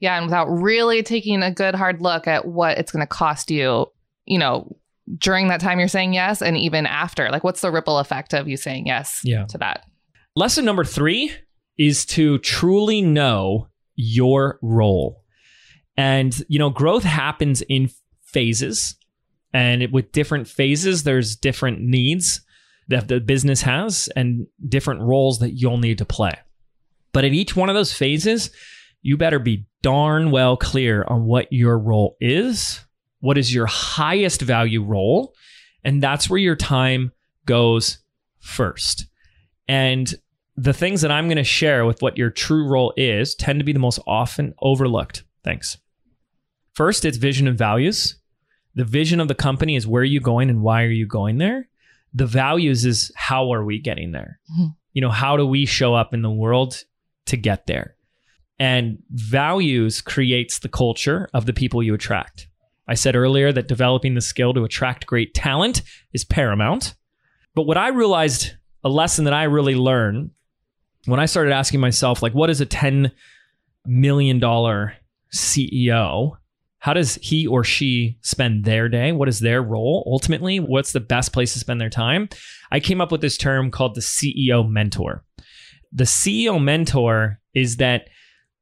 Yeah, 0.00 0.16
and 0.16 0.26
without 0.26 0.46
really 0.46 1.02
taking 1.02 1.42
a 1.42 1.52
good 1.52 1.74
hard 1.74 2.00
look 2.00 2.26
at 2.26 2.46
what 2.46 2.78
it's 2.78 2.92
going 2.92 3.02
to 3.02 3.06
cost 3.06 3.50
you, 3.50 3.86
you 4.26 4.38
know, 4.38 4.76
during 5.18 5.48
that 5.48 5.60
time 5.60 5.78
you're 5.78 5.88
saying 5.88 6.12
yes 6.14 6.40
and 6.40 6.56
even 6.56 6.86
after. 6.86 7.30
Like 7.30 7.42
what's 7.44 7.60
the 7.62 7.70
ripple 7.70 7.98
effect 7.98 8.32
of 8.32 8.46
you 8.48 8.56
saying 8.56 8.86
yes 8.86 9.20
Yeah. 9.24 9.44
to 9.46 9.58
that? 9.58 9.84
Lesson 10.36 10.64
number 10.64 10.84
three 10.84 11.32
is 11.78 12.04
to 12.06 12.38
truly 12.38 13.02
know 13.02 13.68
your 13.96 14.58
role. 14.62 15.24
And, 15.96 16.40
you 16.48 16.58
know, 16.58 16.70
growth 16.70 17.02
happens 17.02 17.62
in 17.62 17.90
phases. 18.22 18.96
And 19.52 19.82
it- 19.82 19.92
with 19.92 20.12
different 20.12 20.46
phases, 20.46 21.02
there's 21.02 21.34
different 21.36 21.80
needs 21.80 22.40
that 22.88 23.08
the 23.08 23.20
business 23.20 23.62
has 23.62 24.08
and 24.16 24.46
different 24.68 25.00
roles 25.00 25.38
that 25.40 25.52
you'll 25.52 25.78
need 25.78 25.98
to 25.98 26.04
play. 26.04 26.34
But 27.12 27.24
at 27.24 27.32
each 27.32 27.56
one 27.56 27.68
of 27.68 27.74
those 27.74 27.92
phases, 27.92 28.50
you 29.02 29.16
better 29.16 29.38
be 29.40 29.66
darn 29.82 30.30
well 30.30 30.56
clear 30.56 31.04
on 31.08 31.24
what 31.24 31.52
your 31.52 31.78
role 31.78 32.16
is, 32.20 32.84
what 33.20 33.38
is 33.38 33.54
your 33.54 33.66
highest 33.66 34.42
value 34.42 34.82
role, 34.82 35.34
and 35.84 36.02
that's 36.02 36.28
where 36.28 36.38
your 36.38 36.56
time 36.56 37.12
goes 37.46 37.98
first. 38.38 39.06
And 39.68 40.12
the 40.56 40.72
things 40.72 41.00
that 41.00 41.10
I'm 41.10 41.26
going 41.26 41.36
to 41.36 41.44
share 41.44 41.86
with 41.86 42.02
what 42.02 42.18
your 42.18 42.30
true 42.30 42.68
role 42.68 42.92
is 42.96 43.34
tend 43.34 43.60
to 43.60 43.64
be 43.64 43.72
the 43.72 43.78
most 43.78 43.98
often 44.06 44.52
overlooked. 44.60 45.24
Thanks. 45.42 45.78
First, 46.74 47.04
it's 47.04 47.16
vision 47.16 47.48
and 47.48 47.56
values. 47.56 48.16
The 48.74 48.84
vision 48.84 49.20
of 49.20 49.28
the 49.28 49.34
company 49.34 49.76
is 49.76 49.86
where 49.86 50.02
are 50.02 50.04
you 50.04 50.20
going 50.20 50.50
and 50.50 50.62
why 50.62 50.82
are 50.84 50.90
you 50.90 51.06
going 51.06 51.38
there? 51.38 51.68
The 52.12 52.26
values 52.26 52.84
is 52.84 53.10
how 53.16 53.52
are 53.52 53.64
we 53.64 53.78
getting 53.78 54.12
there? 54.12 54.38
Mhm. 54.58 54.74
You 54.92 55.00
know, 55.02 55.10
how 55.10 55.36
do 55.36 55.46
we 55.46 55.66
show 55.66 55.94
up 55.94 56.12
in 56.12 56.22
the 56.22 56.30
world 56.30 56.84
to 57.26 57.36
get 57.36 57.66
there? 57.66 57.96
And 58.60 58.98
values 59.10 60.02
creates 60.02 60.58
the 60.58 60.68
culture 60.68 61.28
of 61.32 61.46
the 61.46 61.54
people 61.54 61.82
you 61.82 61.94
attract. 61.94 62.46
I 62.86 62.94
said 62.94 63.16
earlier 63.16 63.52
that 63.52 63.68
developing 63.68 64.14
the 64.14 64.20
skill 64.20 64.52
to 64.52 64.64
attract 64.64 65.06
great 65.06 65.32
talent 65.32 65.80
is 66.12 66.24
paramount. 66.24 66.94
But 67.54 67.62
what 67.62 67.78
I 67.78 67.88
realized, 67.88 68.52
a 68.84 68.90
lesson 68.90 69.24
that 69.24 69.32
I 69.32 69.44
really 69.44 69.74
learned 69.74 70.32
when 71.06 71.18
I 71.18 71.24
started 71.24 71.52
asking 71.52 71.80
myself, 71.80 72.22
like, 72.22 72.34
what 72.34 72.50
is 72.50 72.60
a 72.60 72.66
$10 72.66 73.10
million 73.86 74.40
CEO? 75.34 76.36
How 76.78 76.92
does 76.92 77.14
he 77.16 77.46
or 77.46 77.64
she 77.64 78.18
spend 78.20 78.64
their 78.64 78.90
day? 78.90 79.12
What 79.12 79.28
is 79.28 79.40
their 79.40 79.62
role 79.62 80.04
ultimately? 80.06 80.60
What's 80.60 80.92
the 80.92 81.00
best 81.00 81.32
place 81.32 81.54
to 81.54 81.58
spend 81.58 81.80
their 81.80 81.90
time? 81.90 82.28
I 82.70 82.80
came 82.80 83.00
up 83.00 83.10
with 83.10 83.22
this 83.22 83.38
term 83.38 83.70
called 83.70 83.94
the 83.94 84.02
CEO 84.02 84.68
mentor. 84.68 85.24
The 85.92 86.04
CEO 86.04 86.62
mentor 86.62 87.40
is 87.54 87.78
that 87.78 88.08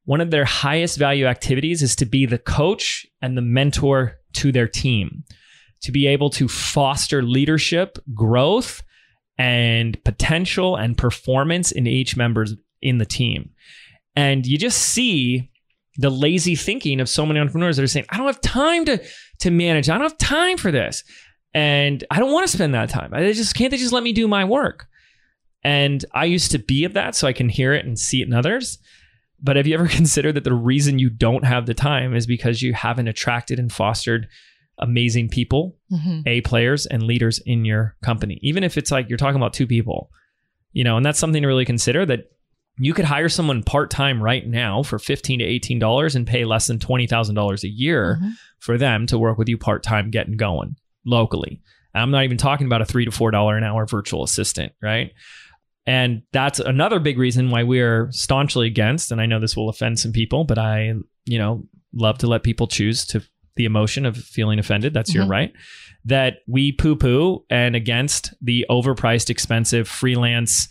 one 0.08 0.22
of 0.22 0.30
their 0.30 0.46
highest 0.46 0.96
value 0.96 1.26
activities 1.26 1.82
is 1.82 1.94
to 1.94 2.06
be 2.06 2.24
the 2.24 2.38
coach 2.38 3.04
and 3.20 3.36
the 3.36 3.42
mentor 3.42 4.18
to 4.32 4.50
their 4.50 4.66
team, 4.66 5.22
to 5.82 5.92
be 5.92 6.06
able 6.06 6.30
to 6.30 6.48
foster 6.48 7.22
leadership, 7.22 7.98
growth, 8.14 8.82
and 9.36 10.02
potential 10.04 10.76
and 10.76 10.96
performance 10.96 11.72
in 11.72 11.86
each 11.86 12.16
member's 12.16 12.54
in 12.80 12.96
the 12.96 13.04
team. 13.04 13.50
And 14.16 14.46
you 14.46 14.56
just 14.56 14.78
see 14.78 15.50
the 15.98 16.08
lazy 16.08 16.54
thinking 16.54 17.02
of 17.02 17.08
so 17.10 17.26
many 17.26 17.38
entrepreneurs 17.38 17.76
that 17.76 17.82
are 17.82 17.86
saying, 17.86 18.06
I 18.08 18.16
don't 18.16 18.24
have 18.24 18.40
time 18.40 18.86
to 18.86 19.04
to 19.40 19.50
manage. 19.50 19.90
I 19.90 19.98
don't 19.98 20.08
have 20.08 20.16
time 20.16 20.56
for 20.56 20.70
this. 20.70 21.04
And 21.52 22.02
I 22.10 22.18
don't 22.18 22.32
want 22.32 22.46
to 22.46 22.52
spend 22.56 22.72
that 22.72 22.88
time. 22.88 23.12
I 23.12 23.30
just 23.32 23.54
can't 23.54 23.70
they 23.70 23.76
just 23.76 23.92
let 23.92 24.02
me 24.02 24.14
do 24.14 24.26
my 24.26 24.46
work. 24.46 24.86
And 25.62 26.02
I 26.14 26.24
used 26.24 26.50
to 26.52 26.58
be 26.58 26.84
of 26.84 26.94
that 26.94 27.14
so 27.14 27.28
I 27.28 27.34
can 27.34 27.50
hear 27.50 27.74
it 27.74 27.84
and 27.84 27.98
see 27.98 28.22
it 28.22 28.26
in 28.26 28.32
others. 28.32 28.78
But 29.40 29.56
have 29.56 29.66
you 29.66 29.74
ever 29.74 29.86
considered 30.00 30.34
that 30.34 30.44
the 30.44 30.52
reason 30.54 30.98
you 30.98 31.10
don't 31.10 31.44
have 31.44 31.66
the 31.66 31.74
time 31.74 32.14
is 32.14 32.26
because 32.26 32.62
you 32.62 32.72
haven't 32.74 33.08
attracted 33.08 33.58
and 33.58 33.72
fostered 33.72 34.28
amazing 34.80 35.28
people 35.28 35.76
Mhm. 35.92 36.22
a 36.26 36.40
players 36.42 36.86
and 36.86 37.02
leaders 37.02 37.40
in 37.44 37.64
your 37.64 37.96
company, 38.02 38.38
even 38.42 38.62
if 38.62 38.76
it's 38.78 38.90
like 38.92 39.08
you're 39.08 39.18
talking 39.18 39.36
about 39.40 39.52
two 39.52 39.66
people, 39.66 40.10
you 40.72 40.84
know, 40.84 40.96
and 40.96 41.04
that's 41.04 41.18
something 41.18 41.42
to 41.42 41.48
really 41.48 41.64
consider 41.64 42.06
that 42.06 42.26
you 42.80 42.94
could 42.94 43.06
hire 43.06 43.28
someone 43.28 43.64
part 43.64 43.90
time 43.90 44.22
right 44.22 44.46
now 44.46 44.84
for 44.84 45.00
fifteen 45.00 45.40
to 45.40 45.44
eighteen 45.44 45.80
dollars 45.80 46.14
and 46.14 46.28
pay 46.28 46.44
less 46.44 46.68
than 46.68 46.78
twenty 46.78 47.08
thousand 47.08 47.34
dollars 47.34 47.64
a 47.64 47.68
year 47.68 48.20
Mhm. 48.22 48.32
for 48.60 48.78
them 48.78 49.06
to 49.06 49.18
work 49.18 49.36
with 49.36 49.48
you 49.48 49.58
part 49.58 49.82
time, 49.82 50.10
getting 50.10 50.36
going 50.36 50.76
locally. 51.04 51.60
And 51.92 52.02
I'm 52.02 52.10
not 52.12 52.22
even 52.22 52.36
talking 52.36 52.66
about 52.68 52.82
a 52.82 52.84
three 52.84 53.04
to 53.04 53.10
four 53.10 53.32
dollar 53.32 53.56
an 53.56 53.64
hour 53.64 53.84
virtual 53.84 54.22
assistant, 54.22 54.74
right? 54.80 55.10
And 55.88 56.22
that's 56.32 56.60
another 56.60 57.00
big 57.00 57.18
reason 57.18 57.50
why 57.50 57.64
we 57.64 57.80
are 57.80 58.08
staunchly 58.12 58.66
against. 58.66 59.10
And 59.10 59.20
I 59.22 59.26
know 59.26 59.40
this 59.40 59.56
will 59.56 59.70
offend 59.70 59.98
some 59.98 60.12
people, 60.12 60.44
but 60.44 60.58
I, 60.58 60.92
you 61.24 61.38
know, 61.38 61.64
love 61.94 62.18
to 62.18 62.26
let 62.26 62.42
people 62.42 62.66
choose 62.66 63.06
to 63.06 63.22
the 63.56 63.64
emotion 63.64 64.04
of 64.04 64.16
feeling 64.16 64.58
offended. 64.58 64.92
That's 64.92 65.14
your 65.14 65.24
Mhm. 65.24 65.30
right. 65.30 65.52
That 66.04 66.40
we 66.46 66.72
poo 66.72 66.94
poo 66.94 67.44
and 67.48 67.74
against 67.74 68.34
the 68.42 68.66
overpriced, 68.70 69.30
expensive 69.30 69.88
freelance 69.88 70.68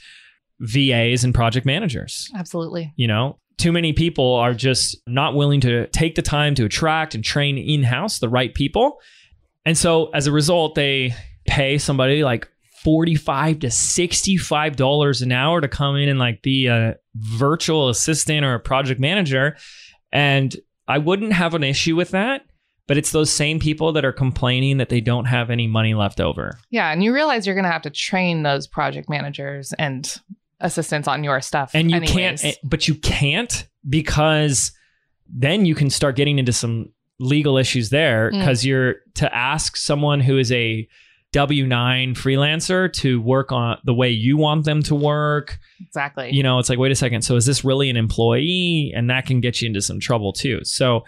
VAs 0.60 1.24
and 1.24 1.34
project 1.34 1.66
managers. 1.66 2.30
Absolutely. 2.36 2.94
You 2.96 3.08
know, 3.08 3.40
too 3.58 3.72
many 3.72 3.94
people 3.94 4.36
are 4.36 4.54
just 4.54 4.96
not 5.08 5.34
willing 5.36 5.62
to 5.62 5.88
take 5.88 6.14
the 6.14 6.22
time 6.22 6.54
to 6.56 6.66
attract 6.66 7.16
and 7.16 7.24
train 7.24 7.58
in 7.58 7.84
house 7.84 8.20
the 8.20 8.30
right 8.30 8.54
people. 8.54 9.00
And 9.66 9.76
so 9.78 10.10
as 10.14 10.28
a 10.28 10.32
result, 10.32 10.76
they 10.76 11.14
pay 11.48 11.80
somebody 11.80 12.24
like 12.24 12.48
45 12.88 13.60
to 13.60 13.70
65 13.70 14.78
dollars 14.78 15.22
an 15.22 15.34
hour 15.34 15.60
to 15.60 15.68
come 15.68 15.98
in 15.98 16.08
and 16.08 16.18
like 16.18 16.42
be 16.42 16.68
a 16.68 16.96
virtual 17.16 17.90
assistant 17.90 18.46
or 18.46 18.54
a 18.54 18.62
project 18.62 18.98
manager 18.98 19.58
and 20.14 20.56
I 20.88 20.98
wouldn't 21.00 21.34
have 21.34 21.54
an 21.54 21.66
issue 21.66 21.98
with 21.98 22.12
that 22.12 22.46
but 22.88 22.96
it's 22.96 23.12
those 23.12 23.30
same 23.30 23.60
people 23.60 23.92
that 23.92 24.06
are 24.06 24.14
complaining 24.14 24.78
that 24.78 24.88
they 24.88 25.02
don't 25.02 25.26
have 25.26 25.50
any 25.50 25.68
money 25.68 25.96
left 25.96 26.22
over 26.22 26.58
Yeah, 26.70 26.90
and 26.90 27.04
you 27.04 27.14
realize 27.14 27.46
you're 27.46 27.56
going 27.56 27.66
to 27.66 27.72
have 27.72 27.82
to 27.82 27.90
train 27.90 28.44
those 28.44 28.68
project 28.68 29.10
managers 29.10 29.74
and 29.78 30.10
assistants 30.62 31.10
on 31.10 31.26
your 31.26 31.42
stuff. 31.42 31.72
and 31.74 31.92
you 31.92 31.98
anyways. 31.98 32.14
can't 32.42 32.46
eh, 32.46 32.54
but 32.64 32.88
you 32.88 32.96
can't 32.96 33.68
because 33.90 34.72
then 35.30 35.66
you 35.66 35.76
can 35.76 35.90
start 35.90 36.16
getting 36.16 36.40
into 36.40 36.54
some 36.54 36.90
legal 37.20 37.58
issues 37.58 37.90
there 37.90 38.32
Mm. 38.32 38.40
because 38.40 38.66
you're 38.66 38.96
to 39.16 39.36
ask 39.36 39.76
someone 39.76 40.22
who 40.22 40.38
is 40.38 40.54
a 40.54 40.88
w9 41.34 42.14
freelancer 42.14 42.92
to 42.92 43.22
work 43.22 43.52
on 43.52 43.78
the 43.84 43.94
way 43.94 44.10
you 44.10 44.38
want 44.38 44.66
them 44.66 44.82
to 44.82 44.96
work 44.96 45.60
exactly. 45.82 46.30
you 46.32 46.42
know 46.42 46.58
it's 46.58 46.70
like 46.70 46.80
wait 46.80 46.92
a 46.92 46.96
second 46.96 47.22
so 47.22 47.36
is 47.36 47.46
this 47.46 47.64
really 47.66 47.90
an 47.90 47.98
employee 47.98 48.92
and 48.96 49.10
that 49.10 49.26
can 49.26 49.42
get 49.42 49.62
you 49.62 49.68
into 49.68 49.82
some 49.82 50.00
trouble 50.00 50.32
too 50.32 50.60
so 50.64 51.04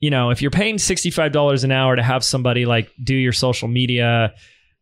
you 0.00 0.10
know 0.10 0.30
if 0.30 0.40
you're 0.40 0.50
paying 0.50 0.76
$65 0.76 1.64
an 1.64 1.72
hour 1.72 1.96
to 1.96 2.02
have 2.02 2.22
somebody 2.24 2.66
like 2.66 2.90
do 3.02 3.14
your 3.14 3.32
social 3.32 3.66
media 3.68 4.32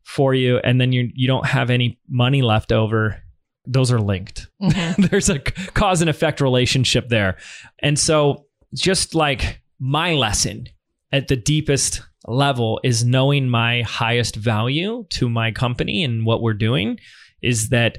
for 0.04 0.34
you 0.34 0.58
and 0.58 0.80
then 0.80 0.92
you 0.92 1.10
you 1.14 1.26
don't 1.26 1.46
have 1.46 1.70
any 1.70 1.98
money 2.08 2.42
left 2.42 2.70
over 2.70 3.20
those 3.66 3.90
are 3.90 3.98
linked 4.00 4.46
Mhm. 4.62 5.08
there's 5.10 5.28
a 5.30 5.38
cause 5.40 6.00
and 6.00 6.08
effect 6.10 6.40
relationship 6.40 7.08
there. 7.08 7.36
And 7.80 7.98
so, 7.98 8.46
just 8.74 9.14
like 9.14 9.60
my 9.80 10.14
lesson 10.14 10.66
at 11.12 11.28
the 11.28 11.36
deepest 11.36 12.02
level 12.26 12.80
is 12.82 13.04
knowing 13.04 13.48
my 13.48 13.82
highest 13.82 14.36
value 14.36 15.04
to 15.10 15.28
my 15.28 15.50
company 15.50 16.02
and 16.02 16.26
what 16.26 16.42
we're 16.42 16.54
doing 16.54 16.98
is 17.42 17.68
that 17.68 17.98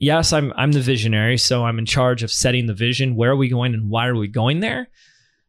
yes, 0.00 0.32
I'm 0.32 0.52
I'm 0.56 0.72
the 0.72 0.80
visionary, 0.80 1.38
so 1.38 1.64
I'm 1.64 1.78
in 1.78 1.86
charge 1.86 2.22
of 2.22 2.32
setting 2.32 2.66
the 2.66 2.74
vision, 2.74 3.16
where 3.16 3.32
are 3.32 3.36
we 3.36 3.48
going 3.48 3.74
and 3.74 3.90
why 3.90 4.06
are 4.06 4.16
we 4.16 4.28
going 4.28 4.60
there? 4.60 4.88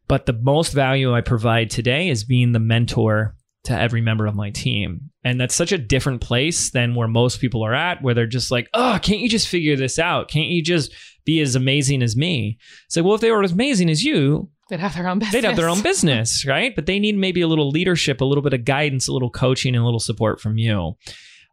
But 0.07 0.25
the 0.25 0.33
most 0.33 0.73
value 0.73 1.13
I 1.13 1.21
provide 1.21 1.69
today 1.69 2.09
is 2.09 2.23
being 2.23 2.51
the 2.51 2.59
mentor 2.59 3.35
to 3.65 3.79
every 3.79 4.01
member 4.01 4.25
of 4.25 4.35
my 4.35 4.49
team. 4.49 5.11
And 5.23 5.39
that's 5.39 5.53
such 5.53 5.71
a 5.71 5.77
different 5.77 6.21
place 6.21 6.71
than 6.71 6.95
where 6.95 7.07
most 7.07 7.39
people 7.39 7.63
are 7.63 7.73
at, 7.73 8.01
where 8.01 8.13
they're 8.13 8.25
just 8.25 8.51
like, 8.51 8.69
oh, 8.73 8.97
can't 9.01 9.19
you 9.19 9.29
just 9.29 9.47
figure 9.47 9.75
this 9.75 9.99
out? 9.99 10.29
Can't 10.29 10.47
you 10.47 10.63
just 10.63 10.91
be 11.25 11.41
as 11.41 11.55
amazing 11.55 12.01
as 12.01 12.15
me? 12.15 12.57
It's 12.85 12.95
like, 12.95 13.05
well, 13.05 13.15
if 13.15 13.21
they 13.21 13.31
were 13.31 13.43
as 13.43 13.51
amazing 13.51 13.89
as 13.89 14.03
you, 14.03 14.49
They'd 14.69 14.79
have 14.79 14.95
their 14.95 15.07
own 15.07 15.19
business. 15.19 15.33
they'd 15.33 15.47
have 15.47 15.55
their 15.55 15.69
own 15.69 15.81
business, 15.81 16.45
right? 16.45 16.75
But 16.75 16.85
they 16.85 16.99
need 16.99 17.17
maybe 17.17 17.41
a 17.41 17.47
little 17.47 17.69
leadership, 17.69 18.21
a 18.21 18.25
little 18.25 18.43
bit 18.43 18.53
of 18.53 18.65
guidance, 18.65 19.07
a 19.07 19.13
little 19.13 19.31
coaching, 19.31 19.75
and 19.75 19.81
a 19.81 19.85
little 19.85 19.99
support 19.99 20.39
from 20.39 20.57
you. 20.57 20.95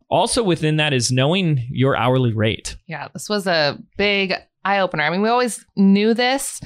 Also, 0.09 0.42
within 0.42 0.76
that 0.76 0.92
is 0.92 1.11
knowing 1.11 1.66
your 1.70 1.96
hourly 1.96 2.33
rate. 2.33 2.76
Yeah, 2.87 3.09
this 3.12 3.29
was 3.29 3.46
a 3.46 3.79
big 3.96 4.35
eye 4.64 4.79
opener. 4.79 5.02
I 5.02 5.11
mean, 5.11 5.22
we 5.22 5.29
always 5.29 5.64
knew 5.76 6.14
this 6.14 6.61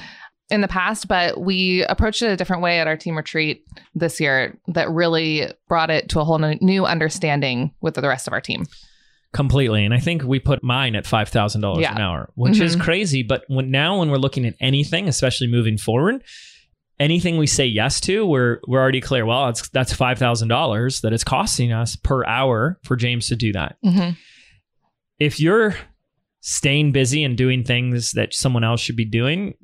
in 0.51 0.61
the 0.61 0.69
past, 0.69 1.09
but 1.09 1.41
we 1.41 1.85
approached 1.85 2.23
it 2.23 2.31
a 2.33 2.37
different 2.37 2.63
way 2.63 2.81
at 2.81 2.87
our 2.87 2.97
team 2.97 3.17
retreat 3.17 3.65
this 3.95 4.21
year 4.21 4.59
that 4.69 4.91
really 4.91 5.47
brought 5.69 5.91
it 5.91 6.09
to 6.11 6.21
a 6.21 6.25
whole 6.25 6.39
new 6.39 6.85
understanding 6.85 7.73
with 7.81 7.95
the 7.95 8.03
rest 8.03 8.27
of 8.27 8.33
our 8.33 8.41
team. 8.41 8.67
Completely. 9.33 9.85
And 9.85 9.95
I 9.95 9.99
think 10.01 10.23
we 10.25 10.39
put 10.41 10.63
mine 10.63 10.95
at 10.97 11.07
five 11.07 11.29
thousand 11.29 11.61
dollars 11.61 11.83
Yeah. 11.83 11.95
an 11.95 12.01
hour, 12.01 12.31
which 12.35 12.61
is 12.61 12.77
Mhm. 12.77 12.81
crazy. 12.81 13.23
But 13.23 13.45
when 13.49 13.71
now 13.71 13.99
when 14.01 14.11
we're 14.11 14.17
looking 14.19 14.45
at 14.45 14.55
anything, 14.61 15.09
especially 15.09 15.47
moving 15.47 15.79
forward, 15.79 16.23
anything 16.99 17.39
we 17.39 17.47
say 17.47 17.67
yes 17.67 18.01
to, 18.03 18.27
we're 18.27 18.61
we're 18.67 18.81
already 18.81 19.01
clear. 19.01 19.25
Well, 19.25 19.49
it's 19.49 19.69
that's 19.71 19.93
five 19.93 20.19
thousand 20.19 20.49
dollars 20.49 21.01
that 21.03 21.13
it's 21.13 21.25
costing 21.25 21.73
us 21.73 21.97
per 21.97 22.25
hour 22.27 22.79
for 22.85 22.97
James 22.97 23.29
to 23.29 23.37
do 23.37 23.53
that. 23.53 23.77
Mm-hmm. 23.85 24.11
If 25.19 25.39
you're 25.41 25.77
staying 26.41 26.93
busy 26.93 27.23
and 27.23 27.37
doing 27.37 27.63
things 27.65 28.13
that 28.13 28.33
someone 28.35 28.65
else 28.65 28.81
should 28.81 28.97
be 28.97 29.05
doing, 29.05 29.55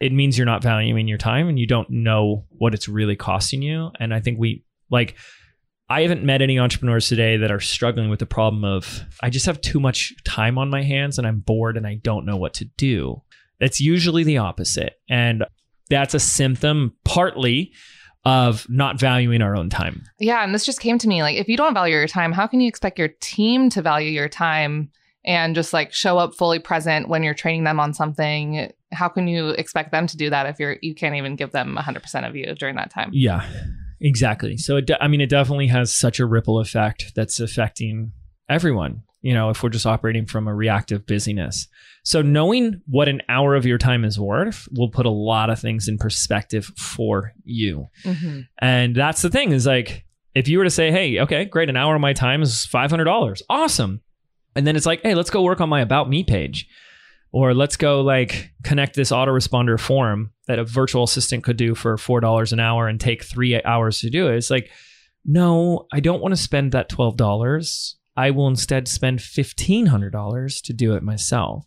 it 0.00 0.12
means 0.12 0.38
you're 0.38 0.44
not 0.46 0.62
valuing 0.62 1.08
your 1.08 1.18
time 1.18 1.48
and 1.48 1.58
you 1.58 1.66
don't 1.66 1.90
know 1.90 2.44
what 2.50 2.72
it's 2.74 2.88
really 2.88 3.16
costing 3.16 3.62
you. 3.62 3.90
And 3.98 4.14
I 4.14 4.20
think 4.20 4.38
we 4.38 4.62
like 4.90 5.16
I 5.88 6.02
haven't 6.02 6.24
met 6.24 6.40
any 6.40 6.58
entrepreneurs 6.58 7.08
today 7.08 7.36
that 7.36 7.50
are 7.50 7.60
struggling 7.60 8.08
with 8.08 8.18
the 8.18 8.26
problem 8.26 8.64
of 8.64 9.02
I 9.22 9.30
just 9.30 9.46
have 9.46 9.60
too 9.60 9.80
much 9.80 10.14
time 10.24 10.56
on 10.56 10.70
my 10.70 10.82
hands 10.82 11.18
and 11.18 11.26
I'm 11.26 11.40
bored 11.40 11.76
and 11.76 11.86
I 11.86 11.96
don't 11.96 12.24
know 12.24 12.36
what 12.36 12.54
to 12.54 12.64
do. 12.64 13.22
It's 13.60 13.80
usually 13.80 14.24
the 14.24 14.38
opposite. 14.38 14.94
And 15.08 15.44
that's 15.90 16.14
a 16.14 16.20
symptom 16.20 16.94
partly 17.04 17.72
of 18.24 18.66
not 18.70 18.98
valuing 18.98 19.42
our 19.42 19.54
own 19.54 19.68
time. 19.68 20.02
Yeah. 20.18 20.42
And 20.42 20.54
this 20.54 20.64
just 20.64 20.80
came 20.80 20.98
to 20.98 21.08
me 21.08 21.22
like, 21.22 21.36
if 21.36 21.48
you 21.48 21.56
don't 21.58 21.74
value 21.74 21.96
your 21.96 22.08
time, 22.08 22.32
how 22.32 22.46
can 22.46 22.60
you 22.60 22.68
expect 22.68 22.98
your 22.98 23.10
team 23.20 23.68
to 23.70 23.82
value 23.82 24.10
your 24.10 24.30
time 24.30 24.90
and 25.26 25.54
just 25.54 25.74
like 25.74 25.92
show 25.92 26.16
up 26.16 26.34
fully 26.34 26.58
present 26.58 27.08
when 27.08 27.22
you're 27.22 27.34
training 27.34 27.64
them 27.64 27.78
on 27.78 27.92
something? 27.92 28.72
How 28.92 29.08
can 29.08 29.28
you 29.28 29.50
expect 29.50 29.92
them 29.92 30.06
to 30.06 30.16
do 30.16 30.30
that 30.30 30.46
if 30.46 30.58
you're 30.58 30.78
you 30.80 30.94
can't 30.94 31.16
even 31.16 31.36
give 31.36 31.52
them 31.52 31.76
100% 31.78 32.26
of 32.26 32.34
you 32.34 32.54
during 32.54 32.76
that 32.76 32.90
time? 32.90 33.10
Yeah. 33.12 33.46
Exactly. 34.04 34.58
So 34.58 34.76
it 34.76 34.90
I 35.00 35.08
mean 35.08 35.22
it 35.22 35.30
definitely 35.30 35.66
has 35.68 35.92
such 35.92 36.20
a 36.20 36.26
ripple 36.26 36.60
effect 36.60 37.12
that's 37.16 37.40
affecting 37.40 38.12
everyone, 38.50 39.02
you 39.22 39.32
know, 39.32 39.48
if 39.48 39.62
we're 39.62 39.70
just 39.70 39.86
operating 39.86 40.26
from 40.26 40.46
a 40.46 40.54
reactive 40.54 41.06
busyness. 41.06 41.66
So 42.02 42.20
knowing 42.20 42.82
what 42.86 43.08
an 43.08 43.22
hour 43.30 43.54
of 43.54 43.64
your 43.64 43.78
time 43.78 44.04
is 44.04 44.20
worth 44.20 44.68
will 44.72 44.90
put 44.90 45.06
a 45.06 45.10
lot 45.10 45.48
of 45.48 45.58
things 45.58 45.88
in 45.88 45.96
perspective 45.96 46.66
for 46.76 47.32
you. 47.44 47.88
Mm-hmm. 48.02 48.40
And 48.58 48.94
that's 48.94 49.22
the 49.22 49.30
thing 49.30 49.52
is 49.52 49.64
like 49.64 50.04
if 50.34 50.48
you 50.48 50.58
were 50.58 50.64
to 50.64 50.70
say, 50.70 50.90
"Hey, 50.90 51.20
okay, 51.20 51.46
great, 51.46 51.70
an 51.70 51.76
hour 51.76 51.94
of 51.94 52.02
my 52.02 52.12
time 52.12 52.42
is 52.42 52.68
$500." 52.70 53.40
Awesome. 53.48 54.02
And 54.54 54.66
then 54.66 54.76
it's 54.76 54.86
like, 54.86 55.00
"Hey, 55.02 55.14
let's 55.14 55.30
go 55.30 55.42
work 55.42 55.62
on 55.62 55.70
my 55.70 55.80
about 55.80 56.10
me 56.10 56.24
page." 56.24 56.68
Or 57.34 57.52
let's 57.52 57.76
go 57.76 58.00
like 58.00 58.52
connect 58.62 58.94
this 58.94 59.10
autoresponder 59.10 59.78
form 59.78 60.30
that 60.46 60.60
a 60.60 60.64
virtual 60.64 61.02
assistant 61.02 61.42
could 61.42 61.56
do 61.56 61.74
for 61.74 61.96
$4 61.96 62.52
an 62.52 62.60
hour 62.60 62.86
and 62.86 63.00
take 63.00 63.24
3 63.24 63.60
hours 63.64 63.98
to 64.02 64.08
do 64.08 64.28
it. 64.28 64.36
It's 64.36 64.50
like, 64.50 64.70
"No, 65.24 65.88
I 65.92 65.98
don't 65.98 66.22
want 66.22 66.30
to 66.30 66.40
spend 66.40 66.70
that 66.70 66.88
$12. 66.88 67.96
I 68.16 68.30
will 68.30 68.46
instead 68.46 68.86
spend 68.86 69.18
$1500 69.18 70.60
to 70.60 70.72
do 70.72 70.94
it 70.94 71.02
myself." 71.02 71.66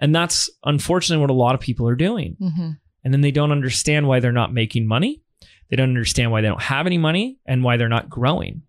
And 0.00 0.12
that's 0.12 0.50
unfortunately 0.64 1.20
what 1.20 1.30
a 1.30 1.34
lot 1.34 1.54
of 1.54 1.60
people 1.60 1.88
are 1.88 1.94
doing. 1.94 2.36
Mm-hmm. 2.40 2.70
And 3.04 3.14
then 3.14 3.20
they 3.20 3.30
don't 3.30 3.52
understand 3.52 4.08
why 4.08 4.18
they're 4.18 4.32
not 4.32 4.52
making 4.52 4.88
money. 4.88 5.22
They 5.70 5.76
don't 5.76 5.90
understand 5.90 6.32
why 6.32 6.40
they 6.40 6.48
don't 6.48 6.60
have 6.60 6.86
any 6.86 6.98
money 6.98 7.38
and 7.46 7.62
why 7.62 7.76
they're 7.76 7.88
not 7.88 8.10
growing. 8.10 8.62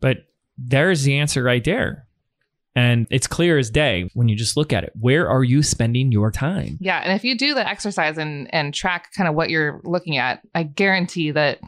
But 0.00 0.24
there's 0.56 1.02
the 1.02 1.18
answer 1.18 1.42
right 1.42 1.62
there. 1.62 2.06
And 2.76 3.06
it's 3.10 3.26
clear 3.28 3.56
as 3.56 3.70
day 3.70 4.10
when 4.14 4.28
you 4.28 4.34
just 4.36 4.56
look 4.56 4.72
at 4.72 4.82
it. 4.82 4.92
Where 4.98 5.28
are 5.28 5.44
you 5.44 5.62
spending 5.62 6.10
your 6.10 6.30
time? 6.32 6.76
Yeah, 6.80 6.98
and 6.98 7.12
if 7.12 7.22
you 7.22 7.38
do 7.38 7.54
the 7.54 7.66
exercise 7.66 8.18
and 8.18 8.52
and 8.52 8.74
track 8.74 9.12
kind 9.16 9.28
of 9.28 9.34
what 9.34 9.50
you're 9.50 9.80
looking 9.84 10.16
at, 10.16 10.40
I 10.54 10.64
guarantee 10.64 11.30
that 11.30 11.60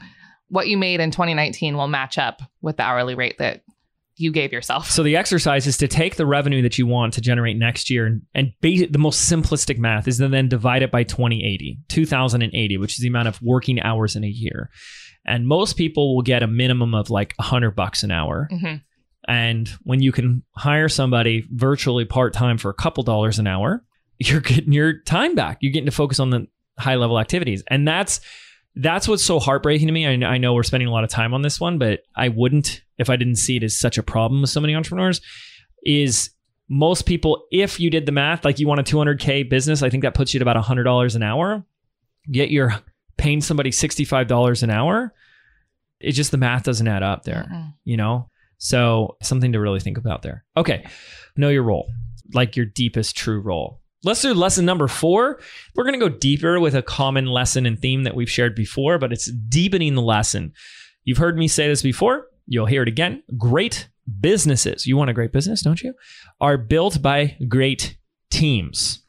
what 0.48 0.68
you 0.68 0.76
made 0.76 1.00
in 1.00 1.11
2019 1.11 1.76
will 1.76 1.88
match 1.88 2.18
up 2.18 2.42
with 2.61 2.76
the 2.76 2.82
hourly 2.82 3.14
rate 3.14 3.38
that 3.38 3.62
you 4.18 4.32
gave 4.32 4.50
yourself. 4.52 4.90
So 4.90 5.02
the 5.02 5.16
exercise 5.16 5.66
is 5.66 5.76
to 5.78 5.88
take 5.88 6.16
the 6.16 6.24
revenue 6.24 6.62
that 6.62 6.78
you 6.78 6.86
want 6.86 7.12
to 7.14 7.20
generate 7.20 7.57
next 7.59 7.90
year 7.90 8.07
and, 8.07 8.22
and 8.34 8.52
base, 8.62 8.88
the 8.90 8.98
most 8.98 9.30
simplistic 9.30 9.76
math 9.78 10.09
is 10.09 10.16
to 10.18 10.28
then 10.28 10.48
divide 10.48 10.82
it 10.82 10.90
by 10.90 11.02
2080, 11.02 11.80
2080, 11.88 12.78
which 12.78 12.92
is 12.92 12.98
the 12.98 13.09
amount 13.09 13.28
of 13.28 13.40
working 13.42 13.80
hours 13.80 14.16
in 14.16 14.24
a 14.24 14.28
year. 14.28 14.70
And 15.26 15.46
most 15.46 15.76
people 15.76 16.14
will 16.14 16.22
get 16.22 16.42
a 16.42 16.46
minimum 16.46 16.94
of 16.94 17.11
like 17.11 17.34
100 17.36 17.72
bucks 17.72 18.02
an 18.04 18.11
hour. 18.11 18.48
Mhm. 18.50 18.80
And 19.28 19.68
when 19.82 20.00
you 20.00 20.12
can 20.12 20.42
hire 20.56 20.88
somebody 20.88 21.44
virtually 21.50 22.04
part 22.04 22.32
time 22.32 22.58
for 22.58 22.70
a 22.70 22.74
couple 22.74 23.02
dollars 23.02 23.38
an 23.38 23.46
hour, 23.46 23.84
you're 24.18 24.40
getting 24.40 24.72
your 24.72 25.00
time 25.02 25.34
back. 25.34 25.58
You're 25.60 25.72
getting 25.72 25.86
to 25.86 25.92
focus 25.92 26.20
on 26.20 26.30
the 26.30 26.46
high 26.78 26.94
level 26.94 27.18
activities. 27.18 27.62
And 27.68 27.86
that's 27.86 28.20
that's 28.78 29.08
what's 29.08 29.24
so 29.24 29.40
heartbreaking 29.40 29.86
to 29.88 29.92
me. 29.92 30.06
I, 30.06 30.34
I 30.34 30.38
know 30.38 30.52
we're 30.52 30.62
spending 30.62 30.86
a 30.88 30.92
lot 30.92 31.02
of 31.02 31.08
time 31.10 31.32
on 31.32 31.40
this 31.42 31.58
one, 31.58 31.78
but 31.78 32.00
I 32.14 32.28
wouldn't 32.28 32.82
if 32.98 33.08
I 33.10 33.16
didn't 33.16 33.36
see 33.36 33.56
it 33.56 33.62
as 33.62 33.76
such 33.78 33.96
a 33.98 34.02
problem 34.02 34.42
with 34.42 34.50
so 34.50 34.60
many 34.60 34.74
entrepreneurs. 34.74 35.20
Is 35.84 36.30
most 36.68 37.06
people, 37.06 37.46
if 37.50 37.78
you 37.80 37.90
did 37.90 38.06
the 38.06 38.12
math, 38.12 38.44
like 38.44 38.58
you 38.58 38.66
want 38.66 38.80
a 38.80 38.82
200K 38.82 39.48
business, 39.48 39.82
I 39.82 39.88
think 39.90 40.02
that 40.02 40.14
puts 40.14 40.34
you 40.34 40.38
at 40.38 40.42
about 40.42 40.62
$100 40.62 41.14
an 41.16 41.22
hour. 41.22 41.64
Yet 42.26 42.50
you're 42.50 42.74
paying 43.16 43.40
somebody 43.40 43.70
$65 43.70 44.62
an 44.62 44.70
hour. 44.70 45.14
It's 46.00 46.16
just 46.16 46.32
the 46.32 46.38
math 46.38 46.64
doesn't 46.64 46.88
add 46.88 47.02
up 47.02 47.22
there 47.22 47.48
Mhm. 47.50 47.74
you 47.84 47.96
know? 47.96 48.28
So 48.59 49.16
something 49.22 49.52
to 49.52 49.61
really 49.61 49.80
think 49.80 49.98
about 49.98 50.22
there. 50.22 50.44
Okay. 50.57 50.86
Know 51.36 51.48
your 51.48 51.62
role, 51.62 51.88
like 52.32 52.57
your 52.57 52.66
deepest 52.66 53.16
true 53.16 53.40
role. 53.40 53.82
Let's 54.04 54.22
do 54.22 54.32
lesson 54.34 54.64
number 54.64 54.88
four. 54.88 55.40
We're 55.74 55.84
going 55.84 55.98
to 55.98 56.09
go 56.09 56.14
deeper 56.14 56.61
with 56.61 56.74
a 56.74 56.82
common 56.82 57.26
lesson 57.26 57.66
and 57.66 57.78
theme 57.78 58.04
that 58.04 58.14
we've 58.14 58.30
shared 58.30 58.54
before, 58.54 58.98
but 58.98 59.12
it's 59.12 59.30
deepening 59.48 59.94
the 59.94 60.02
lesson. 60.02 60.52
You've 61.04 61.18
heard 61.18 61.36
me 61.36 61.48
say 61.48 61.68
this 61.68 61.82
before. 61.82 62.26
You'll 62.46 62.66
hear 62.66 62.82
it 62.82 62.88
again. 62.88 63.22
Great 63.36 63.88
businesses, 64.20 64.86
you 64.86 64.96
want 64.96 65.11
a 65.11 65.14
great 65.14 65.32
business, 65.32 65.62
don't 65.62 65.82
you? 65.82 65.94
Are 66.40 66.57
built 66.57 67.02
by 67.02 67.36
great 67.48 67.96
teams. 68.30 69.02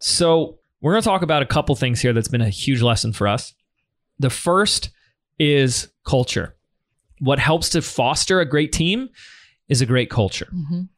So 0.00 0.58
we're 0.80 0.92
going 0.92 1.02
to 1.02 1.08
talk 1.08 1.22
about 1.22 1.42
a 1.42 1.46
couple 1.46 1.76
things 1.76 2.00
here 2.00 2.12
that's 2.12 2.28
been 2.28 2.40
a 2.40 2.48
huge 2.48 2.82
lesson 2.82 3.12
for 3.12 3.28
us. 3.28 3.54
The 4.18 4.30
first 4.30 4.90
is 5.38 5.88
culture 6.04 6.56
what 7.20 7.38
helps 7.38 7.68
to 7.70 7.82
foster 7.82 8.40
a 8.40 8.44
great 8.44 8.72
team 8.72 9.08
is 9.68 9.80
a 9.80 9.86
great 9.86 10.10
culture. 10.10 10.48
Mhm. 10.52 10.88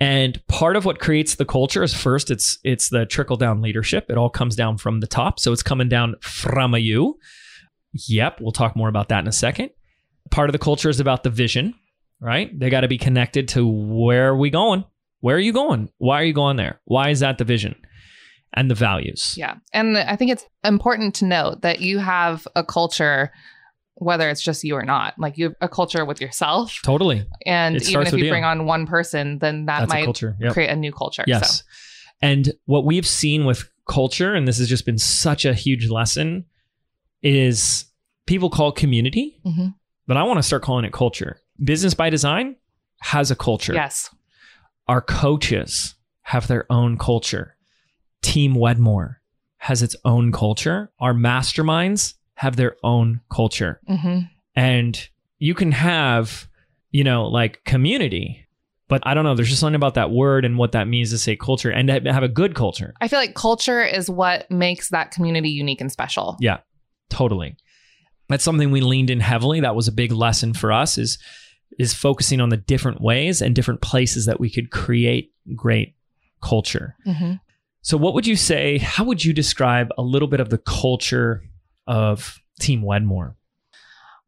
And 0.00 0.46
part 0.48 0.76
of 0.76 0.86
what 0.86 0.98
creates 0.98 1.34
the 1.34 1.44
culture 1.44 1.82
is 1.82 1.94
first 1.94 2.30
it's 2.30 2.58
it's 2.64 2.88
the 2.88 3.04
trickle 3.06 3.36
down 3.36 3.60
leadership. 3.60 4.06
It 4.08 4.16
all 4.16 4.30
comes 4.30 4.56
down 4.56 4.78
from 4.78 5.00
the 5.00 5.06
top, 5.06 5.38
so 5.38 5.52
it's 5.52 5.62
coming 5.62 5.88
down 5.88 6.16
from 6.22 6.74
you. 6.76 7.18
Yep, 8.08 8.40
we'll 8.40 8.52
talk 8.52 8.74
more 8.74 8.88
about 8.88 9.08
that 9.10 9.20
in 9.20 9.28
a 9.28 9.32
second. 9.32 9.70
Part 10.30 10.48
of 10.48 10.52
the 10.52 10.58
culture 10.58 10.88
is 10.88 11.00
about 11.00 11.22
the 11.22 11.30
vision, 11.30 11.74
right? 12.20 12.56
They 12.58 12.70
got 12.70 12.80
to 12.80 12.88
be 12.88 12.98
connected 12.98 13.48
to 13.48 13.66
where 13.66 14.28
are 14.28 14.36
we 14.36 14.48
going? 14.48 14.84
Where 15.20 15.36
are 15.36 15.40
you 15.40 15.52
going? 15.52 15.90
Why 15.98 16.20
are 16.20 16.24
you 16.24 16.32
going 16.32 16.56
there? 16.56 16.80
Why 16.84 17.10
is 17.10 17.20
that 17.20 17.38
the 17.38 17.44
vision? 17.44 17.74
And 18.54 18.70
the 18.70 18.74
values. 18.74 19.34
Yeah. 19.36 19.56
And 19.72 19.96
I 19.98 20.16
think 20.16 20.32
it's 20.32 20.44
important 20.64 21.14
to 21.16 21.24
note 21.24 21.62
that 21.62 21.80
you 21.80 21.98
have 21.98 22.48
a 22.56 22.64
culture, 22.64 23.32
whether 24.00 24.28
it's 24.28 24.42
just 24.42 24.64
you 24.64 24.74
or 24.74 24.82
not. 24.84 25.16
Like 25.18 25.38
you 25.38 25.44
have 25.46 25.54
a 25.60 25.68
culture 25.68 26.04
with 26.04 26.20
yourself. 26.20 26.78
Totally. 26.82 27.24
And 27.46 27.76
It 27.76 27.88
even 27.90 28.06
if 28.06 28.12
you 28.14 28.24
you. 28.24 28.30
bring 28.30 28.44
on 28.44 28.66
one 28.66 28.86
person, 28.86 29.38
then 29.38 29.66
that 29.66 29.80
That's 29.80 29.88
might 29.90 30.04
culture. 30.04 30.36
Yep. 30.40 30.52
create 30.54 30.70
a 30.70 30.76
new 30.76 30.90
culture. 30.92 31.22
Yes. 31.26 31.58
So, 31.58 31.64
And 32.22 32.52
what 32.66 32.84
we've 32.84 33.06
seen 33.06 33.44
with 33.44 33.70
culture, 33.88 34.34
and 34.34 34.48
this 34.48 34.58
has 34.58 34.68
just 34.68 34.84
been 34.86 34.98
such 34.98 35.44
a 35.44 35.54
huge 35.54 35.88
lesson, 35.88 36.44
is 37.22 37.84
people 38.26 38.50
call 38.50 38.70
it 38.70 38.76
community, 38.76 39.40
Mhm. 39.46 39.74
but 40.06 40.16
I 40.16 40.22
want 40.22 40.38
to 40.38 40.42
start 40.42 40.62
calling 40.62 40.84
it 40.84 40.92
culture. 40.92 41.40
Business 41.62 41.94
by 41.94 42.10
Design 42.10 42.56
has 43.02 43.30
a 43.30 43.36
culture. 43.36 43.74
yes. 43.74 44.08
Our 44.88 45.00
coaches 45.00 45.94
have 46.22 46.46
their 46.46 46.64
own 46.70 46.96
culture. 46.98 47.56
Team 48.22 48.54
Wedmore 48.54 49.20
has 49.58 49.82
its 49.82 49.94
own 50.04 50.32
culture. 50.32 50.90
Our 51.00 51.12
masterminds 51.14 52.14
have 52.40 52.56
their 52.56 52.74
own 52.82 53.20
culture. 53.30 53.80
hmm 53.86 54.20
And 54.56 55.08
you 55.38 55.54
can 55.54 55.72
have, 55.72 56.48
you 56.90 57.04
know, 57.04 57.26
like 57.26 57.62
community, 57.64 58.46
but 58.88 59.02
I 59.04 59.12
don't 59.12 59.24
know. 59.24 59.34
There's 59.34 59.50
just 59.50 59.60
something 59.60 59.74
about 59.74 59.92
that 59.94 60.10
word 60.10 60.46
and 60.46 60.56
what 60.56 60.72
that 60.72 60.88
means 60.88 61.10
to 61.10 61.18
say 61.18 61.36
culture 61.36 61.70
and 61.70 61.86
to 61.88 62.12
have 62.12 62.22
a 62.22 62.28
good 62.28 62.54
culture. 62.54 62.94
I 63.00 63.08
feel 63.08 63.18
like 63.18 63.34
culture 63.34 63.82
is 63.84 64.08
what 64.08 64.50
makes 64.50 64.88
that 64.88 65.10
community 65.10 65.50
unique 65.50 65.82
and 65.82 65.92
special. 65.92 66.38
Yeah, 66.40 66.60
totally. 67.10 67.56
That's 68.30 68.42
something 68.42 68.70
we 68.70 68.80
leaned 68.80 69.10
in 69.10 69.20
heavily. 69.20 69.60
That 69.60 69.76
was 69.76 69.86
a 69.86 69.92
big 69.92 70.10
lesson 70.10 70.54
for 70.54 70.72
us 70.72 70.96
is 70.96 71.18
is 71.78 71.92
focusing 71.94 72.40
on 72.40 72.48
the 72.48 72.56
different 72.56 73.02
ways 73.02 73.42
and 73.42 73.54
different 73.54 73.82
places 73.82 74.24
that 74.26 74.40
we 74.40 74.48
could 74.50 74.70
create 74.70 75.32
great 75.54 75.94
culture. 76.42 76.96
hmm 77.04 77.34
So 77.82 77.98
what 77.98 78.14
would 78.14 78.26
you 78.26 78.36
say, 78.36 78.78
how 78.78 79.04
would 79.04 79.24
you 79.26 79.32
describe 79.34 79.88
a 79.98 80.02
little 80.02 80.28
bit 80.28 80.40
of 80.40 80.48
the 80.48 80.58
culture 80.58 81.42
of 81.90 82.40
Team 82.60 82.82
Wedmore? 82.82 83.36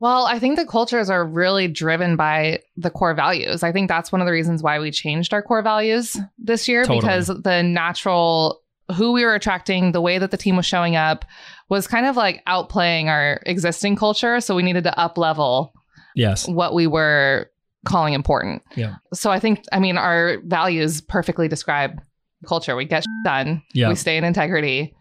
Well, 0.01 0.27
I 0.27 0.41
think 0.41 0.57
the 0.59 0.67
cultures 0.67 1.09
are 1.11 1.25
really 1.25 1.69
driven 1.69 2.17
by 2.17 2.59
the 2.77 2.91
core 2.91 3.15
values. 3.15 3.63
I 3.63 3.71
think 3.71 3.89
that's 3.89 4.11
one 4.11 4.21
of 4.21 4.27
the 4.27 4.33
reasons 4.33 4.61
why 4.61 4.81
we 4.81 4.91
changed 4.91 5.33
our 5.33 5.43
core 5.43 5.63
values 5.63 6.17
this 6.39 6.67
year 6.67 6.83
Totally. 6.83 7.01
because 7.01 7.29
the 7.29 7.63
natural 7.63 8.61
who 8.97 9.13
we 9.13 9.25
were 9.25 9.35
attracting, 9.37 9.93
the 9.93 10.01
way 10.01 10.19
that 10.19 10.33
the 10.33 10.37
team 10.37 10.57
was 10.57 10.67
showing 10.67 10.97
up 10.97 11.25
was 11.69 11.87
kind 11.87 12.05
of 12.05 12.17
like 12.17 12.45
outplaying 12.47 13.07
our 13.07 13.41
existing 13.47 13.95
culture. 13.95 14.41
So 14.41 14.57
we 14.57 14.65
needed 14.65 14.83
to 14.85 14.99
up 14.99 15.17
level 15.17 15.73
Yes. 16.17 16.49
what 16.49 16.75
we 16.75 16.89
were 16.89 17.49
calling 17.87 18.13
important. 18.15 18.63
Yeah. 18.75 18.97
So 19.15 19.31
I 19.31 19.39
think, 19.39 19.63
I 19.73 19.79
mean, 19.79 19.97
our 19.97 20.39
values 20.45 21.01
perfectly 21.01 21.47
describe 21.47 22.03
culture. 22.45 22.75
We 22.75 22.87
get 22.87 23.05
done. 23.25 23.63
Yeah. 23.73 23.89
We 23.89 23.95
stay 23.95 24.17
in 24.17 24.25
integrity. 24.25 24.95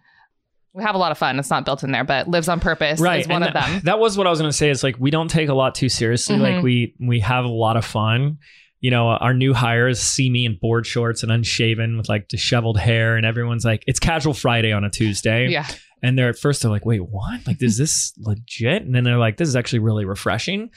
We 0.74 0.84
have 0.84 0.96
a 0.96 0.98
lot 0.98 1.12
of 1.12 1.18
fun. 1.18 1.38
It's 1.38 1.50
not 1.50 1.66
built 1.66 1.84
in 1.84 1.92
there, 1.92 2.04
but 2.06 2.28
lives 2.28 2.48
on 2.48 2.60
purpose 2.60 3.00
right 3.00 3.22
is 3.22 3.28
one 3.28 3.44
and 3.44 3.54
of 3.56 3.62
them. 3.62 3.82
that 3.86 4.00
was 4.00 4.18
what 4.18 4.26
i 4.28 4.30
was 4.30 4.40
going 4.40 4.50
to 4.52 4.56
say 4.58 4.70
is 4.70 4.84
like 4.84 4.96
we 5.00 5.12
don't 5.12 5.30
take 5.30 5.50
a 5.50 5.54
lot 5.54 5.76
too 5.76 5.90
seriously 5.90 6.38
like 6.38 6.56
Mhm. 6.56 6.64
we 6.64 6.96
we 7.00 7.20
have 7.20 7.44
a 7.46 7.50
lot 7.50 7.76
of 7.78 7.84
fun 7.86 8.38
you 8.80 8.90
know 8.90 9.08
our 9.10 9.34
new 9.34 9.54
hires 9.54 10.00
see 10.00 10.30
me 10.30 10.46
in 10.46 10.58
board 10.62 10.86
shorts 10.88 11.24
and 11.24 11.32
unshaven 11.32 11.98
with 11.98 12.08
like 12.10 12.28
disheveled 12.30 12.80
hair 12.80 13.18
and 13.18 13.26
everyone's 13.26 13.66
like 13.66 13.84
it's 13.86 14.00
casual 14.00 14.34
friday 14.34 14.72
on 14.72 14.84
a 14.84 14.90
tuesday 14.90 15.48
Yeah. 15.50 15.66
And 16.04 16.18
they're 16.18 16.30
at 16.30 16.38
first 16.40 16.64
they're 16.64 16.72
like, 16.72 16.84
wait, 16.84 17.02
what? 17.02 17.46
Like, 17.46 17.62
is 17.62 17.78
this 17.78 18.12
legit? 18.18 18.82
And 18.82 18.96
then 18.96 19.04
they're 19.04 19.20
like, 19.20 19.38
this 19.38 19.48
is 19.48 19.56
actually 19.56 19.80
really 19.80 20.04
refreshing. 20.04 20.72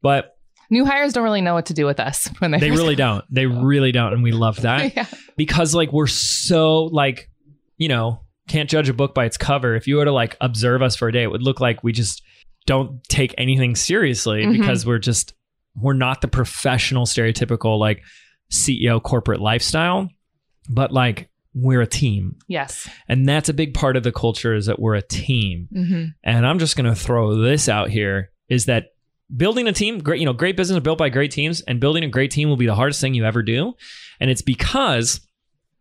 But 0.00 0.34
New 0.70 0.86
hires 0.86 1.12
don't 1.12 1.22
really 1.22 1.42
know 1.42 1.52
what 1.52 1.66
to 1.66 1.74
do 1.74 1.84
with 1.84 2.00
us 2.00 2.28
when 2.38 2.50
they 2.50 2.60
they 2.60 2.70
really 2.80 2.94
don't. 2.96 3.22
They 3.30 3.44
really 3.44 3.92
don't. 3.92 4.14
And 4.14 4.22
we 4.22 4.32
love 4.32 4.62
that 4.62 4.96
yeah. 4.96 5.04
because 5.36 5.74
like 5.74 5.92
we're 5.92 6.06
so 6.06 6.84
like, 6.84 7.28
you 7.76 7.88
know, 7.88 8.22
can't 8.50 8.68
judge 8.68 8.88
a 8.88 8.94
book 8.94 9.14
by 9.14 9.24
its 9.24 9.36
cover. 9.36 9.74
If 9.74 9.86
you 9.86 9.96
were 9.96 10.04
to 10.04 10.12
like 10.12 10.36
observe 10.40 10.82
us 10.82 10.96
for 10.96 11.08
a 11.08 11.12
day, 11.12 11.22
it 11.22 11.30
would 11.30 11.42
look 11.42 11.60
like 11.60 11.82
we 11.84 11.92
just 11.92 12.22
don't 12.66 13.02
take 13.04 13.34
anything 13.38 13.74
seriously 13.74 14.44
Mhm. 14.44 14.52
because 14.58 14.84
we're 14.84 14.98
just 14.98 15.34
we're 15.76 15.94
not 15.94 16.20
the 16.20 16.28
professional 16.28 17.06
stereotypical 17.06 17.78
like 17.78 18.02
CEO 18.52 19.00
corporate 19.02 19.40
lifestyle, 19.40 20.08
but 20.68 20.92
like 20.92 21.28
we're 21.54 21.80
a 21.80 21.86
team. 21.86 22.36
Yes. 22.48 22.88
And 23.08 23.28
that's 23.28 23.48
a 23.48 23.54
big 23.54 23.72
part 23.74 23.96
of 23.96 24.02
the 24.02 24.12
culture 24.12 24.54
is 24.54 24.66
that 24.66 24.78
we're 24.80 24.94
a 24.96 25.02
team. 25.02 25.68
hmm 25.72 26.04
And 26.24 26.46
I'm 26.46 26.58
just 26.58 26.76
going 26.76 26.92
to 26.92 26.94
throw 27.00 27.34
this 27.40 27.68
out 27.68 27.90
here 27.90 28.30
is 28.48 28.66
that 28.66 28.86
building 29.36 29.68
a 29.68 29.72
team, 29.72 29.98
great, 29.98 30.18
you 30.20 30.26
know, 30.26 30.32
great 30.32 30.56
business 30.56 30.76
are 30.76 30.80
built 30.82 30.98
by 30.98 31.08
great 31.08 31.30
teams 31.30 31.60
and 31.62 31.80
building 31.80 32.02
a 32.04 32.08
great 32.08 32.30
team 32.32 32.48
will 32.48 32.56
be 32.56 32.66
the 32.66 32.74
hardest 32.74 33.00
thing 33.00 33.14
you 33.14 33.24
ever 33.24 33.42
do. 33.42 33.74
And 34.20 34.28
it's 34.30 34.42
because 34.42 35.20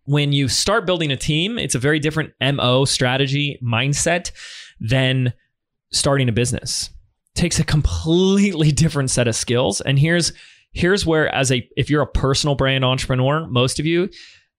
when 0.10 0.34
you 0.34 0.48
start 0.48 0.88
building 0.88 1.12
a 1.12 1.16
team, 1.16 1.60
it's 1.60 1.76
a 1.76 1.80
very 1.80 2.00
different 2.00 2.34
MO 2.42 2.84
strategy 2.84 3.60
mindset 3.64 4.32
than 4.80 5.32
starting 5.92 6.28
a 6.28 6.32
business. 6.32 6.90
takes 7.36 7.60
a 7.60 7.64
completely 7.64 8.72
different 8.84 9.12
set 9.12 9.28
of 9.28 9.36
skills. 9.36 9.82
And 9.82 10.00
here's 10.00 10.34
here's 10.72 11.06
where 11.06 11.34
as 11.34 11.52
a 11.52 11.68
if 11.78 11.92
you're 11.92 12.02
a 12.02 12.08
personal 12.08 12.56
brand 12.56 12.84
entrepreneur, 12.84 13.46
most 13.46 13.80
of 13.80 13.86
you 13.86 14.10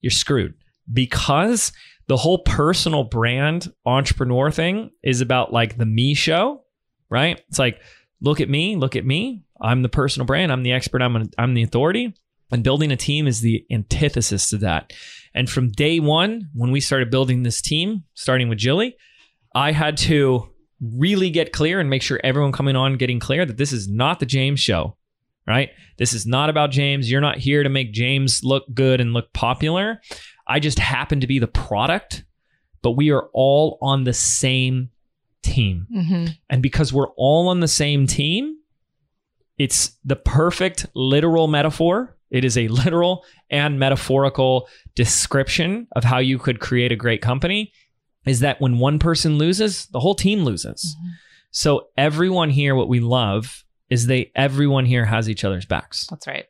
you're 0.03 0.13
screwed 0.13 0.55
because 0.93 1.73
the 2.07 2.17
whole 2.17 2.39
personal 2.45 3.03
brand 3.03 3.73
entrepreneur 3.85 4.53
thing 4.53 4.93
is 5.03 5.21
about 5.21 5.53
like 5.53 5.77
the 5.77 5.87
me 5.87 6.15
show, 6.15 6.63
right? 7.09 7.43
It's 7.49 7.59
like 7.59 7.81
look 8.21 8.41
at 8.41 8.49
me, 8.49 8.77
look 8.77 8.95
at 8.95 9.05
me. 9.05 9.43
I'm 9.61 9.83
the 9.83 9.89
personal 9.89 10.27
brand, 10.27 10.53
I'm 10.53 10.63
the 10.63 10.73
expert, 10.73 11.03
I'm 11.03 11.29
I'm 11.37 11.55
the 11.55 11.65
authority. 11.65 12.15
And 12.53 12.65
building 12.65 12.91
a 12.91 12.97
team 12.97 13.27
is 13.27 13.41
the 13.41 13.65
antithesis 13.71 14.51
to 14.51 14.59
that. 14.59 14.93
And 15.35 15.49
from 15.49 15.71
day 15.71 16.01
1 16.01 16.51
when 16.55 16.71
we 16.71 16.81
started 16.81 17.11
building 17.11 17.43
this 17.43 17.61
team, 17.61 18.05
starting 18.15 18.49
with 18.49 18.59
Jilly, 18.59 18.97
I 19.55 19.73
had 19.73 19.97
to 19.99 20.49
really 20.81 21.31
get 21.31 21.53
clear 21.53 21.79
and 21.81 21.91
make 21.91 22.03
sure 22.03 22.21
everyone 22.25 22.53
coming 22.53 22.77
on 22.77 22.97
getting 22.97 23.21
clear 23.21 23.45
that 23.45 23.57
this 23.57 23.73
is 23.73 23.89
not 23.89 24.19
the 24.19 24.27
James 24.27 24.61
show, 24.61 24.97
right? 25.47 25.71
This 25.99 26.13
is 26.13 26.27
not 26.27 26.51
about 26.51 26.71
James. 26.71 27.11
You're 27.11 27.21
not 27.21 27.39
here 27.39 27.63
to 27.63 27.69
make 27.69 27.93
James 27.93 28.43
look 28.43 28.65
good 28.73 29.01
and 29.01 29.13
look 29.13 29.33
popular. 29.33 30.01
I 30.47 30.59
just 30.59 30.79
happen 30.79 31.21
to 31.21 31.27
be 31.27 31.39
the 31.39 31.47
product, 31.47 32.25
but 32.83 32.93
we 32.93 33.11
are 33.11 33.29
all 33.33 33.79
on 33.83 34.05
the 34.05 34.13
same 34.13 34.91
team. 35.43 35.87
hmm 35.93 36.27
And 36.49 36.63
because 36.63 36.93
we're 36.93 37.11
all 37.17 37.49
on 37.49 37.61
the 37.61 37.69
same 37.69 38.07
team, 38.07 38.57
it's 39.59 39.99
the 40.05 40.17
perfect 40.17 40.87
literal 40.95 41.47
metaphor. 41.47 42.17
It 42.31 42.45
is 42.45 42.57
a 42.57 42.69
literal 42.69 43.25
and 43.51 43.79
metaphorical 43.79 44.69
description 44.95 45.89
of 45.97 46.05
how 46.05 46.19
you 46.19 46.39
could 46.39 46.61
create 46.61 46.93
a 46.93 46.97
great 46.97 47.23
company. 47.23 47.73
Is 48.27 48.41
that 48.41 48.61
when 48.61 48.79
one 48.79 48.99
person 48.99 49.39
loses, 49.39 49.87
the 49.87 50.01
whole 50.01 50.15
team 50.15 50.45
loses. 50.45 50.95
Mhm. 51.01 51.11
So 51.53 51.89
everyone 51.97 52.51
here, 52.51 52.75
what 52.75 52.89
we 52.89 53.01
love 53.01 53.65
is 53.89 54.07
they 54.07 54.31
everyone 54.37 54.85
here 54.85 55.07
has 55.07 55.29
each 55.29 55.43
other's 55.43 55.67
backs. 55.67 56.07
That's 56.11 56.27
right. 56.27 56.45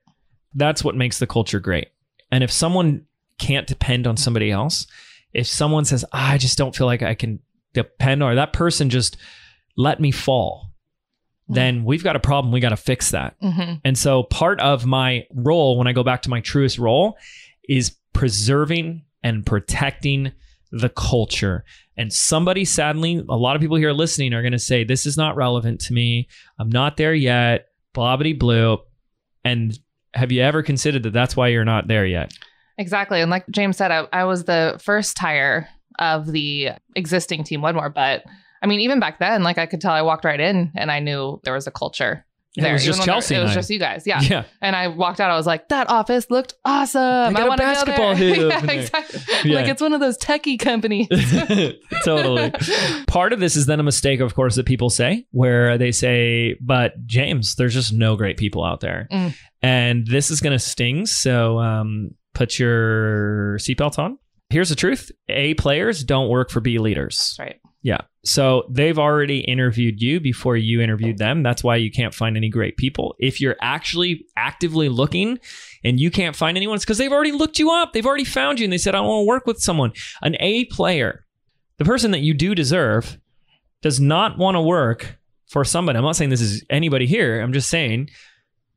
That's 0.54 0.84
what 0.84 0.96
makes 0.96 1.18
the 1.18 1.26
culture 1.26 1.60
great. 1.60 1.88
And 2.30 2.44
if 2.44 2.50
someone 2.50 3.06
can't 3.38 3.66
depend 3.66 4.06
on 4.06 4.16
somebody 4.16 4.50
else, 4.50 4.86
if 5.32 5.46
someone 5.46 5.84
says, 5.84 6.04
I 6.12 6.38
just 6.38 6.58
don't 6.58 6.74
feel 6.76 6.86
like 6.86 7.02
I 7.02 7.14
can 7.14 7.38
depend, 7.72 8.22
or 8.22 8.34
that 8.34 8.52
person 8.52 8.90
just 8.90 9.16
let 9.76 10.00
me 10.00 10.10
fall, 10.10 10.69
then 11.54 11.84
we've 11.84 12.04
got 12.04 12.16
a 12.16 12.20
problem. 12.20 12.52
We 12.52 12.60
got 12.60 12.70
to 12.70 12.76
fix 12.76 13.10
that. 13.10 13.36
hmm 13.40 13.74
And 13.84 13.98
so 13.98 14.22
part 14.24 14.60
of 14.60 14.86
my 14.86 15.26
role 15.34 15.76
when 15.78 15.86
I 15.86 15.92
go 15.92 16.02
back 16.02 16.22
to 16.22 16.30
my 16.30 16.40
truest 16.40 16.78
role 16.78 17.16
is 17.68 17.96
preserving 18.12 19.02
and 19.22 19.44
protecting 19.44 20.32
the 20.72 20.88
culture. 20.88 21.64
And 21.96 22.12
somebody 22.12 22.64
sadly, 22.64 23.24
a 23.28 23.36
lot 23.36 23.56
of 23.56 23.62
people 23.62 23.76
here 23.76 23.92
listening 23.92 24.32
are 24.32 24.42
going 24.42 24.52
to 24.52 24.58
say, 24.58 24.84
this 24.84 25.04
is 25.06 25.16
not 25.16 25.36
relevant 25.36 25.80
to 25.82 25.92
me. 25.92 26.28
I'm 26.58 26.70
not 26.70 26.96
there 26.96 27.14
yet. 27.14 27.66
Blah, 27.92 28.16
blue. 28.16 28.78
And 29.44 29.78
have 30.14 30.32
you 30.32 30.42
ever 30.42 30.62
considered 30.62 31.02
that 31.02 31.12
that's 31.12 31.36
why 31.36 31.48
you're 31.48 31.64
not 31.64 31.88
there 31.88 32.06
yet? 32.06 32.32
Exactly. 32.78 33.20
And 33.20 33.30
like 33.30 33.46
James 33.50 33.76
said, 33.76 33.90
I, 33.90 34.06
I 34.12 34.24
was 34.24 34.44
the 34.44 34.80
first 34.82 35.18
hire 35.18 35.68
of 35.98 36.26
the 36.26 36.70
existing 36.96 37.44
team 37.44 37.62
Wedmore. 37.62 37.90
But 37.90 38.24
I 38.62 38.66
mean, 38.66 38.80
even 38.80 39.00
back 39.00 39.18
then, 39.18 39.42
like 39.42 39.58
I 39.58 39.66
could 39.66 39.80
tell 39.80 39.92
I 39.92 40.02
walked 40.02 40.24
right 40.24 40.40
in 40.40 40.72
and 40.74 40.90
I 40.90 41.00
knew 41.00 41.40
there 41.44 41.54
was 41.54 41.66
a 41.66 41.70
culture. 41.70 42.26
It 42.56 42.62
there, 42.62 42.72
was 42.72 42.82
even 42.82 42.88
just 42.88 42.98
though 42.98 43.04
there- 43.06 43.14
Chelsea 43.14 43.34
It 43.36 43.42
was 43.42 43.54
just 43.54 43.70
you 43.70 43.78
guys. 43.78 44.08
Yeah. 44.08 44.20
Yeah. 44.20 44.44
And 44.60 44.74
I 44.74 44.88
walked 44.88 45.20
out. 45.20 45.30
I 45.30 45.36
was 45.36 45.46
like, 45.46 45.68
that 45.68 45.88
office 45.88 46.30
looked 46.30 46.54
awesome. 46.64 47.32
Got 47.32 47.36
I 47.36 47.46
a 47.46 47.50
to 47.50 47.56
basketball 47.56 48.16
hoop 48.16 48.36
yeah, 48.36 48.70
exactly. 48.72 49.20
Yeah. 49.44 49.54
Like 49.60 49.68
it's 49.68 49.80
one 49.80 49.92
of 49.92 50.00
those 50.00 50.18
techie 50.18 50.58
companies. 50.58 51.06
totally. 52.04 52.52
Part 53.06 53.32
of 53.32 53.38
this 53.38 53.54
is 53.54 53.66
then 53.66 53.78
a 53.78 53.84
mistake, 53.84 54.18
of 54.18 54.34
course, 54.34 54.56
that 54.56 54.66
people 54.66 54.90
say, 54.90 55.26
where 55.30 55.78
they 55.78 55.92
say, 55.92 56.56
but 56.60 57.06
James, 57.06 57.54
there's 57.54 57.72
just 57.72 57.92
no 57.92 58.16
great 58.16 58.36
people 58.36 58.64
out 58.64 58.80
there. 58.80 59.06
Mm. 59.12 59.34
And 59.62 60.06
this 60.08 60.32
is 60.32 60.40
going 60.40 60.52
to 60.52 60.58
sting. 60.58 61.06
So 61.06 61.58
um, 61.60 62.10
put 62.34 62.58
your 62.58 63.58
seatbelt 63.58 63.96
on. 64.00 64.18
Here's 64.48 64.70
the 64.70 64.74
truth 64.74 65.12
A 65.28 65.54
players 65.54 66.02
don't 66.02 66.28
work 66.28 66.50
for 66.50 66.60
B 66.60 66.78
leaders. 66.78 67.36
That's 67.38 67.38
right. 67.38 67.60
Yeah. 67.82 68.00
So 68.24 68.64
they've 68.68 68.98
already 68.98 69.40
interviewed 69.40 70.02
you 70.02 70.20
before 70.20 70.56
you 70.56 70.82
interviewed 70.82 71.16
them. 71.16 71.42
That's 71.42 71.64
why 71.64 71.76
you 71.76 71.90
can't 71.90 72.14
find 72.14 72.36
any 72.36 72.50
great 72.50 72.76
people. 72.76 73.14
If 73.18 73.40
you're 73.40 73.56
actually 73.62 74.26
actively 74.36 74.90
looking 74.90 75.38
and 75.82 75.98
you 75.98 76.10
can't 76.10 76.36
find 76.36 76.58
anyone, 76.58 76.76
it's 76.76 76.84
because 76.84 76.98
they've 76.98 77.12
already 77.12 77.32
looked 77.32 77.58
you 77.58 77.70
up. 77.70 77.92
They've 77.92 78.04
already 78.04 78.24
found 78.24 78.60
you 78.60 78.64
and 78.64 78.72
they 78.72 78.78
said, 78.78 78.94
I 78.94 79.00
want 79.00 79.22
to 79.22 79.26
work 79.26 79.46
with 79.46 79.60
someone. 79.60 79.92
An 80.20 80.36
A 80.40 80.66
player, 80.66 81.24
the 81.78 81.86
person 81.86 82.10
that 82.10 82.20
you 82.20 82.34
do 82.34 82.54
deserve, 82.54 83.18
does 83.80 83.98
not 83.98 84.36
want 84.36 84.56
to 84.56 84.60
work 84.60 85.18
for 85.48 85.64
somebody. 85.64 85.96
I'm 85.96 86.04
not 86.04 86.16
saying 86.16 86.28
this 86.28 86.42
is 86.42 86.62
anybody 86.68 87.06
here. 87.06 87.40
I'm 87.40 87.54
just 87.54 87.70
saying 87.70 88.10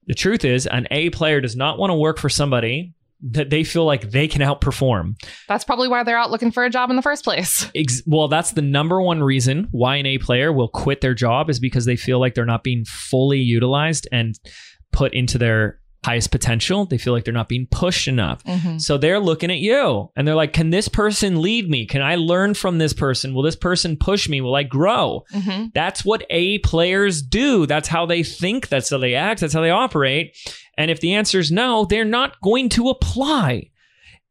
the 0.07 0.13
truth 0.13 0.45
is 0.45 0.67
an 0.67 0.87
A 0.89 1.09
player 1.09 1.41
does 1.41 1.57
not 1.57 1.77
want 1.77 1.91
to 1.91 1.95
work 1.95 2.17
for 2.17 2.29
somebody 2.29 2.93
that 3.31 3.49
they 3.49 3.63
feel 3.63 3.85
like 3.85 4.11
they 4.11 4.27
can 4.27 4.41
outperform. 4.41 5.15
That's 5.47 5.63
probably 5.63 5.87
why 5.87 6.03
they're 6.03 6.17
out 6.17 6.29
looking 6.31 6.51
for 6.51 6.65
a 6.65 6.69
job 6.69 6.89
in 6.89 6.95
the 6.95 7.01
first 7.01 7.23
place. 7.23 7.69
Ex- 7.75 8.01
well, 8.05 8.27
that's 8.27 8.51
the 8.51 8.61
number 8.61 9.01
one 9.01 9.23
reason 9.23 9.67
why 9.71 9.95
an 9.95 10.05
A 10.05 10.17
player 10.17 10.51
will 10.51 10.67
quit 10.67 11.01
their 11.01 11.13
job 11.13 11.49
is 11.49 11.59
because 11.59 11.85
they 11.85 11.95
feel 11.95 12.19
like 12.19 12.33
they're 12.35 12.45
not 12.45 12.63
being 12.63 12.83
fully 12.85 13.39
utilized 13.39 14.07
and 14.11 14.37
put 14.91 15.13
into 15.13 15.37
their 15.37 15.79
highest 16.05 16.31
potential. 16.31 16.85
They 16.85 16.97
feel 16.97 17.13
like 17.13 17.23
they're 17.23 17.33
not 17.33 17.47
being 17.47 17.65
pushed 17.71 18.09
enough. 18.09 18.43
Mhm. 18.43 18.81
So 18.81 18.97
they're 18.97 19.21
looking 19.21 19.49
at 19.49 19.59
you 19.59 20.11
and 20.17 20.27
they're 20.27 20.35
like, 20.35 20.51
can 20.51 20.69
this 20.69 20.89
person 20.89 21.41
lead 21.41 21.69
me? 21.69 21.85
Can 21.85 22.01
I 22.01 22.15
learn 22.15 22.55
from 22.55 22.77
this 22.77 22.91
person? 22.91 23.33
Will 23.33 23.41
this 23.41 23.55
person 23.55 23.95
push 23.95 24.27
me? 24.27 24.41
Will 24.41 24.53
I 24.55 24.63
grow? 24.63 25.23
Mhm. 25.33 25.71
That's 25.73 26.03
what 26.03 26.25
A 26.29 26.57
players 26.57 27.21
do. 27.21 27.65
That's 27.65 27.87
how 27.87 28.05
they 28.05 28.21
think. 28.21 28.67
That's 28.67 28.89
how 28.89 28.97
they 28.97 29.15
act. 29.15 29.39
That's 29.39 29.53
how 29.53 29.61
they 29.61 29.69
operate. 29.69 30.35
And 30.77 30.89
if 30.89 30.99
the 30.99 31.13
answer 31.13 31.39
is 31.39 31.51
no, 31.51 31.85
they're 31.85 32.05
not 32.05 32.39
going 32.41 32.69
to 32.69 32.89
apply. 32.89 33.69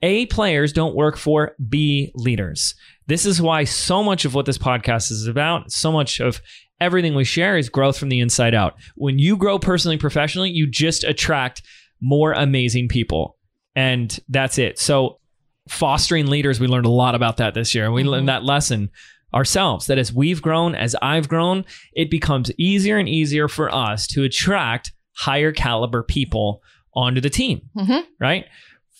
A 0.03 0.27
players 0.27 0.73
don't 0.73 0.97
work 0.97 1.17
for 1.17 1.55
B 1.69 2.11
leaders. 2.15 2.75
This 3.07 3.25
is 3.25 3.41
why 3.41 3.65
so 3.65 4.03
much 4.03 4.25
of 4.25 4.35
what 4.35 4.47
this 4.47 4.59
podcast 4.59 5.11
is 5.13 5.27
about, 5.27 5.71
so 5.71 5.93
much 5.93 6.19
of 6.21 6.41
everything 6.81 7.15
we 7.15 7.25
share 7.25 7.57
is 7.57 7.69
growth 7.69 7.97
from 7.97 8.09
the 8.09 8.19
inside 8.21 8.55
out. 8.55 8.75
When 8.97 9.19
you 9.21 9.37
grow 9.37 9.59
personally, 9.61 9.99
professionally, 9.99 10.51
you 10.51 10.69
just 10.69 11.05
attract 11.05 11.63
more 12.01 12.33
amazing 12.33 12.89
people. 12.89 13.37
And 13.77 14.19
that's 14.29 14.59
it. 14.59 14.79
So, 14.79 15.21
fostering 15.69 16.27
leaders, 16.27 16.59
we 16.59 16.67
learned 16.67 16.87
a 16.87 16.91
lot 16.91 17.15
about 17.15 17.37
that 17.37 17.55
this 17.55 17.73
year. 17.73 17.85
And 17.85 17.95
we 17.95 18.03
Mhm. 18.03 18.09
learned 18.09 18.29
that 18.29 18.45
lesson 18.45 18.91
ourselves 19.33 19.87
that 19.87 19.97
as 19.99 20.13
we've 20.13 20.43
grown, 20.43 20.75
as 20.75 20.97
I've 21.01 21.29
grown, 21.29 21.65
it 21.95 22.11
becomes 22.11 22.51
easier 22.59 22.99
and 22.99 23.09
easier 23.09 23.47
for 23.47 23.73
us 23.73 24.09
to 24.09 24.25
attract 24.25 24.93
higher 25.15 25.53
caliber 25.53 26.03
people 26.03 26.63
onto 26.95 27.21
the 27.21 27.31
team, 27.31 27.63
Mhm. 27.77 28.05
right? 28.21 28.47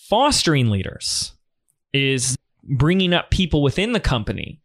Fostering 0.09 0.69
leaders 0.69 1.33
is 1.93 2.37
bringing 2.63 3.13
up 3.13 3.29
people 3.31 3.61
within 3.61 3.93
the 3.93 3.99
company. 3.99 4.59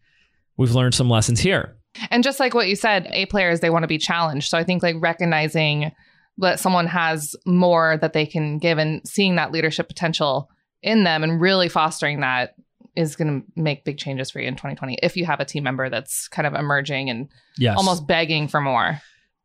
We've 0.56 0.72
learned 0.72 0.94
some 0.94 1.08
lessons 1.10 1.40
here. 1.40 1.76
And 2.10 2.22
just 2.22 2.38
like 2.40 2.54
what 2.54 2.68
you 2.68 2.76
said, 2.76 3.06
A 3.10 3.26
players, 3.26 3.60
they 3.60 3.70
want 3.70 3.82
to 3.82 3.88
be 3.88 3.98
challenged. 3.98 4.48
So 4.48 4.58
I 4.58 4.64
think 4.64 4.82
like 4.82 4.96
recognizing 4.98 5.92
that 6.38 6.60
someone 6.60 6.86
has 6.86 7.34
more 7.46 7.96
that 8.00 8.12
they 8.12 8.24
can 8.26 8.58
give 8.58 8.78
and 8.78 9.00
seeing 9.06 9.36
that 9.36 9.50
leadership 9.52 9.88
potential 9.88 10.48
in 10.82 11.02
them 11.04 11.24
and 11.24 11.40
really 11.40 11.68
fostering 11.68 12.20
that 12.20 12.54
is 12.94 13.16
going 13.16 13.40
to 13.42 13.46
make 13.60 13.84
big 13.84 13.98
changes 13.98 14.30
for 14.30 14.40
you 14.40 14.46
in 14.48 14.54
2020 14.54 14.98
if 15.02 15.16
you 15.16 15.24
have 15.24 15.40
a 15.40 15.44
team 15.44 15.64
member 15.64 15.88
that's 15.88 16.28
kind 16.28 16.46
of 16.46 16.54
emerging 16.54 17.10
and 17.10 17.28
Yes. 17.58 17.76
almost 17.76 18.06
begging 18.06 18.46
for 18.48 18.60
more. 18.60 19.00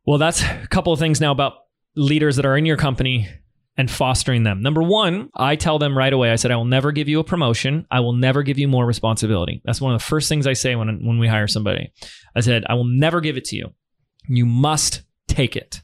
Well, 0.06 0.18
that's 0.18 0.42
a 0.42 0.66
couple 0.70 0.92
of 0.92 0.98
things 1.00 1.20
now 1.20 1.32
about 1.32 1.54
leaders 1.96 2.36
that 2.36 2.46
are 2.46 2.56
in 2.56 2.66
your 2.66 2.76
company 2.76 3.28
and 3.76 3.90
fostering 3.90 4.44
them. 4.44 4.62
Number 4.62 4.82
one, 4.82 5.30
I 5.34 5.56
tell 5.56 5.78
them 5.80 5.98
right 5.98 6.12
away, 6.12 6.30
I 6.30 6.36
said, 6.36 6.50
I 6.52 6.56
will 6.56 6.64
never 6.64 6.92
give 6.92 7.08
you 7.08 7.18
a 7.18 7.24
promotion. 7.24 7.86
I 7.90 8.00
will 8.00 8.12
never 8.12 8.42
give 8.44 8.58
you 8.58 8.68
more 8.68 8.86
responsibility. 8.86 9.62
That's 9.64 9.80
one 9.80 9.92
of 9.94 10.00
the 10.00 10.04
first 10.06 10.28
things 10.28 10.46
I 10.46 10.52
say 10.52 10.76
when, 10.76 11.04
when 11.04 11.18
we 11.18 11.26
hire 11.26 11.48
somebody. 11.48 11.92
I 12.36 12.40
said, 12.40 12.64
I 12.68 12.74
will 12.74 12.84
never 12.84 13.20
give 13.20 13.36
it 13.36 13.44
to 13.46 13.56
you. 13.56 13.70
You 14.28 14.46
must 14.46 15.02
take 15.26 15.56
it. 15.56 15.82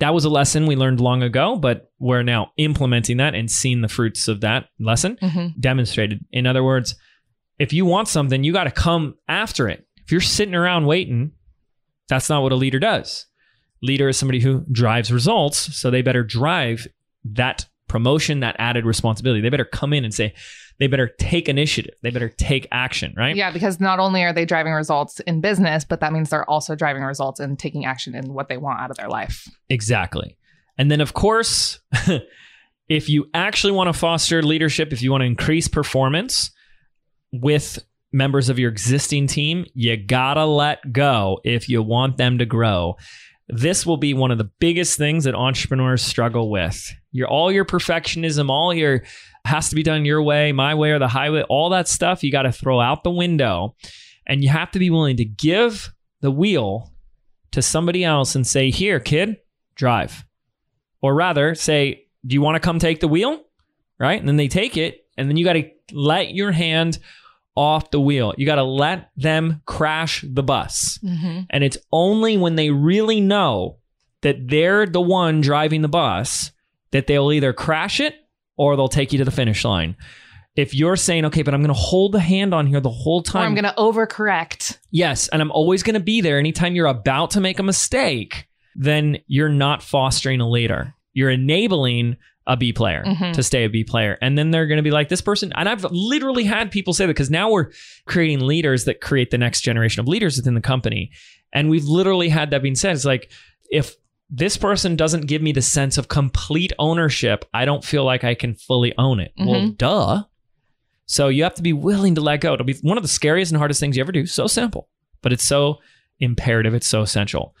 That 0.00 0.12
was 0.12 0.24
a 0.26 0.30
lesson 0.30 0.66
we 0.66 0.76
learned 0.76 1.00
long 1.00 1.22
ago, 1.22 1.56
but 1.56 1.90
we're 1.98 2.22
now 2.22 2.52
implementing 2.58 3.16
that 3.18 3.34
and 3.34 3.50
seeing 3.50 3.80
the 3.80 3.88
fruits 3.88 4.28
of 4.28 4.40
that 4.42 4.66
lesson 4.78 5.16
Mhm. 5.22 5.58
demonstrated. 5.60 6.24
In 6.32 6.46
other 6.46 6.64
words, 6.64 6.94
if 7.58 7.72
you 7.72 7.86
want 7.86 8.08
something, 8.08 8.44
you 8.44 8.52
got 8.52 8.64
to 8.64 8.70
come 8.70 9.14
after 9.28 9.68
it. 9.68 9.86
If 10.04 10.12
you're 10.12 10.20
sitting 10.20 10.54
around 10.54 10.86
waiting, 10.86 11.32
that's 12.08 12.28
not 12.28 12.42
what 12.42 12.52
a 12.52 12.56
leader 12.56 12.78
does. 12.80 13.26
Leader 13.82 14.08
is 14.08 14.16
somebody 14.16 14.40
who 14.40 14.64
drives 14.72 15.12
results, 15.12 15.76
so 15.76 15.90
they 15.90 16.02
better 16.02 16.22
drive 16.22 16.86
that 17.24 17.66
promotion, 17.88 18.40
that 18.40 18.56
added 18.58 18.86
responsibility. 18.86 19.40
They 19.40 19.50
better 19.50 19.64
come 19.64 19.92
in 19.92 20.04
and 20.04 20.14
say, 20.14 20.34
they 20.78 20.86
better 20.86 21.08
take 21.18 21.48
initiative. 21.48 21.94
They 22.02 22.10
better 22.10 22.28
take 22.28 22.66
action, 22.72 23.14
right? 23.16 23.36
Yeah, 23.36 23.52
because 23.52 23.78
not 23.78 24.00
only 24.00 24.24
are 24.24 24.32
they 24.32 24.44
driving 24.44 24.72
results 24.72 25.20
in 25.20 25.40
business, 25.40 25.84
but 25.84 26.00
that 26.00 26.12
means 26.12 26.30
they're 26.30 26.48
also 26.48 26.74
driving 26.74 27.02
results 27.02 27.38
and 27.38 27.58
taking 27.58 27.84
action 27.84 28.14
in 28.14 28.32
what 28.32 28.48
they 28.48 28.56
want 28.56 28.80
out 28.80 28.90
of 28.90 28.96
their 28.96 29.08
life. 29.08 29.48
Exactly. 29.68 30.36
And 30.76 30.90
then, 30.90 31.00
of 31.00 31.14
course, 31.14 31.78
if 32.88 33.08
you 33.08 33.30
actually 33.32 33.72
want 33.72 33.88
to 33.88 33.92
foster 33.92 34.42
leadership, 34.42 34.92
if 34.92 35.02
you 35.02 35.12
want 35.12 35.20
to 35.22 35.26
increase 35.26 35.68
performance 35.68 36.50
with 37.32 37.78
members 38.12 38.48
of 38.48 38.58
your 38.58 38.70
existing 38.70 39.26
team, 39.26 39.66
you 39.74 39.96
gotta 39.96 40.44
let 40.44 40.92
go 40.92 41.40
if 41.44 41.68
you 41.68 41.82
want 41.82 42.16
them 42.16 42.38
to 42.38 42.46
grow. 42.46 42.96
This 43.48 43.84
will 43.84 43.98
be 43.98 44.14
one 44.14 44.30
of 44.30 44.38
the 44.38 44.50
biggest 44.58 44.96
things 44.96 45.24
that 45.24 45.34
entrepreneurs 45.34 46.02
struggle 46.02 46.50
with. 46.50 46.92
Your 47.12 47.28
all 47.28 47.52
your 47.52 47.64
perfectionism, 47.64 48.48
all 48.48 48.72
your 48.72 49.04
has 49.44 49.68
to 49.68 49.76
be 49.76 49.82
done 49.82 50.06
your 50.06 50.22
way, 50.22 50.52
my 50.52 50.74
way 50.74 50.92
or 50.92 50.98
the 50.98 51.08
highway, 51.08 51.42
all 51.42 51.68
that 51.70 51.86
stuff 51.86 52.24
you 52.24 52.32
got 52.32 52.42
to 52.42 52.52
throw 52.52 52.80
out 52.80 53.04
the 53.04 53.10
window. 53.10 53.76
And 54.26 54.42
you 54.42 54.48
have 54.48 54.70
to 54.70 54.78
be 54.78 54.88
willing 54.88 55.18
to 55.18 55.24
give 55.24 55.92
the 56.22 56.30
wheel 56.30 56.92
to 57.52 57.60
somebody 57.60 58.02
else 58.02 58.34
and 58.34 58.46
say, 58.46 58.70
"Here, 58.70 58.98
kid, 58.98 59.36
drive." 59.74 60.24
Or 61.02 61.14
rather, 61.14 61.54
say, 61.54 62.06
"Do 62.26 62.34
you 62.34 62.40
want 62.40 62.54
to 62.54 62.60
come 62.60 62.78
take 62.78 63.00
the 63.00 63.08
wheel?" 63.08 63.42
Right? 63.98 64.18
And 64.18 64.26
then 64.26 64.38
they 64.38 64.48
take 64.48 64.78
it, 64.78 65.06
and 65.18 65.28
then 65.28 65.36
you 65.36 65.44
got 65.44 65.52
to 65.52 65.70
let 65.92 66.34
your 66.34 66.52
hand 66.52 66.98
off 67.56 67.90
the 67.90 68.00
wheel. 68.00 68.34
You 68.36 68.46
got 68.46 68.56
to 68.56 68.64
let 68.64 69.10
them 69.16 69.62
crash 69.66 70.24
the 70.28 70.42
bus. 70.42 70.98
Mm-hmm. 71.04 71.40
And 71.50 71.64
it's 71.64 71.78
only 71.92 72.36
when 72.36 72.56
they 72.56 72.70
really 72.70 73.20
know 73.20 73.78
that 74.22 74.48
they're 74.48 74.86
the 74.86 75.00
one 75.00 75.40
driving 75.40 75.82
the 75.82 75.88
bus 75.88 76.50
that 76.90 77.06
they'll 77.06 77.30
either 77.32 77.52
crash 77.52 78.00
it 78.00 78.14
or 78.56 78.76
they'll 78.76 78.88
take 78.88 79.12
you 79.12 79.18
to 79.18 79.24
the 79.24 79.30
finish 79.30 79.64
line. 79.64 79.96
If 80.56 80.72
you're 80.74 80.96
saying, 80.96 81.24
okay, 81.26 81.42
but 81.42 81.52
I'm 81.52 81.60
going 81.62 81.74
to 81.74 81.80
hold 81.80 82.12
the 82.12 82.20
hand 82.20 82.54
on 82.54 82.66
here 82.68 82.80
the 82.80 82.88
whole 82.88 83.18
Or 83.20 83.22
time. 83.24 83.42
I'm 83.42 83.54
going 83.54 83.64
to 83.64 83.74
overcorrect. 83.76 84.78
yes, 84.90 85.26
and 85.28 85.42
I'm 85.42 85.50
always 85.50 85.82
going 85.82 85.94
to 85.94 86.00
be 86.00 86.20
there 86.20 86.38
anytime 86.38 86.74
you're 86.76 86.86
about 86.86 87.32
to 87.32 87.40
make 87.40 87.58
a 87.58 87.62
mistake, 87.64 88.46
then 88.76 89.18
you're 89.26 89.48
not 89.48 89.82
fostering 89.82 90.40
a 90.40 90.48
leader. 90.48 90.94
You're 91.12 91.30
enabling 91.30 92.16
a 92.46 92.56
B 92.56 92.72
player 92.72 93.02
Mhm. 93.06 93.32
to 93.32 93.42
stay 93.42 93.64
a 93.64 93.68
B 93.70 93.84
player. 93.84 94.18
And 94.20 94.36
then 94.36 94.50
they're 94.50 94.66
going 94.66 94.76
to 94.76 94.82
be 94.82 94.90
like, 94.90 95.08
this 95.08 95.22
person, 95.22 95.52
and 95.56 95.68
I've 95.68 95.84
literally 95.90 96.44
had 96.44 96.70
people 96.70 96.92
say 96.92 97.06
that 97.06 97.12
because 97.14 97.30
now 97.30 97.50
we're 97.50 97.70
creating 98.06 98.40
leaders 98.40 98.84
that 98.84 99.00
create 99.00 99.30
the 99.30 99.38
next 99.38 99.62
generation 99.62 100.00
of 100.00 100.08
leaders 100.08 100.36
within 100.36 100.54
the 100.54 100.60
company. 100.60 101.10
And 101.52 101.70
we've 101.70 101.84
literally 101.86 102.28
had 102.28 102.50
that 102.50 102.62
being 102.62 102.74
said. 102.74 102.94
It's 102.94 103.04
like, 103.06 103.30
if 103.70 103.96
this 104.28 104.56
person 104.56 104.96
doesn't 104.96 105.26
give 105.26 105.40
me 105.40 105.52
the 105.52 105.62
sense 105.62 105.96
of 105.96 106.08
complete 106.08 106.72
ownership, 106.78 107.44
I 107.54 107.64
don't 107.64 107.84
feel 107.84 108.04
like 108.04 108.24
I 108.24 108.34
can 108.34 108.54
fully 108.54 108.92
own 108.98 109.20
it. 109.20 109.32
Well, 109.38 109.60
Mhm. 109.62 109.78
duh. 109.78 110.24
So 111.06 111.28
you 111.28 111.44
have 111.44 111.54
to 111.54 111.62
be 111.62 111.72
willing 111.72 112.14
to 112.16 112.20
let 112.20 112.40
go. 112.40 112.54
It'll 112.54 112.64
be 112.66 112.74
one 112.82 112.96
of 112.96 113.02
the 113.04 113.08
scariest 113.08 113.52
and 113.52 113.58
hardest 113.58 113.80
things 113.80 113.96
you 113.96 114.02
ever 114.02 114.12
do. 114.12 114.26
So 114.26 114.46
simple, 114.46 114.88
but 115.22 115.32
it's 115.32 115.46
so 115.46 115.80
imperative. 116.18 116.74
It's 116.74 116.86
so 116.86 117.02
essential. 117.02 117.54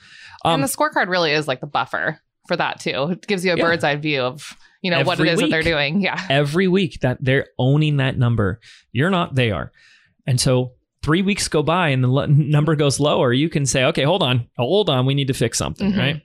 Um, 0.44 0.54
and 0.54 0.62
the 0.62 0.74
scorecard 0.74 1.08
really 1.08 1.32
is 1.32 1.46
like 1.48 1.60
the 1.60 1.66
buffer 1.66 2.20
for 2.46 2.56
that 2.56 2.80
too. 2.80 3.10
It 3.12 3.26
gives 3.26 3.44
you 3.44 3.52
a 3.52 3.56
Yeah. 3.56 3.62
bird's 3.64 3.84
eye 3.84 3.96
view 3.96 4.22
of, 4.22 4.56
you 4.82 4.90
know, 4.90 5.02
what 5.02 5.18
it 5.20 5.26
is 5.26 5.32
Every 5.32 5.32
is 5.32 5.40
that 5.40 5.50
they're 5.50 5.62
doing. 5.62 6.00
Yeah. 6.00 6.20
every 6.28 6.68
week 6.68 7.00
that 7.00 7.18
they're 7.20 7.46
owning 7.58 7.96
that 7.98 8.18
number. 8.18 8.60
You're 8.92 9.10
not, 9.10 9.34
they 9.34 9.50
are. 9.50 9.72
And 10.26 10.40
so 10.40 10.72
three 11.02 11.22
weeks 11.22 11.48
go 11.48 11.62
by 11.62 11.88
and 11.90 12.02
the 12.04 12.08
l- 12.08 12.28
number 12.28 12.76
goes 12.76 12.98
lower. 13.00 13.32
You 13.32 13.48
can 13.48 13.66
say, 13.66 13.84
okay, 13.84 14.04
hold 14.04 14.22
on, 14.22 14.48
hold 14.56 14.88
on. 14.90 15.06
We 15.06 15.14
need 15.14 15.28
to 15.28 15.34
fix 15.34 15.58
something, 15.58 15.92
Mhm. 15.92 15.98
right? 15.98 16.22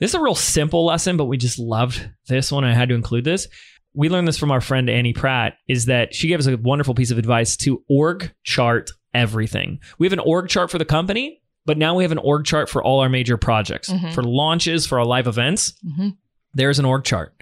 This 0.00 0.12
is 0.12 0.14
a 0.14 0.20
real 0.22 0.34
simple 0.34 0.84
lesson, 0.86 1.16
but 1.16 1.26
we 1.26 1.36
just 1.36 1.58
loved 1.58 2.08
this 2.28 2.50
one. 2.50 2.64
I 2.64 2.72
had 2.72 2.88
to 2.88 2.94
include 2.94 3.24
this. 3.24 3.48
We 3.92 4.08
learned 4.08 4.28
this 4.28 4.38
from 4.38 4.50
our 4.52 4.60
friend 4.60 4.88
Annie 4.88 5.12
Pratt 5.12 5.54
is 5.68 5.86
that 5.86 6.14
she 6.14 6.28
gave 6.28 6.38
us 6.38 6.46
a 6.46 6.56
wonderful 6.56 6.94
piece 6.94 7.10
of 7.10 7.18
advice 7.18 7.56
to 7.58 7.82
org 7.88 8.32
chart 8.44 8.90
everything. 9.12 9.80
We 9.98 10.06
have 10.06 10.12
an 10.12 10.20
org 10.20 10.48
chart 10.48 10.70
for 10.70 10.78
the 10.78 10.84
company, 10.84 11.39
but 11.70 11.78
now 11.78 11.94
we 11.94 12.02
have 12.02 12.10
an 12.10 12.18
org 12.18 12.44
chart 12.44 12.68
for 12.68 12.82
all 12.82 12.98
our 12.98 13.08
major 13.08 13.36
projects, 13.36 13.88
Mhm. 13.90 14.12
for 14.12 14.24
launches, 14.24 14.86
for 14.86 14.98
our 14.98 15.06
live 15.06 15.28
events 15.28 15.72
hmm 15.96 16.08
there's 16.52 16.80
an 16.80 16.84
org 16.84 17.04
chart. 17.04 17.32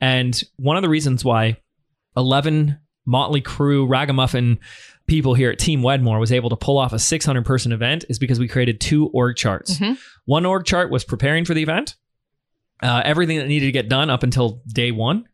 And 0.00 0.40
one 0.54 0.76
of 0.76 0.82
the 0.84 0.88
reasons 0.88 1.24
why 1.24 1.56
11 2.16 2.78
Motley 3.04 3.40
Crew 3.40 3.84
ragamuffin 3.86 4.58
people 5.08 5.34
here 5.34 5.50
at 5.50 5.58
Team 5.58 5.82
Wedmore 5.82 6.20
was 6.20 6.30
able 6.30 6.48
to 6.50 6.56
pull 6.56 6.78
off 6.78 6.92
a 6.92 6.98
600 7.00 7.44
person 7.44 7.72
event 7.72 8.04
is 8.08 8.20
because 8.20 8.38
we 8.38 8.46
created 8.46 8.80
two 8.80 9.08
org 9.08 9.34
charts. 9.36 9.78
Mhm. 9.80 9.98
One 10.26 10.46
org 10.46 10.64
chart 10.64 10.90
was 10.92 11.02
preparing 11.04 11.44
for 11.44 11.54
the 11.54 11.62
event, 11.64 11.96
uh, 12.84 13.02
everything 13.04 13.38
that 13.38 13.48
needed 13.48 13.66
to 13.66 13.72
get 13.72 13.88
done 13.88 14.10
up 14.10 14.22
until 14.22 14.62
day 14.68 14.92
one. 14.92 15.24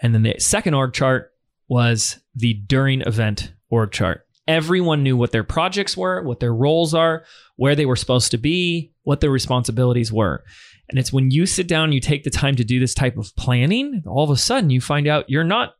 And 0.00 0.14
then 0.14 0.22
the 0.22 0.34
second 0.38 0.74
org 0.74 0.92
chart 0.92 1.30
was 1.68 2.18
the 2.34 2.52
during 2.54 3.00
event 3.02 3.52
org 3.70 3.90
chart. 3.90 4.23
Everyone 4.46 5.02
knew 5.02 5.16
what 5.16 5.32
their 5.32 5.44
projects 5.44 5.96
were, 5.96 6.22
what 6.22 6.40
their 6.40 6.54
roles 6.54 6.92
are, 6.94 7.24
where 7.56 7.74
they 7.74 7.86
were 7.86 7.96
supposed 7.96 8.30
to 8.32 8.38
be, 8.38 8.92
what 9.02 9.20
their 9.20 9.30
responsibilities 9.30 10.12
were. 10.12 10.44
And 10.90 10.98
it's 10.98 11.12
when 11.12 11.30
you 11.30 11.46
sit 11.46 11.66
down, 11.66 11.92
you 11.92 12.00
take 12.00 12.24
the 12.24 12.30
time 12.30 12.56
to 12.56 12.64
do 12.64 12.78
this 12.78 12.92
type 12.94 13.16
of 13.16 13.34
planning, 13.36 14.02
all 14.06 14.24
of 14.24 14.30
a 14.30 14.36
sudden 14.36 14.68
you 14.70 14.80
find 14.82 15.06
out 15.08 15.30
you're 15.30 15.44
not 15.44 15.74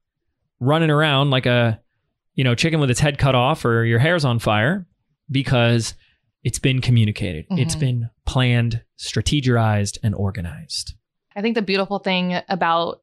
running 0.61 0.91
around 0.91 1.31
like 1.31 1.45
a, 1.47 1.79
you 2.35 2.43
know, 2.45 2.55
chicken 2.55 2.81
with 2.81 2.91
its 2.91 3.01
head 3.01 3.19
cut 3.19 3.35
off 3.35 3.65
or 3.67 3.85
your 3.85 3.99
hair's 3.99 4.25
on 4.25 4.39
fire 4.39 4.87
because 5.31 5.95
it's 6.43 6.59
been 6.59 6.81
communicated. 6.81 7.45
It's 7.51 7.77
Mhm. 7.77 7.81
been 7.81 8.11
planned, 8.27 8.83
strategized, 8.99 9.99
and 10.03 10.15
organized. 10.15 10.95
I 11.37 11.43
think 11.43 11.55
the 11.55 11.63
beautiful 11.63 11.99
thing 11.99 12.41
about 12.49 13.03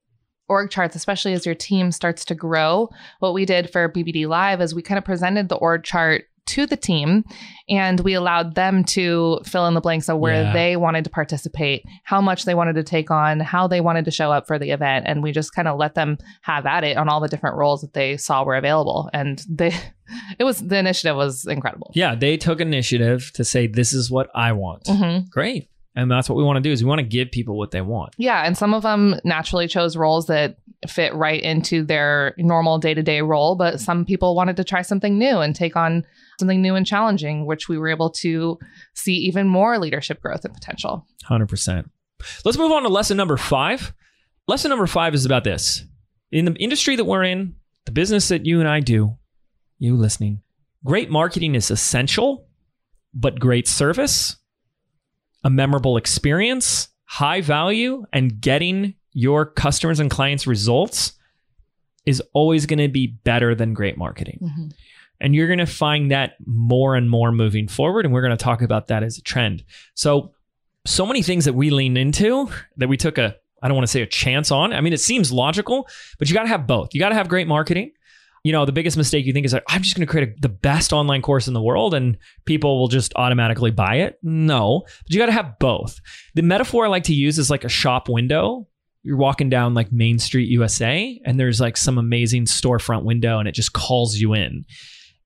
org 0.51 0.69
charts, 0.69 0.95
especially 0.95 1.33
as 1.33 1.45
your 1.45 1.55
team 1.55 1.91
starts 1.91 2.25
to 2.25 2.35
grow, 2.35 2.89
what 3.19 3.33
we 3.33 3.45
did 3.45 3.69
for 3.71 3.89
BBD 3.89 4.27
Live 4.27 4.61
is 4.61 4.75
we 4.75 4.81
kind 4.81 4.97
of 4.99 5.05
presented 5.05 5.49
the 5.49 5.55
org 5.55 5.83
chart 5.83 6.25
to 6.47 6.65
the 6.65 6.75
team 6.75 7.23
and 7.69 7.99
we 7.99 8.13
allowed 8.15 8.55
them 8.55 8.83
to 8.83 9.39
fill 9.45 9.67
in 9.67 9.75
the 9.75 9.79
blanks 9.79 10.09
of 10.09 10.17
where 10.17 10.41
Yeah. 10.43 10.53
they 10.53 10.75
wanted 10.75 11.03
to 11.05 11.09
participate, 11.09 11.83
how 12.03 12.19
much 12.19 12.45
they 12.45 12.55
wanted 12.55 12.73
to 12.75 12.83
take 12.83 13.11
on, 13.11 13.39
how 13.39 13.67
they 13.67 13.79
wanted 13.79 14.05
to 14.05 14.11
show 14.11 14.31
up 14.31 14.47
for 14.47 14.57
the 14.59 14.71
event. 14.71 15.05
And 15.07 15.21
we 15.23 15.31
just 15.31 15.53
kind 15.53 15.67
of 15.67 15.77
let 15.77 15.93
them 15.95 16.17
have 16.41 16.65
at 16.65 16.83
it 16.83 16.97
on 16.97 17.07
all 17.07 17.21
the 17.21 17.27
different 17.29 17.55
roles 17.57 17.81
that 17.81 17.93
they 17.93 18.17
saw 18.17 18.43
were 18.43 18.55
available. 18.55 19.09
And 19.13 19.41
they, 19.47 19.71
it 20.39 20.43
was, 20.43 20.57
the 20.59 20.77
initiative 20.79 21.15
was 21.15 21.45
incredible. 21.45 21.91
Yeah, 21.93 22.15
they 22.15 22.35
took 22.37 22.59
initiative 22.59 23.31
to 23.35 23.43
say, 23.45 23.67
this 23.67 23.93
is 23.93 24.09
what 24.11 24.29
I 24.35 24.51
want. 24.51 24.85
Mhm. 24.85 25.29
Great. 25.29 25.69
And 25.95 26.09
that's 26.09 26.29
what 26.29 26.37
we 26.37 26.43
want 26.43 26.57
to 26.57 26.61
do 26.61 26.71
is 26.71 26.83
we 26.83 26.87
want 26.87 26.99
to 26.99 27.05
give 27.05 27.31
people 27.31 27.57
what 27.57 27.71
they 27.71 27.81
want. 27.81 28.13
Yeah, 28.17 28.45
and 28.45 28.57
some 28.57 28.73
of 28.73 28.83
them 28.83 29.15
naturally 29.23 29.67
chose 29.67 29.97
roles 29.97 30.27
that 30.27 30.57
fit 30.87 31.13
right 31.13 31.41
into 31.41 31.83
their 31.83 32.33
normal 32.37 32.79
day-to-day 32.79 33.21
role, 33.21 33.55
but 33.55 33.79
some 33.79 34.05
people 34.05 34.35
wanted 34.35 34.55
to 34.57 34.63
try 34.63 34.81
something 34.81 35.17
new 35.17 35.39
and 35.39 35.55
take 35.55 35.75
on 35.75 36.05
something 36.39 36.61
new 36.61 36.75
and 36.75 36.87
challenging, 36.87 37.45
which 37.45 37.67
we 37.67 37.77
were 37.77 37.89
able 37.89 38.09
to 38.09 38.57
see 38.95 39.13
even 39.15 39.47
more 39.47 39.77
leadership 39.77 40.21
growth 40.21 40.45
and 40.45 40.53
potential. 40.53 41.05
100%. 41.29 41.89
Let's 42.45 42.57
move 42.57 42.71
on 42.71 42.83
to 42.83 42.89
lesson 42.89 43.17
number 43.17 43.37
five. 43.37 43.93
Lesson 44.47 44.69
number 44.69 44.87
five 44.87 45.13
is 45.13 45.25
about 45.25 45.43
this. 45.43 45.85
In 46.31 46.45
the 46.45 46.53
industry 46.53 46.95
that 46.95 47.05
we're 47.05 47.23
in, 47.23 47.55
the 47.85 47.91
business 47.91 48.29
that 48.29 48.45
you 48.45 48.59
and 48.59 48.69
I 48.69 48.79
do, 48.79 49.17
you 49.77 49.95
listening, 49.97 50.41
great 50.85 51.09
marketing 51.09 51.55
is 51.55 51.69
essential, 51.69 52.47
but 53.13 53.39
great 53.39 53.67
service, 53.67 54.37
a 55.43 55.49
memorable 55.49 55.97
experience, 55.97 56.89
high 57.05 57.41
value, 57.41 58.05
and 58.13 58.39
getting 58.39 58.95
your 59.13 59.45
customers 59.45 59.99
and 59.99 60.09
clients 60.09 60.47
results 60.47 61.13
is 62.05 62.21
always 62.33 62.65
going 62.65 62.79
to 62.79 62.87
be 62.87 63.07
better 63.07 63.53
than 63.53 63.73
great 63.73 63.97
marketing. 63.97 64.39
Mm-hmm. 64.41 64.67
And 65.19 65.35
you're 65.35 65.47
going 65.47 65.59
to 65.59 65.67
find 65.67 66.09
that 66.11 66.33
more 66.45 66.95
and 66.95 67.09
more 67.09 67.31
moving 67.31 67.67
forward. 67.67 68.05
And 68.05 68.13
we're 68.13 68.23
going 68.23 68.35
to 68.35 68.43
talk 68.43 68.61
about 68.61 68.87
that 68.87 69.03
as 69.03 69.17
a 69.17 69.21
trend. 69.21 69.63
So, 69.93 70.33
so 70.85 71.05
many 71.05 71.21
things 71.21 71.45
that 71.45 71.53
we 71.53 71.69
lean 71.69 71.95
into 71.95 72.49
that 72.77 72.89
we 72.89 72.97
took 72.97 73.19
a, 73.19 73.35
I 73.61 73.67
don't 73.67 73.75
want 73.75 73.85
to 73.85 73.91
say 73.91 74.01
a 74.01 74.07
chance 74.07 74.49
on. 74.49 74.73
I 74.73 74.81
mean, 74.81 74.93
it 74.93 74.99
seems 74.99 75.31
logical, 75.31 75.87
but 76.17 76.27
you 76.27 76.33
got 76.33 76.43
to 76.43 76.47
have 76.47 76.65
both. 76.65 76.95
You 76.95 76.99
got 76.99 77.09
to 77.09 77.15
have 77.15 77.29
great 77.29 77.47
marketing. 77.47 77.91
You 78.43 78.51
know, 78.51 78.65
the 78.65 78.71
biggest 78.71 78.97
mistake 78.97 79.25
you 79.25 79.33
think 79.33 79.45
is 79.45 79.53
like, 79.53 79.63
I'm 79.67 79.83
just 79.83 79.95
going 79.95 80.05
to 80.05 80.11
create 80.11 80.29
a, 80.29 80.41
the 80.41 80.49
best 80.49 80.93
online 80.93 81.21
course 81.21 81.47
in 81.47 81.53
the 81.53 81.61
world 81.61 81.93
and 81.93 82.17
people 82.45 82.79
will 82.79 82.87
just 82.87 83.13
automatically 83.15 83.69
buy 83.69 83.97
it. 83.97 84.17
No, 84.23 84.81
but 85.03 85.13
you 85.13 85.19
got 85.19 85.27
to 85.27 85.31
have 85.31 85.59
both. 85.59 85.99
The 86.33 86.41
metaphor 86.41 86.85
I 86.85 86.89
like 86.89 87.03
to 87.03 87.13
use 87.13 87.37
is 87.37 87.51
like 87.51 87.63
a 87.63 87.69
shop 87.69 88.09
window 88.09 88.67
you're 89.03 89.17
walking 89.17 89.49
down 89.49 89.73
like 89.73 89.91
Main 89.91 90.19
Street 90.19 90.49
USA 90.49 91.19
and 91.25 91.39
there's 91.39 91.59
like 91.59 91.77
some 91.77 91.97
amazing 91.97 92.45
storefront 92.45 93.03
window 93.03 93.39
and 93.39 93.47
it 93.47 93.55
just 93.55 93.73
calls 93.73 94.17
you 94.17 94.33
in. 94.33 94.65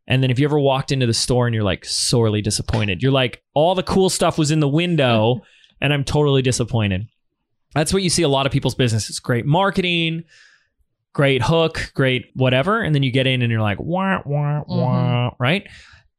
And 0.07 0.21
then 0.21 0.31
if 0.31 0.39
you 0.39 0.45
ever 0.45 0.59
walked 0.59 0.91
into 0.91 1.07
the 1.07 1.13
store 1.13 1.47
and 1.47 1.53
you're 1.53 1.63
like 1.63 1.83
sorely 1.83 2.41
disappointed, 2.41 3.01
you're 3.01 3.11
like, 3.11 3.43
all 3.53 3.75
the 3.75 3.83
cool 3.83 4.09
stuff 4.09 4.37
was 4.37 4.51
in 4.51 4.59
the 4.59 4.67
window 4.67 5.41
and 5.81 5.93
I'm 5.93 6.03
totally 6.03 6.41
disappointed. 6.41 7.07
That's 7.73 7.91
what 7.91 8.03
you 8.03 8.09
see 8.09 8.23
a 8.23 8.29
lot 8.29 8.45
of 8.45 8.53
people's 8.53 8.75
businesses. 8.75 9.19
Great 9.19 9.45
marketing, 9.45 10.23
great 11.15 11.41
hook, 11.41 11.93
great 11.95 12.25
whatever. 12.35 12.81
And 12.81 12.93
then 12.93 13.01
you 13.01 13.09
get 13.09 13.25
in 13.25 13.41
and 13.41 13.49
you're 13.49 13.61
like, 13.61 13.79
wah, 13.79 14.21
wah, 14.25 14.63
wah, 14.67 15.31
right? 15.39 15.65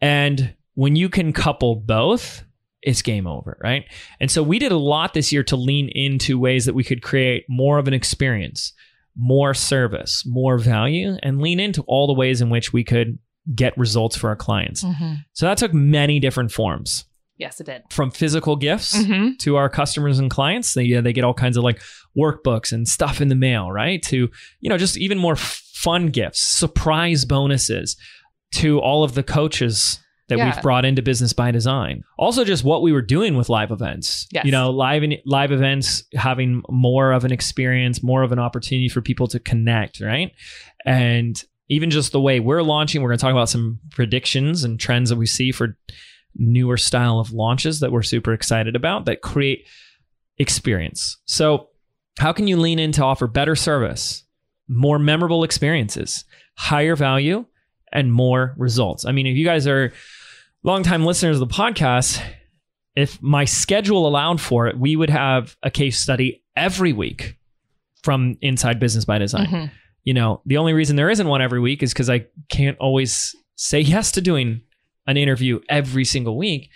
And 0.01 0.55
when 0.73 0.97
you 0.97 1.11
can 1.11 1.35
couple 1.35 1.77
both, 1.77 2.43
it's 2.81 3.03
game 3.03 3.27
over, 3.27 3.59
right? 3.63 3.85
And 4.21 4.31
so 4.31 4.43
we 4.43 4.59
did 4.59 4.73
a 4.73 4.79
lot 4.79 5.13
this 5.13 5.33
year 5.33 5.43
to 5.45 5.57
lean 5.57 5.91
into 5.91 6.39
ways 6.39 6.65
that 6.65 6.75
we 6.75 6.83
could 6.83 7.03
create 7.03 7.45
more 7.47 7.79
of 7.79 7.87
an 7.87 7.93
experience, 7.95 8.73
more 9.15 9.53
service, 9.53 10.25
more 10.25 10.57
value, 10.57 11.19
and 11.23 11.43
lean 11.43 11.61
into 11.61 11.83
all 11.83 12.07
the 12.07 12.15
ways 12.15 12.41
in 12.41 12.49
which 12.49 12.73
we 12.73 12.83
could 12.83 13.19
get 13.55 13.77
results 13.77 14.17
for 14.17 14.29
our 14.29 14.37
clients. 14.37 14.83
Mhm. 14.83 15.19
So 15.35 15.45
that 15.45 15.59
took 15.59 15.75
many 15.75 16.21
different 16.21 16.53
forms 16.53 17.05
Yes, 17.39 17.61
it 17.61 17.65
did. 17.67 17.83
from 17.91 18.11
physical 18.11 18.57
gifts 18.57 18.97
Mhm. 18.97 19.39
to 19.41 19.57
our 19.57 19.69
customers 19.69 20.19
and 20.19 20.31
clients. 20.31 20.73
They, 20.75 20.95
uh, 20.95 21.01
they 21.03 21.13
get 21.13 21.23
all 21.25 21.35
kinds 21.35 21.57
of 21.57 21.65
like 21.65 21.83
workbooks 22.19 22.73
and 22.73 22.89
stuff 22.89 23.21
in 23.21 23.29
the 23.29 23.35
mail, 23.35 23.71
right? 23.71 24.03
To, 24.05 24.31
you 24.61 24.71
know, 24.71 24.79
just 24.79 24.97
even 24.97 25.19
more 25.19 25.37
fun 25.37 26.07
gifts, 26.09 26.41
surprise 26.41 27.25
bonuses 27.27 27.97
to 28.55 28.79
all 28.81 29.05
of 29.05 29.15
the 29.15 29.23
coaches 29.23 29.99
that 30.29 30.39
Yeah. 30.39 30.47
we've 30.53 30.63
brought 30.63 30.85
into 30.85 31.03
business 31.03 31.33
by 31.33 31.51
design. 31.51 32.03
Also 32.19 32.43
just 32.45 32.65
what 32.65 32.83
we 32.83 32.91
were 32.91 33.03
doing 33.03 33.37
with 33.37 33.49
live 33.49 33.71
events. 33.71 34.27
Yes. 34.33 34.45
You 34.45 34.51
know, 34.51 34.71
live 34.71 35.05
in, 35.05 35.19
live 35.27 35.53
events 35.53 36.03
having 36.15 36.63
more 36.71 37.13
of 37.13 37.25
an 37.25 37.33
experience, 37.33 38.03
more 38.03 38.23
of 38.23 38.33
an 38.33 38.39
opportunity 38.39 38.89
for 38.89 39.01
people 39.03 39.29
to 39.29 39.39
connect, 39.39 40.01
right? 40.01 40.33
And 40.85 41.41
even 41.69 41.91
just 41.91 42.13
the 42.13 42.21
way 42.21 42.41
we're 42.41 42.63
launching, 42.63 43.03
we're 43.03 43.11
going 43.11 43.19
to 43.19 43.23
talk 43.23 43.33
about 43.33 43.49
some 43.49 43.79
predictions 43.91 44.65
and 44.65 44.81
trends 44.81 45.11
that 45.11 45.17
we 45.17 45.27
see 45.27 45.53
for 45.53 45.77
newer 46.39 46.77
style 46.77 47.19
of 47.19 47.33
launches 47.33 47.81
that 47.81 47.93
we're 47.93 48.03
super 48.03 48.33
excited 48.33 48.77
about 48.77 49.05
that 49.07 49.23
create 49.23 49.67
experience. 50.39 51.19
So, 51.25 51.69
how 52.19 52.33
can 52.33 52.47
you 52.47 52.57
lean 52.57 52.79
in 52.79 52.93
to 52.93 53.05
offer 53.05 53.27
better 53.27 53.55
service, 53.55 54.25
more 54.69 54.99
memorable 54.99 55.45
experiences, 55.45 56.25
higher 56.57 56.97
value, 56.97 57.45
and 57.93 58.13
more 58.13 58.55
results? 58.57 59.05
I 59.05 59.13
mean, 59.13 59.27
if 59.27 59.37
you 59.37 59.45
guys 59.45 59.67
are 59.67 59.93
longtime 60.63 61.05
listeners 61.05 61.41
of 61.41 61.47
the 61.49 61.55
podcast, 61.55 62.23
if 62.95 63.21
my 63.23 63.45
schedule 63.45 64.07
allowed 64.09 64.41
for 64.41 64.67
it, 64.67 64.79
we 64.79 64.97
would 64.97 65.11
have 65.11 65.57
a 65.63 65.71
case 65.71 65.99
study 65.99 66.43
every 66.57 66.93
week 66.95 67.37
from 68.03 68.39
Inside 68.41 68.81
Business 68.81 69.05
by 69.05 69.19
Design 69.19 69.47
Mhm. 69.49 69.71
you 70.05 70.15
know, 70.15 70.41
the 70.47 70.57
only 70.57 70.73
reason 70.73 70.97
there 70.97 71.11
isn't 71.11 71.27
one 71.27 71.43
every 71.43 71.61
week 71.61 71.83
is 71.83 71.93
because 71.93 72.09
I 72.09 72.25
can't 72.49 72.79
always 72.79 73.35
say 73.57 73.81
yes 73.81 74.13
to 74.13 74.21
doing 74.23 74.63
an 75.07 75.17
interview 75.17 75.61
every 75.69 76.05
single 76.05 76.37
week. 76.37 76.71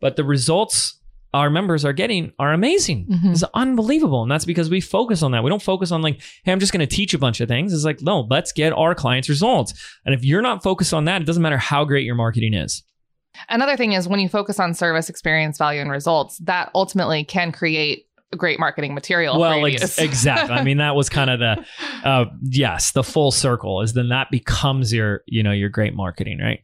But 0.00 0.16
the 0.16 0.24
results 0.24 0.94
our 1.34 1.50
members 1.50 1.84
are 1.84 1.92
getting 1.92 2.32
are 2.38 2.52
amazing. 2.54 3.06
Mhm. 3.10 3.32
It's 3.32 3.44
unbelievable. 3.52 4.22
And 4.22 4.30
that's 4.30 4.46
because 4.46 4.70
we 4.70 4.80
focus 4.80 5.22
on 5.22 5.32
that. 5.32 5.44
We 5.44 5.50
don't 5.50 5.60
focus 5.62 5.90
on 5.92 6.00
like, 6.00 6.22
hey, 6.44 6.52
I'm 6.52 6.60
just 6.60 6.72
going 6.72 6.86
to 6.86 6.96
teach 6.96 7.12
a 7.12 7.18
bunch 7.18 7.40
of 7.42 7.48
things. 7.48 7.74
It's 7.74 7.84
like, 7.84 8.00
no, 8.00 8.26
let's 8.30 8.52
get 8.52 8.72
our 8.72 8.94
clients 8.94 9.28
results. 9.28 9.74
And 10.06 10.14
if 10.14 10.24
you're 10.24 10.40
not 10.40 10.62
focused 10.62 10.94
on 10.94 11.04
that, 11.06 11.20
it 11.20 11.24
doesn't 11.26 11.42
matter 11.42 11.58
how 11.58 11.84
great 11.84 12.06
your 12.06 12.14
marketing 12.14 12.54
is. 12.54 12.82
Another 13.50 13.76
thing 13.76 13.92
is 13.92 14.08
when 14.08 14.18
you 14.20 14.30
focus 14.30 14.58
on 14.58 14.72
service, 14.72 15.10
experience, 15.10 15.58
value, 15.58 15.80
and 15.82 15.90
results, 15.90 16.38
that 16.38 16.70
ultimately 16.74 17.22
can 17.22 17.52
create 17.52 18.06
great 18.36 18.58
marketing 18.58 18.94
material. 18.94 19.38
well, 19.38 19.64
ex- 19.66 19.98
exactly. 19.98 20.54
I 20.54 20.64
mean, 20.64 20.78
that 20.78 20.96
was 20.96 21.08
kind 21.10 21.28
of 21.30 21.38
the, 21.38 21.64
uh, 22.08 22.24
yes, 22.42 22.92
the 22.92 23.04
full 23.04 23.30
circle 23.30 23.82
is 23.82 23.92
then 23.92 24.08
that 24.08 24.30
becomes 24.30 24.92
your, 24.92 25.22
you 25.26 25.42
know, 25.42 25.52
your 25.52 25.68
great 25.68 25.94
marketing, 25.94 26.38
right? 26.40 26.60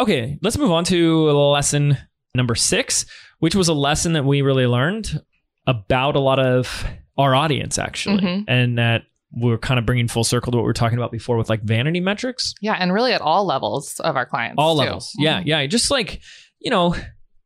Okay, 0.00 0.38
let's 0.42 0.58
move 0.58 0.70
on 0.70 0.84
to 0.84 1.30
lesson 1.30 1.96
number 2.34 2.54
six, 2.54 3.04
which 3.40 3.54
was 3.54 3.68
a 3.68 3.74
lesson 3.74 4.12
that 4.12 4.24
we 4.24 4.42
really 4.42 4.66
learned 4.66 5.22
about 5.66 6.14
a 6.16 6.20
lot 6.20 6.38
of 6.38 6.84
our 7.16 7.34
audience 7.34 7.78
actually, 7.78 8.22
Mhm. 8.22 8.44
and 8.48 8.78
that 8.78 9.02
we're 9.32 9.58
kind 9.58 9.78
of 9.78 9.84
bringing 9.84 10.08
full 10.08 10.24
circle 10.24 10.50
to 10.52 10.56
what 10.56 10.62
we 10.62 10.68
were 10.68 10.72
talking 10.72 10.96
about 10.96 11.10
before 11.12 11.36
with 11.36 11.50
like 11.50 11.62
vanity 11.62 12.00
metrics 12.00 12.54
yeah, 12.62 12.74
and 12.78 12.92
really 12.94 13.12
at 13.12 13.20
all 13.20 13.44
levels 13.44 14.00
of 14.00 14.16
our 14.16 14.24
clients. 14.24 14.54
all 14.56 14.74
too. 14.76 14.80
levels 14.84 15.12
yeah 15.18 15.40
Mhm. 15.40 15.46
yeah 15.46 15.66
just 15.66 15.90
like 15.90 16.20
you 16.60 16.70
know 16.70 16.94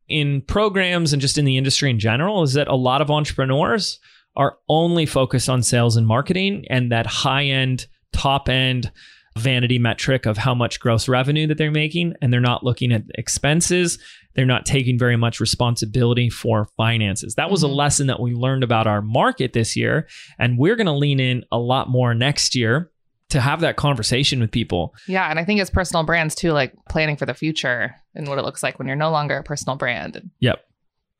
in 0.07 0.41
programs 0.41 1.11
and 1.11 1.21
just 1.21 1.37
in 1.37 1.43
the 1.43 1.57
industry 1.57 1.89
in 1.89 1.99
general 1.99 2.43
is 2.43 2.53
that 2.53 2.67
a 2.69 2.75
lot 2.75 3.01
of 3.01 3.09
entrepreneurs 3.11 3.99
are 4.37 4.57
only 4.69 5.05
focused 5.05 5.49
on 5.49 5.61
sales 5.61 5.97
and 5.97 6.07
marketing 6.07 6.63
and 6.69 6.91
that 6.91 7.05
high 7.05 7.45
end 7.45 7.87
top 8.13 8.47
end 8.47 8.89
vanity 9.37 9.79
metric 9.79 10.25
of 10.25 10.37
how 10.37 10.53
much 10.53 10.79
gross 10.79 11.07
revenue 11.07 11.47
that 11.47 11.57
they're 11.57 11.71
making 11.71 12.13
and 12.21 12.31
they're 12.31 12.39
not 12.39 12.63
looking 12.63 12.91
at 12.91 13.03
expenses 13.15 13.97
they're 14.35 14.45
not 14.45 14.65
taking 14.65 14.97
very 14.97 15.15
much 15.15 15.39
responsibility 15.39 16.29
for 16.29 16.67
finances 16.77 17.35
that 17.35 17.49
was 17.51 17.63
a 17.63 17.67
Mhm. 17.67 17.75
lesson 17.75 18.07
that 18.07 18.19
we 18.19 18.33
learned 18.33 18.63
about 18.63 18.87
our 18.87 19.01
market 19.01 19.53
this 19.53 19.75
year 19.75 20.07
and 20.39 20.57
we're 20.57 20.75
going 20.75 20.85
to 20.87 20.91
lean 20.93 21.19
in 21.19 21.43
a 21.51 21.57
lot 21.57 21.89
more 21.89 22.13
next 22.13 22.55
year 22.55 22.91
to 23.29 23.41
have 23.41 23.61
that 23.61 23.75
conversation 23.75 24.39
with 24.39 24.51
people 24.51 24.93
Yeah, 25.07 25.27
and 25.29 25.39
I 25.39 25.45
think 25.45 25.59
it's 25.59 25.69
personal 25.71 26.03
brands 26.03 26.35
too, 26.35 26.51
like 26.51 26.73
planning 26.89 27.15
for 27.17 27.25
the 27.25 27.33
future 27.33 27.95
and 28.13 28.27
what 28.27 28.37
it 28.37 28.43
looks 28.45 28.61
like 28.61 28.77
when 28.77 28.87
you're 28.87 28.95
no 28.95 29.09
longer 29.09 29.37
a 29.37 29.43
personal 29.43 29.75
brand. 29.75 30.29
Yep, 30.39 30.59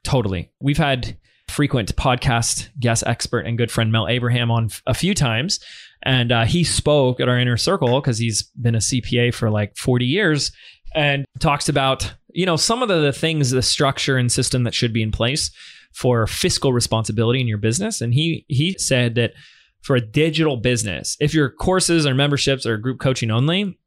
totally. 0.04 0.52
We've 0.62 0.78
had 0.78 1.18
frequent 1.50 1.96
podcast 1.96 2.70
guest 2.80 3.04
expert 3.06 3.42
and 3.42 3.58
good 3.58 3.72
friend 3.72 3.92
Mel 3.92 4.08
Abraham 4.08 4.50
on 4.52 4.66
f- 4.66 4.82
a 4.88 4.94
few 4.94 5.14
times, 5.14 5.60
and 6.04 6.32
uh, 6.32 6.46
he 6.46 6.64
spoke 6.64 7.20
at 7.20 7.30
our 7.30 7.40
inner 7.40 7.58
circle 7.58 8.00
because 8.00 8.18
he's 8.18 8.44
been 8.62 8.76
a 8.76 8.80
CPA 8.80 9.34
for 9.34 9.50
like 9.50 9.76
40 9.78 10.06
years 10.06 10.52
and 10.96 11.26
talks 11.40 11.70
about 11.70 12.14
you 12.34 12.46
know 12.46 12.56
some 12.56 12.82
of 12.82 12.90
the, 12.90 13.00
the 13.00 13.14
things, 13.14 13.52
the 13.52 13.62
structure 13.62 14.18
and 14.18 14.32
system 14.32 14.64
that 14.64 14.74
should 14.74 14.94
be 14.94 15.02
in 15.02 15.12
place 15.12 15.52
for 15.94 16.26
fiscal 16.28 16.74
responsibility 16.74 17.40
in 17.40 17.48
your 17.48 17.58
business. 17.58 18.02
And 18.02 18.14
he 18.14 18.46
he 18.48 18.76
said 18.78 19.16
that 19.16 19.34
for 19.82 19.96
a 19.96 20.02
digital 20.02 20.58
business, 20.58 21.18
if 21.20 21.34
your 21.34 21.50
courses 21.50 22.06
or 22.06 22.14
memberships 22.14 22.66
or 22.66 22.78
group 22.78 23.00
coaching 23.00 23.32
only, 23.32 23.78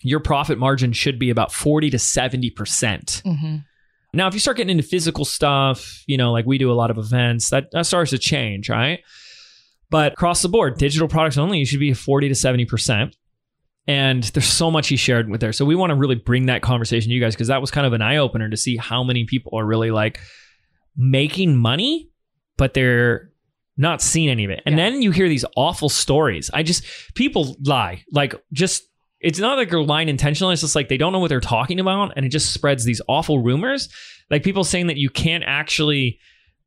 your 0.00 0.20
profit 0.20 0.58
margin 0.58 0.92
should 0.92 1.18
be 1.18 1.30
about 1.30 1.52
40 1.52 1.90
to 1.90 1.98
70 1.98 2.50
percent. 2.50 3.22
Now, 4.12 4.28
if 4.28 4.34
you 4.34 4.40
start 4.40 4.58
getting 4.58 4.70
into 4.70 4.88
physical 4.88 5.24
stuff, 5.24 6.04
you 6.06 6.16
know, 6.16 6.30
like 6.30 6.46
we 6.46 6.56
do 6.56 6.70
a 6.70 6.74
lot 6.74 6.90
of 6.90 6.98
events, 6.98 7.50
that, 7.50 7.72
that 7.72 7.84
starts 7.84 8.10
to 8.10 8.18
change, 8.18 8.70
right? 8.70 9.00
But 9.90 10.12
across 10.12 10.42
the 10.42 10.48
board, 10.48 10.78
digital 10.78 11.08
products 11.08 11.38
only, 11.38 11.58
you 11.58 11.66
should 11.66 11.80
be 11.80 11.92
40 11.94 12.28
to 12.28 12.34
70%. 12.34 13.12
And 13.86 14.22
there's 14.24 14.46
so 14.46 14.70
much 14.70 14.88
he 14.88 14.96
shared 14.96 15.28
with 15.28 15.40
there. 15.40 15.52
So 15.52 15.64
we 15.66 15.74
want 15.76 15.90
to 15.90 15.94
really 15.96 16.14
bring 16.14 16.46
that 16.46 16.62
conversation 16.62 17.10
to 17.10 17.14
you 17.14 17.20
guys 17.20 17.34
because 17.34 17.48
that 17.48 17.60
was 17.60 17.70
kind 17.70 17.86
of 17.86 17.92
an 17.92 18.00
eye 18.02 18.16
opener 18.16 18.48
to 18.48 18.56
see 18.56 18.76
how 18.78 19.04
many 19.04 19.24
people 19.26 19.52
are 19.58 19.64
really 19.66 19.90
like 19.90 20.20
making 20.96 21.56
money, 21.56 22.08
but 22.56 22.74
they're 22.74 23.30
not 23.76 24.00
seeing 24.00 24.28
any 24.30 24.44
of 24.44 24.50
it. 24.50 24.62
And 24.64 24.76
Yeah. 24.78 24.90
then 24.90 25.02
you 25.02 25.10
hear 25.10 25.28
these 25.28 25.44
awful 25.56 25.88
stories. 25.88 26.50
I 26.54 26.62
just, 26.62 26.84
people 27.14 27.56
lie. 27.64 28.04
Like, 28.12 28.34
just, 28.52 28.84
it's 29.20 29.38
not 29.38 29.58
like 29.58 29.68
they're 29.70 29.82
lying 29.82 30.08
intentionally. 30.08 30.52
It's 30.52 30.62
just 30.62 30.76
like 30.76 30.88
they 30.88 30.96
don't 30.96 31.12
know 31.12 31.18
what 31.18 31.28
they're 31.28 31.40
talking 31.40 31.80
about. 31.80 32.12
And 32.16 32.24
it 32.24 32.28
just 32.30 32.52
spreads 32.52 32.84
these 32.84 33.00
awful 33.08 33.40
rumors. 33.40 33.88
Like 34.30 34.44
people 34.44 34.64
saying 34.64 34.86
that 34.86 34.96
you 34.96 35.10
can't 35.10 35.44
actually 35.46 36.18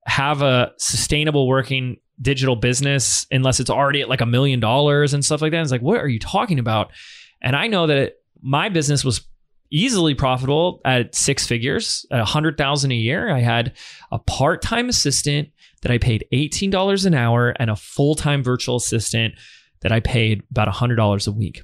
have 0.05 0.41
a 0.41 0.71
sustainable 0.77 1.47
working 1.47 1.97
digital 2.21 2.55
business 2.55 3.25
unless 3.31 3.59
it's 3.59 3.69
already 3.69 4.01
at 4.01 4.09
like 4.09 4.21
a 4.21 4.25
million 4.25 4.59
dollars 4.59 5.13
and 5.13 5.23
stuff 5.23 5.41
like 5.41 5.51
that. 5.51 5.61
It's 5.61 5.71
like, 5.71 5.81
what 5.81 5.99
are 5.99 6.07
you 6.07 6.19
talking 6.19 6.59
about? 6.59 6.91
And 7.41 7.55
I 7.55 7.67
know 7.67 7.87
that 7.87 8.13
my 8.41 8.69
business 8.69 9.03
was 9.03 9.21
easily 9.69 10.15
profitable 10.15 10.81
at 10.85 11.13
six 11.13 11.45
figures, 11.45 12.05
at 12.11 12.19
a 12.19 12.25
hundred 12.25 12.57
thousand 12.57 12.91
a 12.91 12.95
year. 12.95 13.29
I 13.29 13.39
had 13.39 13.73
a 14.11 14.19
part-time 14.19 14.89
assistant 14.89 15.49
that 15.81 15.91
I 15.91 15.97
paid 15.97 16.25
$18 16.33 17.05
an 17.05 17.13
hour 17.13 17.53
and 17.59 17.69
a 17.69 17.75
full-time 17.75 18.43
virtual 18.43 18.77
assistant 18.77 19.35
that 19.81 19.91
I 19.91 19.99
paid 19.99 20.43
about 20.49 20.67
$100 20.67 21.27
a 21.27 21.31
week. 21.31 21.63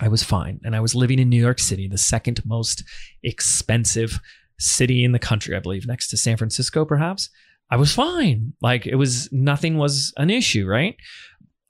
I 0.00 0.08
was 0.08 0.22
fine. 0.22 0.60
And 0.64 0.76
I 0.76 0.80
was 0.80 0.94
living 0.94 1.18
in 1.18 1.28
New 1.28 1.40
York 1.40 1.58
City, 1.58 1.88
the 1.88 1.98
second 1.98 2.44
most 2.44 2.84
expensive 3.22 4.20
city 4.58 5.04
in 5.04 5.12
the 5.12 5.18
country, 5.18 5.56
I 5.56 5.60
believe, 5.60 5.86
next 5.86 6.08
to 6.08 6.16
San 6.16 6.36
Francisco, 6.36 6.84
perhaps. 6.84 7.30
I 7.70 7.76
was 7.76 7.92
fine. 7.92 8.52
Like 8.60 8.86
it 8.86 8.96
was 8.96 9.30
nothing 9.32 9.78
was 9.78 10.12
an 10.16 10.30
issue, 10.30 10.66
right? 10.66 10.96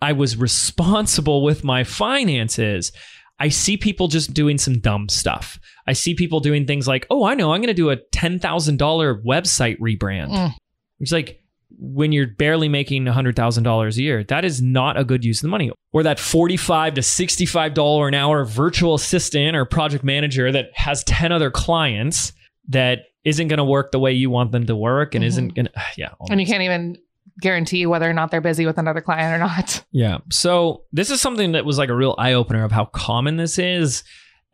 I 0.00 0.12
was 0.12 0.36
responsible 0.36 1.44
with 1.44 1.62
my 1.62 1.84
finances. 1.84 2.90
I 3.38 3.48
see 3.48 3.76
people 3.76 4.08
just 4.08 4.34
doing 4.34 4.58
some 4.58 4.80
dumb 4.80 5.08
stuff. 5.08 5.58
I 5.86 5.92
see 5.94 6.14
people 6.14 6.40
doing 6.40 6.66
things 6.66 6.86
like, 6.86 7.06
oh, 7.10 7.24
I 7.24 7.34
know, 7.34 7.52
I'm 7.52 7.60
going 7.60 7.68
to 7.68 7.74
do 7.74 7.90
a 7.90 7.96
$10,000 7.96 9.24
website 9.24 9.78
rebrand. 9.78 10.30
Mm. 10.30 10.54
It's 11.00 11.12
like 11.12 11.40
when 11.70 12.12
you're 12.12 12.28
barely 12.28 12.68
making 12.68 13.04
$100,000 13.04 13.96
a 13.96 14.02
year, 14.02 14.24
that 14.24 14.44
is 14.44 14.62
not 14.62 14.96
a 14.96 15.04
good 15.04 15.24
use 15.24 15.38
of 15.38 15.42
the 15.42 15.48
money. 15.48 15.72
Or 15.92 16.02
that 16.02 16.20
45 16.20 16.94
to 16.94 17.00
$65 17.00 18.08
an 18.08 18.14
hour 18.14 18.44
virtual 18.44 18.94
assistant 18.94 19.56
or 19.56 19.64
project 19.64 20.04
manager 20.04 20.52
that 20.52 20.66
has 20.74 21.02
10 21.04 21.32
other 21.32 21.50
clients 21.50 22.32
that 22.68 23.00
isn't 23.24 23.48
going 23.48 23.58
to 23.58 23.64
work 23.64 23.92
the 23.92 23.98
way 23.98 24.12
you 24.12 24.30
want 24.30 24.52
them 24.52 24.66
to 24.66 24.74
work 24.76 25.14
and 25.14 25.22
Mhm. 25.22 25.28
isn't 25.28 25.54
going 25.54 25.66
to, 25.72 25.72
yeah. 25.96 26.08
all 26.18 26.26
And 26.30 26.40
you 26.40 26.46
can't 26.46 26.62
even 26.62 26.96
guarantee 27.40 27.86
whether 27.86 28.08
or 28.08 28.12
not 28.12 28.30
they're 28.30 28.40
busy 28.40 28.66
with 28.66 28.78
another 28.78 29.00
client 29.00 29.34
or 29.34 29.38
not. 29.38 29.84
Yeah. 29.92 30.18
So 30.30 30.82
this 30.92 31.10
is 31.10 31.20
something 31.20 31.52
that 31.52 31.64
was 31.64 31.78
like 31.78 31.88
a 31.88 31.94
real 31.94 32.14
eye 32.18 32.32
opener 32.34 32.64
of 32.64 32.72
how 32.72 32.84
common 32.86 33.36
this 33.36 33.58
is. 33.58 34.04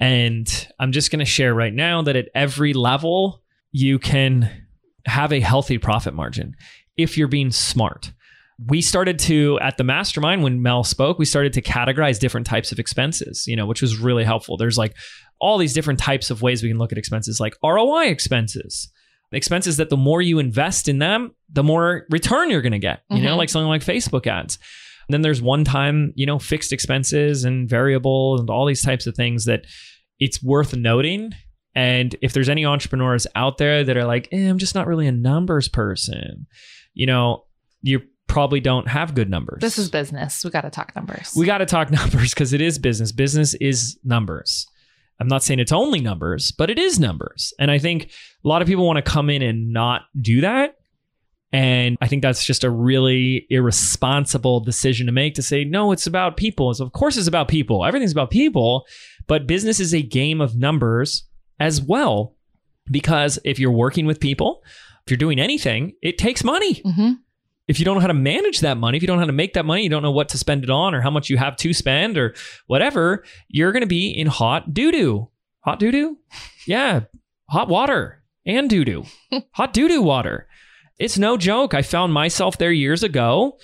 And 0.01 0.49
I'm 0.79 0.93
just 0.93 1.11
going 1.11 1.19
to 1.21 1.25
share 1.25 1.55
right 1.55 1.73
now 1.75 2.03
that 2.03 2.15
at 2.17 2.29
every 2.35 2.73
level, 2.73 3.43
you 3.73 3.99
can 3.99 4.51
have 5.07 5.33
a 5.33 5.41
healthy 5.41 5.79
profit 5.79 6.15
margin 6.15 6.55
if 6.97 7.17
you're 7.19 7.29
being 7.29 7.51
smart. 7.51 8.13
We 8.67 8.83
started 8.83 9.19
to, 9.21 9.59
at 9.61 9.77
the 9.77 9.85
mastermind, 9.85 10.43
when 10.43 10.63
Mel 10.63 10.83
spoke, 10.83 11.19
we 11.19 11.25
started 11.25 11.53
to 11.53 11.63
categorize 11.63 12.19
different 12.19 12.47
types 12.47 12.73
of 12.73 12.79
expenses, 12.81 13.45
you 13.47 13.55
know, 13.55 13.67
which 13.67 13.81
was 13.83 13.99
really 13.99 14.25
helpful. 14.25 14.57
There's 14.57 14.77
like 14.79 14.97
all 15.41 15.59
these 15.59 15.73
different 15.73 16.01
types 16.01 16.31
of 16.31 16.43
ways 16.43 16.63
we 16.63 16.69
can 16.69 16.79
look 16.79 16.91
at 16.91 16.99
expenses, 16.99 17.39
like 17.39 17.55
ROI 17.63 18.09
expenses, 18.09 18.91
expenses 19.31 19.77
that 19.77 19.91
the 19.91 19.97
more 19.97 20.21
you 20.21 20.41
invest 20.41 20.89
in 20.89 20.99
them, 20.99 21.33
the 21.53 21.63
more 21.63 22.05
return 22.11 22.51
you're 22.51 22.63
going 22.63 22.73
to 22.73 22.79
get, 22.81 23.03
you 23.11 23.23
know, 23.23 23.35
Mhm. 23.35 23.39
like 23.39 23.49
something 23.49 23.69
like 23.69 23.85
Facebook 23.85 24.27
ads. 24.27 24.59
then 25.11 25.23
there's 25.23 25.41
one 25.41 25.65
time, 25.65 26.13
you 26.17 26.27
know, 26.27 26.39
fixed 26.39 26.71
expenses 26.71 27.43
and 27.45 27.67
variable 27.67 28.39
and 28.39 28.51
all 28.51 28.67
these 28.67 28.83
types 28.83 29.07
of 29.07 29.15
things 29.15 29.47
that 29.47 29.65
it's 30.19 30.43
worth 30.43 30.77
noting. 30.77 31.33
And 31.75 32.15
if 32.21 32.35
there's 32.35 32.51
any 32.51 32.67
entrepreneurs 32.67 33.27
out 33.35 33.57
there 33.57 33.83
that 33.85 33.97
are 33.97 34.05
like, 34.05 34.29
eh, 34.33 34.47
I'm 34.51 34.59
just 34.59 34.75
not 34.75 34.87
really 34.87 35.07
a 35.07 35.13
numbers 35.13 35.67
person, 35.67 36.47
you 36.93 37.07
know, 37.07 37.45
you 37.81 38.03
probably 38.29 38.61
don't 38.61 38.87
have 38.87 39.15
good 39.15 39.29
numbers. 39.29 39.61
This 39.61 39.79
is 39.79 39.91
business. 39.91 40.45
We 40.45 40.51
got 40.51 40.61
to 40.61 40.71
talk 40.71 40.95
numbers. 40.95 41.33
We 41.37 41.47
got 41.47 41.59
to 41.59 41.67
talk 41.67 41.91
numbers 41.91 42.33
because 42.33 42.53
it 42.53 42.61
is 42.61 42.79
business. 42.79 43.11
Business 43.11 43.55
is 43.55 43.99
numbers. 44.05 44.67
I'm 45.21 45.27
not 45.27 45.43
saying 45.43 45.59
it's 45.59 45.73
only 45.73 46.01
numbers, 46.01 46.53
but 46.53 46.71
it 46.71 46.79
is 46.79 47.01
numbers. 47.01 47.53
And 47.59 47.71
I 47.71 47.79
think 47.79 48.11
a 48.45 48.49
lot 48.49 48.63
of 48.63 48.69
people 48.69 48.87
want 48.87 48.99
to 48.99 49.11
come 49.11 49.31
in 49.31 49.43
and 49.43 49.73
not 49.73 50.03
do 50.21 50.43
that. 50.43 50.77
And 51.51 51.97
I 52.01 52.07
think 52.09 52.23
that's 52.23 52.45
just 52.45 52.63
a 52.63 52.71
really 52.71 53.47
irresponsible 53.49 54.61
decision 54.61 55.07
to 55.07 55.13
make 55.13 55.35
to 55.35 55.43
say, 55.43 55.65
no, 55.65 55.93
it's 55.93 56.07
about 56.07 56.37
people. 56.37 56.73
So 56.75 56.85
of 56.85 56.93
course 56.93 57.17
it's 57.17 57.27
about 57.27 57.49
people. 57.49 57.85
Everything's 57.85 58.13
about 58.13 58.31
people, 58.31 58.87
but 59.27 59.47
business 59.47 59.81
is 59.81 59.95
a 59.95 60.03
game 60.03 60.41
of 60.41 60.57
numbers 60.57 61.25
as 61.59 61.81
well. 61.81 62.37
Because 62.91 63.39
if 63.45 63.59
you're 63.59 63.73
working 63.73 64.07
with 64.07 64.21
people, 64.21 64.63
if 65.05 65.11
you're 65.11 65.19
doing 65.19 65.41
anything, 65.41 65.95
it 66.03 66.19
takes 66.19 66.45
money 66.45 66.83
hmm 66.85 67.13
if 67.69 67.79
you 67.79 67.85
don't 67.85 67.97
know 67.97 68.01
how 68.01 68.07
to 68.09 68.15
manage 68.15 68.61
that 68.61 68.79
money, 68.79 68.97
if 68.97 69.03
you 69.03 69.07
don't 69.07 69.19
know 69.19 69.23
how 69.23 69.27
to 69.27 69.33
make 69.33 69.53
that 69.53 69.67
money, 69.67 69.83
you 69.83 69.91
don't 69.91 70.03
know 70.03 70.11
what 70.11 70.31
to 70.31 70.39
spend 70.39 70.65
it 70.65 70.71
on 70.71 70.95
or 70.95 71.03
how 71.03 71.11
much 71.11 71.29
you 71.29 71.37
have 71.37 71.55
to 71.57 71.75
spend 71.75 72.17
or 72.17 72.35
whatever, 72.67 73.23
you're 73.49 73.73
going 73.73 73.83
to 73.83 73.87
be 73.87 74.09
in 74.09 74.27
hot 74.27 74.73
doo 74.73 74.91
doo. 74.91 75.29
Hot 75.61 75.79
doo 75.79 75.93
doo? 75.93 76.19
Yeah, 76.67 77.05
hot 77.49 77.69
water 77.69 78.23
and 78.45 78.69
doo 78.69 78.85
doo. 78.85 79.05
hot 79.53 79.73
doo 79.73 79.89
doo 79.89 80.03
water. 80.03 80.47
It's 80.99 81.17
no 81.17 81.39
joke. 81.39 81.73
I 81.73 81.81
found 81.81 82.13
myself 82.13 82.59
there 82.59 82.73
years 82.73 83.03
ago 83.03 83.57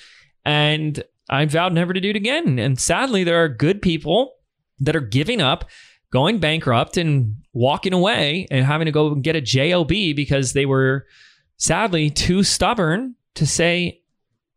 and 0.43 1.03
I 1.29 1.45
vowed 1.45 1.75
never 1.75 1.93
to 1.93 2.01
do 2.01 2.09
it 2.09 2.17
again. 2.17 2.59
And 2.59 2.81
sadly, 2.81 3.25
there 3.25 3.43
are 3.43 3.49
good 3.49 3.83
people 3.83 4.33
that 4.81 4.97
are 4.97 5.01
giving 5.01 5.43
up, 5.43 5.69
going 6.11 6.39
bankrupt, 6.39 6.97
and 6.97 7.35
walking 7.53 7.93
away 7.93 8.47
and 8.51 8.65
having 8.65 8.87
to 8.87 8.93
go 8.93 9.13
and 9.13 9.23
get 9.23 9.37
a 9.37 9.43
JOB 9.43 9.89
because 9.89 10.55
they 10.55 10.65
were 10.65 11.07
sadly 11.59 12.09
too 12.09 12.43
stubborn 12.43 13.17
to 13.35 13.47
say, 13.47 14.01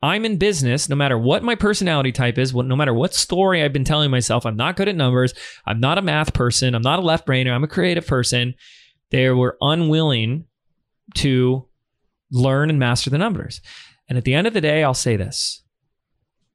I'm 0.02 0.26
in 0.26 0.38
business 0.38 0.90
no 0.90 0.96
matter 0.96 1.18
what 1.18 1.44
my 1.44 1.56
personality 1.56 2.12
type 2.12 2.38
is, 2.38 2.54
no 2.54 2.76
matter 2.76 2.94
what 2.94 3.14
story 3.14 3.64
I've 3.64 3.74
been 3.74 3.84
telling 3.84 4.12
myself. 4.12 4.46
I'm 4.46 4.56
not 4.56 4.76
good 4.76 4.88
at 4.88 4.96
numbers. 4.96 5.34
I'm 5.66 5.80
not 5.80 5.98
a 5.98 6.04
math 6.04 6.34
person. 6.34 6.76
I'm 6.76 6.84
not 6.84 7.00
a 7.00 7.02
left 7.02 7.26
brainer. 7.26 7.52
I'm 7.52 7.64
a 7.64 7.68
creative 7.68 8.06
person. 8.06 8.54
They 9.10 9.30
were 9.30 9.58
unwilling 9.60 10.46
to 11.16 11.68
learn 12.32 12.70
and 12.70 12.78
master 12.78 13.10
the 13.10 13.18
numbers. 13.18 13.62
And 14.08 14.18
at 14.18 14.24
the 14.24 14.36
end 14.36 14.48
of 14.48 14.54
the 14.54 14.62
day, 14.62 14.84
I'll 14.84 14.94
say 14.94 15.16
this 15.16 15.64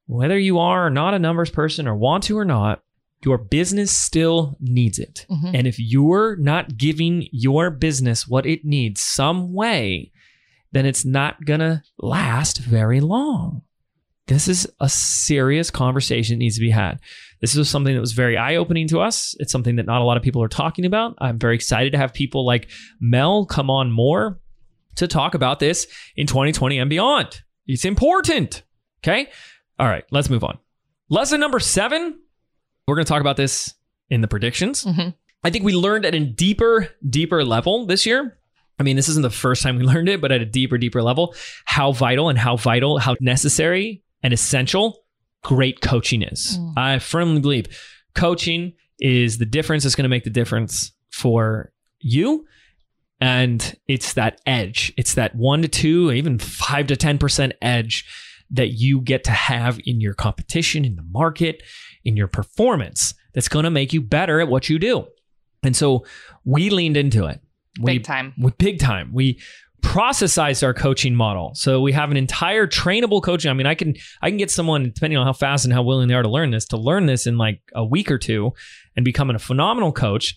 whether 0.06 0.38
you 0.38 0.58
are 0.58 0.86
or 0.86 0.90
not 0.90 1.14
a 1.14 1.18
numbers 1.18 1.50
person 1.50 1.88
or 1.88 1.96
want 1.96 2.24
to 2.24 2.38
or 2.38 2.44
not, 2.44 2.82
your 3.24 3.38
business 3.38 3.90
still 3.90 4.56
needs 4.60 4.98
it. 4.98 5.26
hmm 5.28 5.54
And 5.54 5.66
if 5.66 5.78
you're 5.78 6.36
not 6.36 6.76
giving 6.76 7.28
your 7.32 7.70
business 7.70 8.28
what 8.28 8.46
it 8.46 8.64
needs 8.64 9.00
some 9.00 9.52
way, 9.52 10.11
then 10.72 10.86
it's 10.86 11.04
not 11.04 11.44
going 11.44 11.60
to 11.60 11.82
last 11.98 12.58
very 12.58 13.00
long. 13.00 13.62
This 14.26 14.48
is 14.48 14.68
a 14.80 14.88
serious 14.88 15.70
conversation 15.70 16.34
that 16.36 16.38
needs 16.38 16.54
to 16.54 16.60
be 16.60 16.70
had. 16.70 17.00
This 17.40 17.56
is 17.56 17.68
something 17.68 17.94
that 17.94 18.00
was 18.00 18.12
very 18.12 18.36
eye 18.36 18.56
opening 18.56 18.86
to 18.88 19.00
us. 19.00 19.34
It's 19.40 19.50
something 19.50 19.76
that 19.76 19.86
not 19.86 20.00
a 20.00 20.04
lot 20.04 20.16
of 20.16 20.22
people 20.22 20.42
are 20.42 20.48
talking 20.48 20.84
about. 20.86 21.16
I'm 21.18 21.38
very 21.38 21.54
excited 21.56 21.92
to 21.92 21.98
have 21.98 22.14
people 22.14 22.46
like 22.46 22.70
Mel 23.00 23.46
come 23.46 23.68
on 23.68 23.90
more 23.90 24.38
to 24.96 25.08
talk 25.08 25.34
about 25.34 25.58
this 25.58 25.86
in 26.16 26.26
2020 26.26 26.78
and 26.78 26.88
beyond. 26.88 27.42
It's 27.66 27.84
important. 27.84 28.62
Okay. 29.02 29.28
All 29.78 29.88
right. 29.88 30.04
Let's 30.10 30.30
move 30.30 30.44
on. 30.44 30.58
Lesson 31.08 31.40
number 31.40 31.58
seven. 31.58 32.18
We're 32.86 32.94
going 32.94 33.04
to 33.04 33.08
talk 33.08 33.20
about 33.20 33.36
this 33.36 33.74
in 34.08 34.20
the 34.20 34.28
predictions. 34.28 34.84
hmm 34.84 35.08
I 35.44 35.50
think 35.50 35.64
we 35.64 35.74
learned 35.74 36.06
at 36.06 36.14
a 36.14 36.20
deeper, 36.20 36.88
deeper 37.10 37.44
level 37.44 37.84
this 37.86 38.06
year. 38.06 38.38
I 38.78 38.82
mean, 38.82 38.96
this 38.96 39.08
isn't 39.08 39.22
the 39.22 39.30
first 39.30 39.62
time 39.62 39.76
we 39.76 39.82
learned 39.92 40.08
it, 40.08 40.20
but 40.20 40.32
at 40.32 40.40
a 40.40 40.46
deeper, 40.46 40.78
deeper 40.78 41.02
level, 41.02 41.34
how 41.64 41.92
vital 41.92 42.28
and 42.28 42.38
how 42.38 42.56
vital, 42.56 42.98
how 42.98 43.16
necessary 43.20 44.02
and 44.22 44.32
essential 44.32 45.04
great 45.42 45.80
coaching 45.80 46.22
is. 46.22 46.58
Mm. 46.58 46.74
I 46.76 46.98
firmly 46.98 47.40
believe 47.40 47.66
coaching 48.14 48.74
is 49.00 49.38
the 49.38 49.46
difference 49.46 49.82
that's 49.82 49.94
going 49.94 50.04
to 50.04 50.08
make 50.08 50.24
the 50.24 50.30
difference 50.30 50.92
for 51.10 51.72
you. 52.00 52.46
And 53.20 53.76
it's 53.86 54.14
that 54.14 54.40
edge. 54.46 54.92
It's 54.96 55.14
that 55.14 55.34
one 55.36 55.62
to 55.62 55.68
two, 55.68 56.10
even 56.12 56.38
five 56.38 56.88
to 56.88 56.96
10% 56.96 57.52
edge 57.60 58.04
that 58.50 58.68
you 58.68 59.00
get 59.00 59.24
to 59.24 59.30
have 59.30 59.80
in 59.84 60.00
your 60.00 60.14
competition, 60.14 60.84
in 60.84 60.96
the 60.96 61.06
market, 61.10 61.62
in 62.04 62.16
your 62.16 62.28
performance 62.28 63.14
that's 63.32 63.48
going 63.48 63.64
to 63.64 63.70
make 63.70 63.92
you 63.92 64.00
better 64.00 64.40
at 64.40 64.48
what 64.48 64.68
you 64.68 64.78
do. 64.78 65.06
And 65.62 65.76
so 65.76 66.04
we 66.44 66.70
leaned 66.70 66.96
into 66.96 67.26
it. 67.26 67.40
We, 67.80 67.94
Big 67.94 68.04
time. 68.04 68.34
with 68.38 68.58
big 68.58 68.78
time. 68.78 69.12
We 69.12 69.40
processized 69.82 70.62
our 70.62 70.72
coaching 70.74 71.14
model. 71.14 71.52
So 71.54 71.80
we 71.80 71.92
have 71.92 72.10
an 72.10 72.16
entire 72.16 72.66
trainable 72.66 73.22
coaching. 73.22 73.50
I 73.50 73.54
mean, 73.54 73.66
I 73.66 73.74
can 73.74 73.94
I 74.20 74.28
can 74.30 74.36
get 74.36 74.50
someone 74.50 74.84
depending 74.84 75.18
on 75.18 75.26
how 75.26 75.32
fast 75.32 75.64
and 75.64 75.74
how 75.74 75.82
willing 75.82 76.08
they 76.08 76.14
are 76.14 76.22
to 76.22 76.28
learn 76.28 76.50
this 76.50 76.64
to 76.66 76.76
learn 76.76 77.06
this 77.06 77.26
in 77.26 77.36
like 77.38 77.60
a 77.74 77.84
week 77.84 78.10
or 78.10 78.18
two 78.18 78.52
and 78.96 79.04
become 79.04 79.30
a 79.30 79.38
phenomenal 79.38 79.92
coach. 79.92 80.36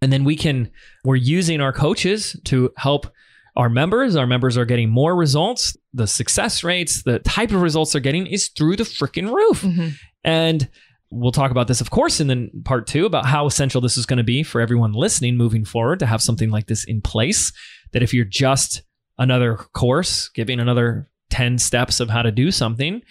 And 0.00 0.12
then 0.12 0.24
we 0.24 0.34
can 0.34 0.70
we're 1.04 1.16
using 1.16 1.60
our 1.60 1.72
coaches 1.72 2.36
to 2.46 2.72
help 2.76 3.06
our 3.54 3.68
members. 3.68 4.16
Our 4.16 4.26
members 4.26 4.56
are 4.56 4.64
getting 4.64 4.88
more 4.90 5.14
results. 5.14 5.76
The 5.94 6.06
success 6.06 6.64
rates, 6.64 7.02
the 7.02 7.18
type 7.20 7.52
of 7.52 7.62
results 7.62 7.92
they're 7.92 8.00
getting 8.00 8.26
is 8.26 8.48
through 8.48 8.76
the 8.76 8.84
freaking 8.84 9.32
roof. 9.32 9.60
hmm 9.62 9.88
And 10.24 10.68
we'll 11.12 11.32
talk 11.32 11.50
about 11.50 11.68
this, 11.68 11.80
of 11.80 11.90
course, 11.90 12.20
in 12.20 12.26
the 12.28 12.50
part 12.64 12.86
two 12.86 13.04
about 13.06 13.26
how 13.26 13.46
essential 13.46 13.80
this 13.80 13.96
is 13.96 14.06
going 14.06 14.16
to 14.16 14.24
be 14.24 14.42
for 14.42 14.60
everyone 14.60 14.92
listening 14.92 15.36
moving 15.36 15.64
forward 15.64 15.98
to 15.98 16.06
have 16.06 16.22
something 16.22 16.50
like 16.50 16.66
this 16.66 16.84
in 16.84 17.00
place. 17.02 17.52
That 17.92 18.02
if 18.02 18.14
you're 18.14 18.24
just 18.24 18.82
another 19.18 19.56
course 19.56 20.28
giving 20.30 20.58
another 20.58 21.10
10 21.30 21.58
steps 21.58 22.00
of 22.00 22.08
how 22.08 22.22
to 22.22 22.32
do 22.32 22.50
something, 22.50 23.02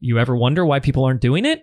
you 0.00 0.18
ever 0.18 0.36
wonder 0.36 0.64
why 0.64 0.78
people 0.80 1.04
aren't 1.04 1.20
doing 1.20 1.44
it? 1.44 1.62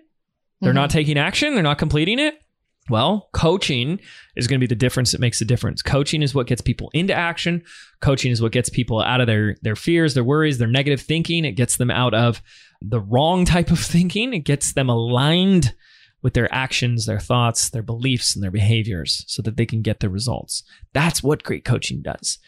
They're 0.60 0.72
Mhm. 0.72 0.76
not 0.76 0.90
taking 0.90 1.18
action, 1.18 1.54
they're 1.54 1.62
not 1.62 1.78
completing 1.78 2.18
it. 2.18 2.41
Well, 2.90 3.28
coaching 3.32 4.00
is 4.34 4.48
going 4.48 4.58
to 4.58 4.66
be 4.66 4.72
the 4.72 4.78
difference 4.78 5.12
that 5.12 5.20
makes 5.20 5.38
the 5.38 5.44
difference. 5.44 5.82
Coaching 5.82 6.20
is 6.20 6.34
what 6.34 6.48
gets 6.48 6.60
people 6.60 6.90
into 6.92 7.14
action. 7.14 7.62
Coaching 8.00 8.32
is 8.32 8.42
what 8.42 8.52
gets 8.52 8.68
people 8.68 9.00
out 9.00 9.20
of 9.20 9.28
their 9.28 9.56
their 9.62 9.76
fears, 9.76 10.14
their 10.14 10.24
worries, 10.24 10.58
their 10.58 10.68
negative 10.68 11.00
thinking. 11.00 11.44
It 11.44 11.52
gets 11.52 11.76
them 11.76 11.90
out 11.90 12.12
of 12.12 12.42
the 12.80 13.00
wrong 13.00 13.44
type 13.44 13.70
of 13.70 13.78
thinking. 13.94 14.34
It 14.34 14.40
gets 14.40 14.72
them 14.72 14.88
aligned 14.88 15.74
with 16.22 16.34
their 16.34 16.52
actions, 16.52 17.06
their 17.06 17.20
thoughts, 17.20 17.70
their 17.70 17.82
beliefs, 17.82 18.34
and 18.34 18.42
their 18.42 18.50
behaviors 18.50 19.24
so 19.26 19.42
that 19.42 19.56
they 19.56 19.66
can 19.66 19.82
get 19.82 20.00
the 20.00 20.08
results. 20.08 20.62
That's 20.92 21.22
what 21.22 21.42
great 21.42 21.64
coaching 21.64 22.02
does. 22.02 22.38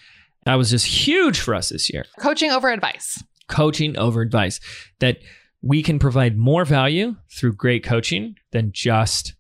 That 0.45 0.55
was 0.55 0.71
just 0.71 0.87
huge 0.87 1.41
for 1.41 1.55
us 1.55 1.71
this 1.71 1.93
year. 1.93 2.05
Coaching 2.19 2.51
over 2.51 2.71
advice. 2.71 3.23
Coaching 3.49 3.97
over 3.97 4.21
advice. 4.21 4.61
That 5.01 5.19
we 5.63 5.83
can 5.83 5.99
provide 5.99 6.37
more 6.37 6.65
value 6.65 7.17
through 7.31 7.55
great 7.55 7.83
coaching 7.83 8.37
than 8.53 8.71
just 8.73 9.35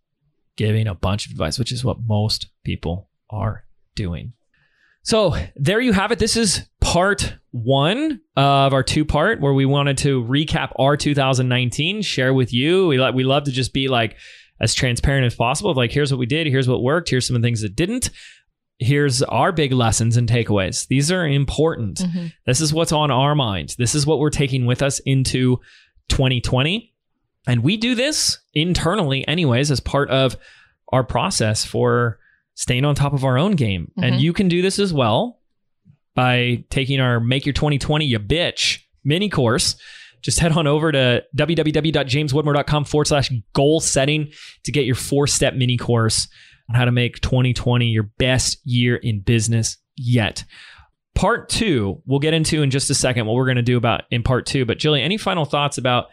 giving 0.56 0.86
a 0.86 0.94
bunch 0.94 1.26
of 1.26 1.32
advice, 1.32 1.58
which 1.58 1.72
is 1.72 1.84
what 1.84 1.98
most 2.06 2.48
people 2.64 3.08
are 3.30 3.64
doing. 3.94 4.32
So 5.02 5.36
there 5.56 5.80
you 5.80 5.92
have 5.92 6.12
it. 6.12 6.18
This 6.18 6.36
is 6.36 6.62
part 6.80 7.34
one 7.50 8.20
of 8.36 8.72
our 8.72 8.82
two 8.82 9.04
part 9.04 9.40
where 9.40 9.52
we 9.52 9.66
wanted 9.66 9.98
to 9.98 10.22
recap 10.24 10.72
our 10.76 10.96
2019, 10.96 12.00
share 12.02 12.32
with 12.32 12.52
you. 12.52 12.86
We 12.86 12.98
like 12.98 13.14
we 13.14 13.24
love 13.24 13.44
to 13.44 13.52
just 13.52 13.72
be 13.74 13.88
like 13.88 14.16
as 14.60 14.72
transparent 14.72 15.26
as 15.26 15.34
possible. 15.34 15.74
Like 15.74 15.92
here's 15.92 16.10
what 16.10 16.18
we 16.18 16.26
did, 16.26 16.46
here's 16.46 16.68
what 16.68 16.82
worked, 16.82 17.10
here's 17.10 17.26
some 17.26 17.36
of 17.36 17.42
the 17.42 17.46
things 17.46 17.60
that 17.60 17.76
didn't. 17.76 18.10
Here's 18.78 19.22
our 19.22 19.52
big 19.52 19.72
lessons 19.72 20.16
and 20.16 20.28
takeaways. 20.28 20.86
These 20.88 21.12
are 21.12 21.26
important. 21.28 21.98
Mhm. 21.98 22.32
This 22.46 22.60
is 22.60 22.72
what's 22.72 22.90
on 22.92 23.10
our 23.10 23.34
mind. 23.34 23.74
This 23.78 23.94
is 23.94 24.06
what 24.06 24.18
we're 24.18 24.30
taking 24.30 24.64
with 24.66 24.82
us 24.82 25.00
into 25.00 25.60
2020. 26.08 26.93
And 27.46 27.62
we 27.62 27.76
do 27.76 27.94
this 27.94 28.38
internally, 28.54 29.26
anyways, 29.28 29.70
as 29.70 29.80
part 29.80 30.08
of 30.10 30.36
our 30.92 31.04
process 31.04 31.64
for 31.64 32.18
staying 32.54 32.84
on 32.84 32.94
top 32.94 33.12
of 33.12 33.24
our 33.24 33.36
own 33.36 33.52
game. 33.52 33.90
And 34.00 34.14
Mhm. 34.16 34.20
you 34.20 34.32
can 34.32 34.48
do 34.48 34.62
this 34.62 34.78
as 34.78 34.92
well 34.92 35.40
by 36.14 36.64
taking 36.70 37.00
our 37.00 37.18
Make 37.20 37.44
Your 37.46 37.52
2020 37.52 38.06
You 38.06 38.18
Bitch 38.20 38.78
mini 39.04 39.28
course, 39.28 39.76
just 40.22 40.38
head 40.38 40.52
on 40.52 40.66
over 40.66 40.90
to 40.92 41.22
www.jameswedmore.com 41.36 42.84
forward 42.84 43.06
slash 43.06 43.30
goal 43.52 43.80
setting 43.80 44.30
to 44.64 44.72
get 44.72 44.84
your 44.86 44.94
four 44.94 45.26
step 45.26 45.54
mini 45.54 45.76
course 45.76 46.28
on 46.70 46.76
how 46.76 46.84
to 46.84 46.92
make 46.92 47.20
2020 47.20 47.86
your 47.88 48.04
best 48.18 48.58
year 48.64 48.96
in 48.96 49.20
business 49.20 49.76
yet. 49.96 50.44
Part 51.14 51.48
two, 51.48 52.02
we'll 52.06 52.18
get 52.20 52.34
into 52.34 52.62
in 52.62 52.70
just 52.70 52.90
a 52.90 52.94
second 52.94 53.26
what 53.26 53.34
we're 53.36 53.44
going 53.44 53.56
to 53.56 53.62
do 53.62 53.76
about 53.76 54.02
in 54.10 54.22
part 54.22 54.46
two. 54.46 54.64
But 54.64 54.78
Jilly, 54.78 55.02
any 55.02 55.16
final 55.16 55.44
thoughts 55.44 55.78
about 55.78 56.06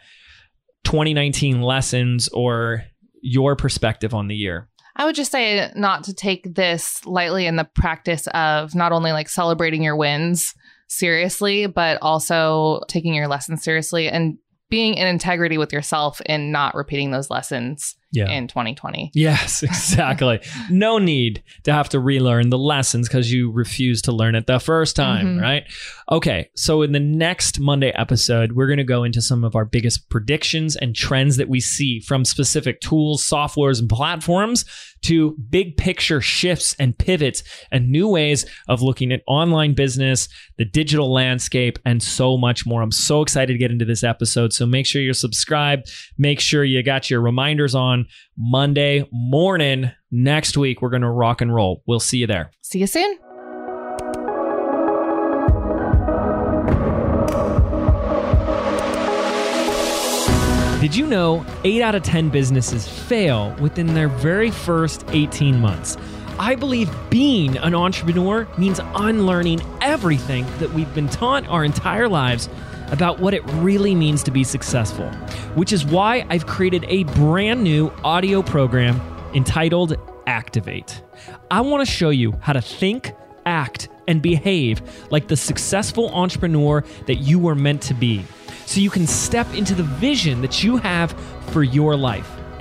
2019 0.84 1.62
lessons 1.62 2.28
or 2.28 2.84
your 3.20 3.56
perspective 3.56 4.14
on 4.14 4.28
the 4.28 4.34
year? 4.34 4.68
I 4.96 5.04
would 5.04 5.14
just 5.14 5.32
say 5.32 5.70
not 5.74 6.04
to 6.04 6.14
take 6.14 6.54
this 6.54 7.04
lightly 7.06 7.46
in 7.46 7.56
the 7.56 7.64
practice 7.64 8.26
of 8.28 8.74
not 8.74 8.92
only 8.92 9.12
like 9.12 9.28
celebrating 9.28 9.82
your 9.82 9.96
wins 9.96 10.54
seriously, 10.88 11.66
but 11.66 11.98
also 12.02 12.82
taking 12.88 13.14
your 13.14 13.28
lessons 13.28 13.64
seriously 13.64 14.08
and 14.08 14.36
being 14.68 14.94
in 14.94 15.06
integrity 15.06 15.56
with 15.56 15.72
yourself 15.72 16.20
and 16.26 16.52
not 16.52 16.74
repeating 16.74 17.10
those 17.10 17.30
lessons 17.30 17.96
Yeah. 18.12 18.30
in 18.30 18.46
2020. 18.46 19.10
Yes, 19.14 19.62
exactly. 19.62 20.40
no 20.70 20.98
need 20.98 21.42
to 21.64 21.72
have 21.72 21.88
to 21.90 21.98
relearn 22.00 22.50
the 22.50 22.58
lessons 22.58 23.08
because 23.08 23.32
you 23.32 23.50
refused 23.50 24.04
to 24.04 24.12
learn 24.12 24.34
it 24.34 24.46
the 24.46 24.58
first 24.60 24.94
time, 24.96 25.38
Mhm. 25.38 25.40
right? 25.42 25.64
Okay, 26.10 26.50
so 26.54 26.82
in 26.82 26.92
the 26.92 27.00
next 27.00 27.58
Monday 27.58 27.90
episode, 27.94 28.52
we're 28.52 28.66
going 28.66 28.76
to 28.76 28.84
go 28.84 29.02
into 29.04 29.22
some 29.22 29.44
of 29.44 29.56
our 29.56 29.64
biggest 29.64 30.10
predictions 30.10 30.76
and 30.76 30.94
trends 30.94 31.36
that 31.38 31.48
we 31.48 31.58
see 31.60 32.00
from 32.00 32.24
specific 32.24 32.80
tools, 32.80 33.26
softwares, 33.26 33.80
and 33.80 33.88
platforms 33.88 34.64
to 35.02 35.36
big 35.50 35.76
picture 35.76 36.20
shifts 36.20 36.76
and 36.78 36.96
pivots 36.96 37.42
and 37.72 37.88
new 37.90 38.06
ways 38.06 38.44
of 38.68 38.82
looking 38.82 39.10
at 39.10 39.20
online 39.26 39.72
business, 39.74 40.28
the 40.58 40.64
digital 40.64 41.12
landscape, 41.12 41.78
and 41.84 42.00
so 42.02 42.36
much 42.36 42.64
more. 42.66 42.82
I'm 42.82 42.92
so 42.92 43.20
excited 43.22 43.52
to 43.54 43.58
get 43.58 43.72
into 43.72 43.84
this 43.84 44.04
episode. 44.04 44.52
So 44.52 44.64
make 44.66 44.86
sure 44.86 45.02
you're 45.02 45.12
subscribed. 45.14 45.90
Make 46.18 46.38
sure 46.40 46.62
you 46.62 46.82
got 46.84 47.10
your 47.10 47.20
reminders 47.20 47.74
on 48.02 48.08
Monday 48.36 49.08
morning 49.12 49.90
next 50.10 50.56
week. 50.56 50.82
We're 50.82 50.90
going 50.90 51.02
to 51.02 51.10
rock 51.10 51.40
and 51.40 51.54
roll. 51.54 51.82
We'll 51.86 52.00
see 52.00 52.18
you 52.18 52.26
there. 52.26 52.50
See 52.62 52.78
you 52.78 52.86
soon. 52.86 53.18
Did 60.80 60.96
you 60.96 61.06
know 61.06 61.46
8 61.62 61.80
out 61.80 61.94
of 61.94 62.02
10 62.02 62.28
businesses 62.30 62.88
fail 62.88 63.54
within 63.60 63.94
their 63.94 64.08
very 64.08 64.50
first 64.50 65.04
18 65.10 65.60
months? 65.60 65.96
I 66.38 66.56
believe 66.56 66.90
being 67.08 67.56
an 67.58 67.74
entrepreneur 67.74 68.48
means 68.58 68.80
unlearning 68.96 69.60
everything 69.80 70.44
that 70.58 70.72
we've 70.72 70.92
been 70.92 71.08
taught 71.08 71.46
our 71.46 71.64
entire 71.64 72.08
lives 72.08 72.48
about 72.92 73.18
what 73.18 73.34
it 73.34 73.42
really 73.54 73.94
means 73.94 74.22
to 74.22 74.30
be 74.30 74.44
successful, 74.44 75.10
which 75.56 75.72
is 75.72 75.84
why 75.84 76.24
I've 76.30 76.46
created 76.46 76.84
a 76.88 77.04
brand 77.04 77.64
new 77.64 77.92
audio 78.04 78.42
program 78.42 79.00
entitled 79.34 79.96
Activate. 80.26 81.02
I 81.50 81.62
want 81.62 81.84
to 81.84 81.90
show 81.90 82.10
you 82.10 82.32
how 82.40 82.52
to 82.52 82.60
think, 82.60 83.12
act, 83.44 83.88
and 84.06 84.22
behave 84.22 84.82
like 85.10 85.26
the 85.28 85.36
successful 85.36 86.10
entrepreneur 86.10 86.84
that 87.06 87.16
you 87.16 87.38
were 87.38 87.54
meant 87.54 87.82
to 87.82 87.94
be 87.94 88.24
so 88.66 88.80
you 88.80 88.90
can 88.90 89.06
step 89.06 89.52
into 89.54 89.74
the 89.74 89.82
vision 89.82 90.42
that 90.42 90.62
you 90.62 90.76
have 90.76 91.12
for 91.48 91.62
your 91.62 91.96
life 91.96 92.30